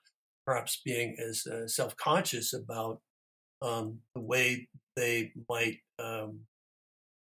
perhaps 0.45 0.81
being 0.83 1.15
as 1.19 1.45
uh, 1.45 1.67
self 1.67 1.95
conscious 1.95 2.53
about 2.53 2.99
um, 3.61 3.99
the 4.15 4.21
way 4.21 4.67
they 4.95 5.31
might 5.49 5.77
um, 5.99 6.41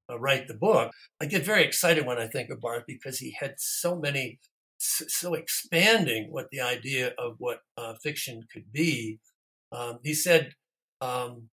uh, 0.09 0.19
write 0.19 0.47
the 0.47 0.53
book. 0.53 0.91
I 1.21 1.25
get 1.25 1.45
very 1.45 1.63
excited 1.63 2.05
when 2.05 2.17
I 2.17 2.27
think 2.27 2.49
of 2.49 2.61
Barth 2.61 2.83
because 2.87 3.19
he 3.19 3.35
had 3.39 3.55
so 3.57 3.95
many, 3.95 4.39
so 4.77 5.33
expanding 5.33 6.31
what 6.31 6.47
the 6.51 6.61
idea 6.61 7.13
of 7.17 7.35
what 7.39 7.59
uh, 7.77 7.95
fiction 8.01 8.41
could 8.51 8.71
be. 8.71 9.19
Um, 9.71 9.99
he 10.03 10.13
said 10.13 10.53
um, 11.05 11.49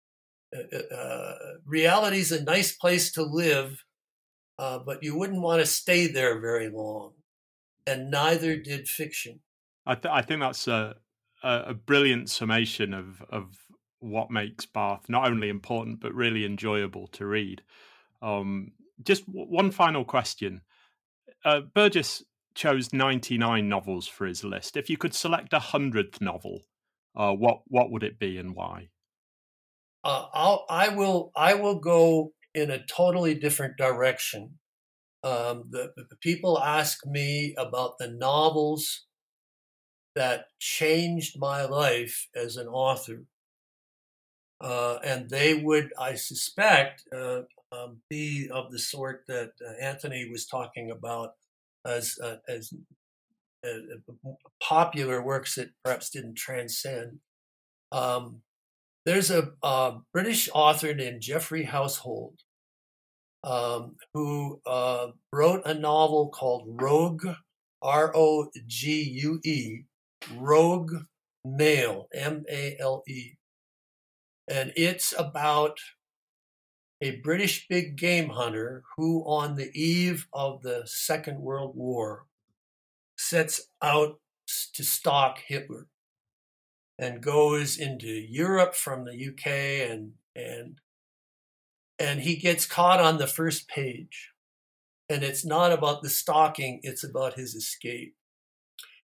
uh, 0.55 0.77
uh, 0.77 0.95
uh 0.95 1.35
reality 1.65 2.19
is 2.19 2.31
a 2.31 2.43
nice 2.43 2.75
place 2.75 3.11
to 3.13 3.23
live, 3.23 3.83
uh, 4.57 4.79
but 4.79 5.03
you 5.03 5.17
wouldn't 5.17 5.41
want 5.41 5.61
to 5.61 5.65
stay 5.65 6.07
there 6.07 6.39
very 6.39 6.69
long. 6.69 7.13
And 7.87 8.11
neither 8.11 8.55
did 8.57 8.87
fiction. 8.87 9.39
I, 9.85 9.95
th- 9.95 10.13
I 10.13 10.21
think 10.21 10.41
that's 10.41 10.67
a, 10.67 10.95
a, 11.41 11.73
brilliant 11.73 12.29
summation 12.29 12.93
of, 12.93 13.23
of 13.29 13.57
what 13.99 14.29
makes 14.29 14.65
Barth 14.65 15.09
not 15.09 15.27
only 15.27 15.49
important, 15.49 15.99
but 15.99 16.13
really 16.13 16.45
enjoyable 16.45 17.07
to 17.07 17.25
read. 17.25 17.63
Um, 18.21 18.73
just 19.03 19.25
w- 19.25 19.47
one 19.47 19.71
final 19.71 20.05
question. 20.05 20.61
Uh, 21.43 21.61
Burgess 21.61 22.23
chose 22.53 22.93
99 22.93 23.67
novels 23.67 24.07
for 24.07 24.27
his 24.27 24.43
list. 24.43 24.77
If 24.77 24.89
you 24.89 24.97
could 24.97 25.15
select 25.15 25.53
a 25.53 25.59
hundredth 25.59 26.21
novel, 26.21 26.61
uh, 27.15 27.31
what 27.31 27.61
what 27.67 27.91
would 27.91 28.03
it 28.03 28.19
be 28.19 28.37
and 28.37 28.53
why? 28.53 28.89
Uh, 30.03 30.25
I'll, 30.33 30.65
I 30.69 30.89
will 30.89 31.31
I 31.35 31.53
will 31.55 31.79
go 31.79 32.33
in 32.53 32.71
a 32.71 32.85
totally 32.85 33.35
different 33.35 33.77
direction. 33.77 34.59
Um, 35.23 35.65
the, 35.69 35.91
the 35.95 36.15
people 36.21 36.59
ask 36.59 37.05
me 37.05 37.53
about 37.57 37.97
the 37.99 38.07
novels 38.07 39.05
that 40.15 40.45
changed 40.59 41.39
my 41.39 41.65
life 41.65 42.27
as 42.35 42.57
an 42.57 42.67
author. 42.67 43.25
Uh, 44.61 44.99
and 45.03 45.29
they 45.29 45.53
would, 45.53 45.91
I 45.99 46.15
suspect, 46.15 47.03
uh, 47.15 47.41
um, 47.71 48.01
be 48.09 48.49
of 48.51 48.71
the 48.71 48.79
sort 48.79 49.23
that 49.27 49.51
uh, 49.65 49.73
Anthony 49.81 50.27
was 50.29 50.45
talking 50.45 50.91
about 50.91 51.35
as 51.85 52.17
uh, 52.21 52.37
as 52.47 52.73
uh, 53.65 53.95
popular 54.61 55.21
works 55.21 55.55
that 55.55 55.69
perhaps 55.83 56.09
didn't 56.09 56.35
transcend. 56.35 57.19
Um, 57.91 58.41
there's 59.05 59.31
a, 59.31 59.51
a 59.63 59.99
British 60.13 60.49
author 60.53 60.93
named 60.93 61.21
Geoffrey 61.21 61.63
Household 61.63 62.39
um, 63.43 63.95
who 64.13 64.61
uh, 64.65 65.07
wrote 65.31 65.61
a 65.65 65.73
novel 65.73 66.29
called 66.29 66.67
Rogue, 66.81 67.25
R 67.81 68.11
O 68.15 68.49
G 68.67 69.01
U 69.01 69.39
E, 69.43 69.83
Rogue 70.35 70.93
Male, 71.45 72.07
M 72.13 72.43
A 72.49 72.77
L 72.79 73.03
E. 73.07 73.33
And 74.49 74.73
it's 74.75 75.13
about 75.17 75.77
a 77.01 77.17
British 77.21 77.67
big 77.69 77.95
game 77.95 78.29
hunter 78.29 78.83
who, 78.97 79.21
on 79.21 79.55
the 79.55 79.71
eve 79.73 80.27
of 80.33 80.61
the 80.61 80.81
Second 80.85 81.39
World 81.39 81.75
War, 81.75 82.25
sets 83.17 83.69
out 83.81 84.19
to 84.73 84.83
stalk 84.83 85.39
Hitler 85.47 85.87
and 86.99 87.21
goes 87.21 87.77
into 87.77 88.07
Europe 88.07 88.75
from 88.75 89.05
the 89.05 89.29
UK 89.29 89.89
and 89.89 90.11
and 90.35 90.79
and 91.97 92.21
he 92.21 92.35
gets 92.35 92.65
caught 92.65 92.99
on 92.99 93.17
the 93.17 93.27
first 93.27 93.67
page. 93.67 94.29
And 95.09 95.23
it's 95.23 95.43
not 95.43 95.73
about 95.73 96.01
the 96.01 96.09
stalking, 96.09 96.79
it's 96.83 97.03
about 97.03 97.33
his 97.33 97.55
escape. 97.55 98.15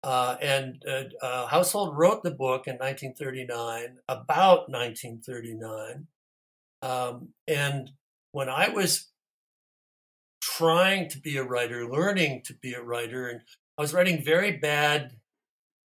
Uh, 0.04 0.36
and 0.40 0.84
uh, 0.88 1.04
uh, 1.20 1.46
Household 1.46 1.96
wrote 1.96 2.22
the 2.22 2.30
book 2.30 2.68
in 2.68 2.74
1939, 2.74 3.96
about 4.08 4.68
1939. 4.68 6.06
Um, 6.82 7.30
and 7.48 7.90
when 8.30 8.48
I 8.48 8.68
was 8.68 9.08
trying 10.40 11.08
to 11.08 11.18
be 11.18 11.38
a 11.38 11.42
writer, 11.42 11.88
learning 11.88 12.42
to 12.44 12.54
be 12.54 12.74
a 12.74 12.82
writer, 12.82 13.26
and 13.26 13.40
I 13.76 13.82
was 13.82 13.92
writing 13.92 14.22
very 14.22 14.52
bad 14.52 15.16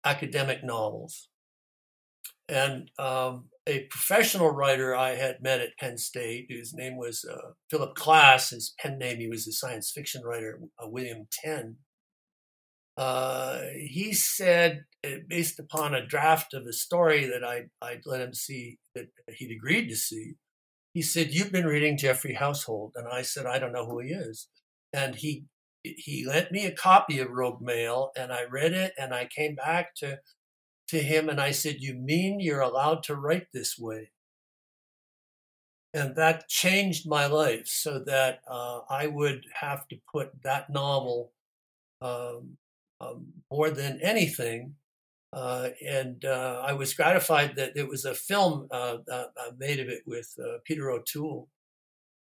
academic 0.03 0.65
novels. 0.65 1.28
And 2.49 2.89
um, 2.97 3.45
a 3.67 3.81
professional 3.91 4.49
writer 4.49 4.95
I 4.95 5.11
had 5.11 5.41
met 5.41 5.61
at 5.61 5.77
Penn 5.79 5.97
State, 5.97 6.47
whose 6.49 6.73
name 6.73 6.97
was 6.97 7.23
uh, 7.23 7.51
Philip 7.69 7.95
Klass, 7.95 8.49
his 8.49 8.73
pen 8.79 8.97
name, 8.97 9.19
he 9.19 9.27
was 9.27 9.47
a 9.47 9.51
science 9.51 9.91
fiction 9.91 10.23
writer, 10.23 10.59
uh, 10.83 10.87
William 10.87 11.27
Tenn. 11.31 11.77
Uh, 12.97 13.61
he 13.75 14.11
said, 14.13 14.83
uh, 15.05 15.19
based 15.27 15.59
upon 15.59 15.93
a 15.93 16.05
draft 16.05 16.53
of 16.53 16.65
a 16.65 16.73
story 16.73 17.25
that 17.25 17.43
I, 17.43 17.65
I'd 17.81 18.01
let 18.05 18.21
him 18.21 18.33
see, 18.33 18.79
that 18.95 19.05
he'd 19.37 19.55
agreed 19.55 19.87
to 19.89 19.95
see, 19.95 20.33
he 20.93 21.03
said, 21.03 21.31
You've 21.31 21.51
been 21.51 21.67
reading 21.67 21.97
Geoffrey 21.97 22.33
Household. 22.33 22.93
And 22.95 23.07
I 23.07 23.21
said, 23.21 23.45
I 23.45 23.59
don't 23.59 23.71
know 23.71 23.85
who 23.85 23.99
he 23.99 24.09
is. 24.09 24.49
And 24.91 25.15
he 25.15 25.45
he 25.83 26.25
lent 26.27 26.51
me 26.51 26.65
a 26.65 26.75
copy 26.75 27.19
of 27.19 27.29
Rogue 27.29 27.61
Male, 27.61 28.11
and 28.17 28.33
I 28.33 28.43
read 28.43 28.73
it, 28.73 28.93
and 28.97 29.13
I 29.13 29.29
came 29.33 29.55
back 29.55 29.95
to 29.95 30.19
to 30.89 30.99
him 30.99 31.29
and 31.29 31.39
I 31.39 31.51
said, 31.51 31.77
You 31.79 31.93
mean 31.93 32.39
you're 32.39 32.61
allowed 32.61 33.03
to 33.03 33.15
write 33.15 33.47
this 33.53 33.77
way? 33.77 34.11
And 35.93 36.15
that 36.15 36.47
changed 36.47 37.07
my 37.07 37.25
life 37.25 37.67
so 37.67 37.99
that 38.05 38.41
uh, 38.47 38.81
I 38.89 39.07
would 39.07 39.45
have 39.59 39.87
to 39.87 39.97
put 40.11 40.43
that 40.43 40.69
novel 40.69 41.31
um, 42.01 42.57
um, 43.01 43.27
more 43.51 43.71
than 43.71 43.99
anything. 44.01 44.75
Uh, 45.31 45.69
and 45.85 46.25
uh, 46.25 46.63
I 46.65 46.73
was 46.73 46.93
gratified 46.93 47.55
that 47.55 47.75
there 47.75 47.87
was 47.87 48.05
a 48.05 48.15
film 48.15 48.67
uh, 48.71 48.97
uh, 49.11 49.25
made 49.57 49.79
of 49.79 49.87
it 49.87 50.01
with 50.05 50.33
uh, 50.39 50.57
Peter 50.65 50.89
O'Toole 50.89 51.47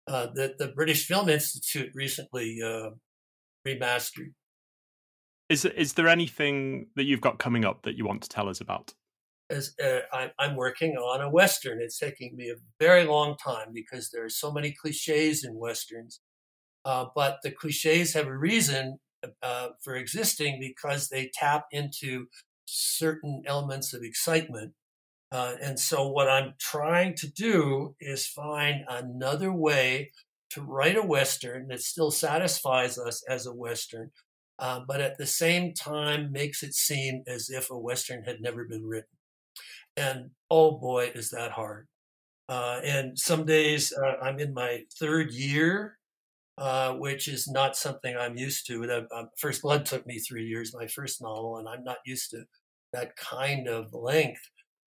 that 0.07 0.57
the 0.57 0.69
British 0.69 1.05
Film 1.05 1.29
Institute 1.29 1.91
recently 1.93 2.59
remastered. 3.65 4.33
Is 5.49 5.65
is 5.65 5.93
there 5.93 6.07
anything 6.07 6.87
that 6.95 7.05
you've 7.05 7.21
got 7.21 7.39
coming 7.39 7.65
up 7.65 7.83
that 7.83 7.95
you 7.95 8.05
want 8.05 8.21
to 8.21 8.29
tell 8.29 8.47
us 8.47 8.61
about? 8.61 8.93
As 9.49 9.73
uh, 9.83 10.01
I, 10.13 10.31
I'm 10.37 10.55
working 10.55 10.95
on 10.95 11.21
a 11.21 11.29
western, 11.29 11.81
it's 11.81 11.97
taking 11.97 12.35
me 12.35 12.49
a 12.49 12.61
very 12.79 13.03
long 13.03 13.35
time 13.43 13.69
because 13.73 14.11
there 14.11 14.23
are 14.23 14.29
so 14.29 14.51
many 14.51 14.71
cliches 14.71 15.43
in 15.43 15.57
westerns. 15.57 16.21
Uh, 16.85 17.05
but 17.15 17.39
the 17.43 17.51
cliches 17.51 18.13
have 18.13 18.27
a 18.27 18.37
reason 18.37 18.99
uh, 19.41 19.69
for 19.83 19.95
existing 19.95 20.59
because 20.59 21.09
they 21.09 21.31
tap 21.33 21.65
into 21.71 22.27
certain 22.65 23.41
elements 23.45 23.93
of 23.93 24.03
excitement. 24.03 24.73
Uh, 25.31 25.55
and 25.61 25.79
so, 25.79 26.07
what 26.07 26.29
I'm 26.29 26.53
trying 26.59 27.15
to 27.15 27.27
do 27.27 27.95
is 27.99 28.25
find 28.25 28.83
another 28.87 29.53
way 29.53 30.11
to 30.51 30.61
write 30.61 30.97
a 30.97 31.03
Western 31.03 31.67
that 31.67 31.81
still 31.81 32.09
satisfies 32.09 32.97
us 32.97 33.23
as 33.29 33.45
a 33.45 33.53
Western, 33.53 34.11
uh, 34.59 34.81
but 34.87 35.01
at 35.01 35.17
the 35.17 35.25
same 35.25 35.73
time 35.73 36.31
makes 36.31 36.63
it 36.63 36.73
seem 36.73 37.23
as 37.27 37.49
if 37.49 37.71
a 37.71 37.77
Western 37.77 38.23
had 38.23 38.41
never 38.41 38.65
been 38.65 38.85
written. 38.85 39.17
And 39.97 40.31
oh 40.51 40.77
boy, 40.77 41.11
is 41.15 41.29
that 41.31 41.51
hard. 41.51 41.87
Uh, 42.47 42.81
and 42.83 43.17
some 43.17 43.45
days 43.45 43.93
uh, 43.93 44.15
I'm 44.21 44.39
in 44.39 44.53
my 44.53 44.83
third 44.99 45.31
year, 45.31 45.97
uh, 46.57 46.93
which 46.93 47.27
is 47.27 47.47
not 47.47 47.77
something 47.77 48.15
I'm 48.17 48.35
used 48.37 48.67
to. 48.67 48.85
The, 48.85 49.07
uh, 49.13 49.25
First 49.37 49.61
Blood 49.61 49.85
took 49.85 50.05
me 50.05 50.19
three 50.19 50.45
years, 50.45 50.73
my 50.73 50.87
first 50.87 51.21
novel, 51.21 51.57
and 51.57 51.67
I'm 51.69 51.83
not 51.83 51.97
used 52.05 52.31
to 52.31 52.43
that 52.91 53.15
kind 53.15 53.67
of 53.67 53.93
length. 53.93 54.41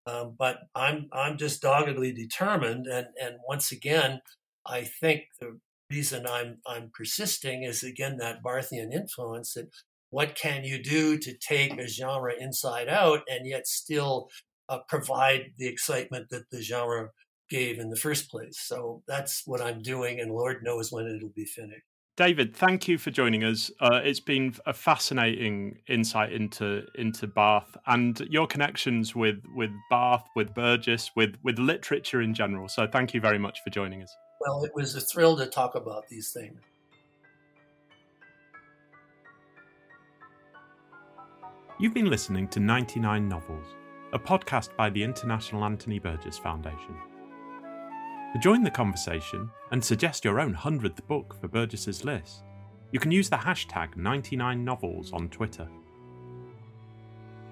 Um, 0.05 0.35
but 0.39 0.59
I'm 0.75 1.09
I'm 1.11 1.37
just 1.37 1.61
doggedly 1.61 2.13
determined, 2.13 2.87
and 2.87 3.07
and 3.21 3.35
once 3.45 3.73
again, 3.73 4.21
I 4.65 4.83
think 4.83 5.23
the 5.41 5.59
reason 5.89 6.25
I'm 6.27 6.57
I'm 6.67 6.91
persisting 6.93 7.63
is 7.63 7.83
again 7.83 8.17
that 8.17 8.43
Barthian 8.43 8.93
influence. 8.93 9.53
That 9.53 9.69
what 10.09 10.35
can 10.35 10.63
you 10.63 10.81
do 10.81 11.17
to 11.17 11.37
take 11.37 11.77
a 11.77 11.87
genre 11.87 12.33
inside 12.37 12.87
out 12.87 13.21
and 13.27 13.45
yet 13.45 13.67
still 13.67 14.29
uh, 14.69 14.79
provide 14.87 15.51
the 15.57 15.67
excitement 15.67 16.27
that 16.29 16.49
the 16.51 16.61
genre 16.61 17.09
gave 17.49 17.79
in 17.79 17.89
the 17.89 17.95
first 17.97 18.29
place? 18.29 18.57
So 18.59 19.03
that's 19.07 19.43
what 19.45 19.61
I'm 19.61 19.81
doing, 19.81 20.19
and 20.19 20.31
Lord 20.31 20.63
knows 20.63 20.91
when 20.91 21.07
it'll 21.07 21.29
be 21.35 21.45
finished. 21.45 21.83
David, 22.15 22.55
thank 22.55 22.87
you 22.87 22.97
for 22.97 23.11
joining 23.11 23.43
us. 23.43 23.69
Uh, 23.79 24.01
it's 24.03 24.19
been 24.19 24.55
a 24.65 24.73
fascinating 24.73 25.77
insight 25.87 26.33
into 26.33 26.83
into 26.95 27.27
Barth 27.27 27.77
and 27.85 28.19
your 28.21 28.47
connections 28.47 29.15
with 29.15 29.43
with 29.53 29.69
Barth, 29.91 30.23
with 30.35 30.55
Burgess, 30.55 31.11
with 31.15 31.35
with 31.43 31.59
literature 31.59 32.21
in 32.21 32.33
general. 32.33 32.69
So, 32.69 32.87
thank 32.87 33.13
you 33.13 33.21
very 33.21 33.37
much 33.37 33.59
for 33.63 33.69
joining 33.69 34.01
us. 34.01 34.15
Well, 34.39 34.63
it 34.63 34.71
was 34.75 34.95
a 34.95 35.01
thrill 35.01 35.35
to 35.37 35.47
talk 35.47 35.75
about 35.75 36.07
these 36.09 36.31
things. 36.31 36.59
You've 41.79 41.93
been 41.93 42.09
listening 42.09 42.47
to 42.49 42.59
99 42.59 43.27
Novels, 43.27 43.67
a 44.13 44.19
podcast 44.19 44.75
by 44.75 44.89
the 44.89 45.03
International 45.03 45.63
Anthony 45.63 45.99
Burgess 45.99 46.37
Foundation. 46.37 46.95
To 48.33 48.39
join 48.39 48.63
the 48.63 48.71
conversation 48.71 49.49
and 49.71 49.83
suggest 49.83 50.25
your 50.25 50.39
own 50.39 50.53
100th 50.53 51.05
book 51.07 51.35
for 51.39 51.47
Burgess's 51.47 52.03
list, 52.03 52.43
you 52.91 52.99
can 52.99 53.11
use 53.11 53.29
the 53.29 53.37
hashtag 53.37 53.95
99novels 53.95 55.13
on 55.13 55.29
Twitter. 55.29 55.67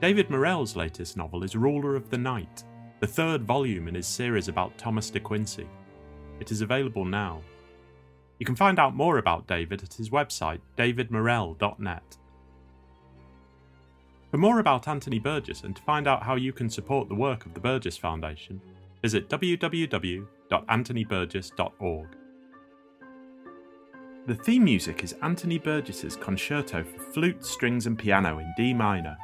David 0.01 0.29
Morrell's 0.29 0.75
latest 0.75 1.17
novel 1.17 1.43
is 1.43 1.55
Ruler 1.55 1.95
of 1.95 2.09
the 2.09 2.17
Night, 2.17 2.63
the 2.99 3.07
third 3.07 3.43
volume 3.43 3.87
in 3.87 3.95
his 3.95 4.07
series 4.07 4.47
about 4.47 4.77
Thomas 4.77 5.09
de 5.09 5.19
Quincey. 5.19 5.67
It 6.39 6.51
is 6.51 6.61
available 6.61 7.05
now. 7.05 7.41
You 8.39 8.45
can 8.45 8.55
find 8.55 8.79
out 8.79 8.95
more 8.95 9.17
about 9.17 9.47
David 9.47 9.83
at 9.83 9.93
his 9.93 10.09
website, 10.09 10.59
davidmorrell.net. 10.77 12.17
For 14.31 14.37
more 14.37 14.59
about 14.59 14.87
Anthony 14.87 15.19
Burgess 15.19 15.63
and 15.63 15.75
to 15.75 15.81
find 15.81 16.07
out 16.07 16.23
how 16.23 16.35
you 16.35 16.51
can 16.51 16.69
support 16.69 17.07
the 17.07 17.15
work 17.15 17.45
of 17.45 17.53
the 17.53 17.61
Burgess 17.61 17.97
Foundation, 17.97 18.59
visit 19.01 19.29
www.anthonyburgess.org. 19.29 22.07
The 24.27 24.35
theme 24.35 24.63
music 24.63 25.03
is 25.03 25.13
Anthony 25.21 25.59
Burgess's 25.59 26.15
concerto 26.15 26.83
for 26.83 26.99
flute, 27.13 27.45
strings, 27.45 27.85
and 27.85 27.97
piano 27.97 28.39
in 28.39 28.53
D 28.57 28.73
minor. 28.73 29.15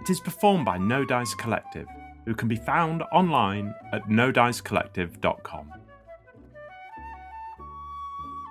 It 0.00 0.10
is 0.10 0.20
performed 0.20 0.64
by 0.64 0.76
No 0.76 1.04
Dice 1.04 1.34
Collective, 1.34 1.86
who 2.24 2.34
can 2.34 2.48
be 2.48 2.56
found 2.56 3.04
online 3.12 3.72
at 3.92 4.08
nodicecollective.com. 4.08 5.72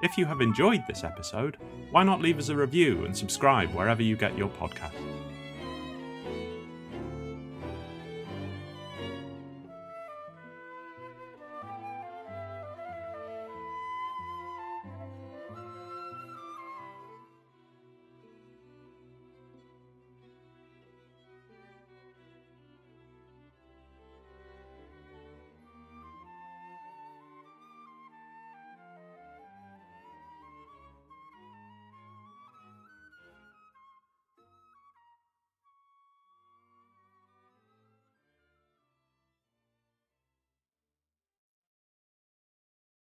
If 0.04 0.16
you 0.16 0.26
have 0.26 0.42
enjoyed 0.42 0.84
this 0.88 1.04
episode, 1.04 1.58
why 1.90 2.04
not 2.04 2.22
leave 2.22 2.38
us 2.38 2.50
a 2.50 2.56
review 2.56 3.06
and 3.06 3.18
subscribe 3.18 3.74
wherever 3.74 4.04
you 4.04 4.16
get 4.16 4.38
your 4.38 4.50
podcasts? 4.50 5.17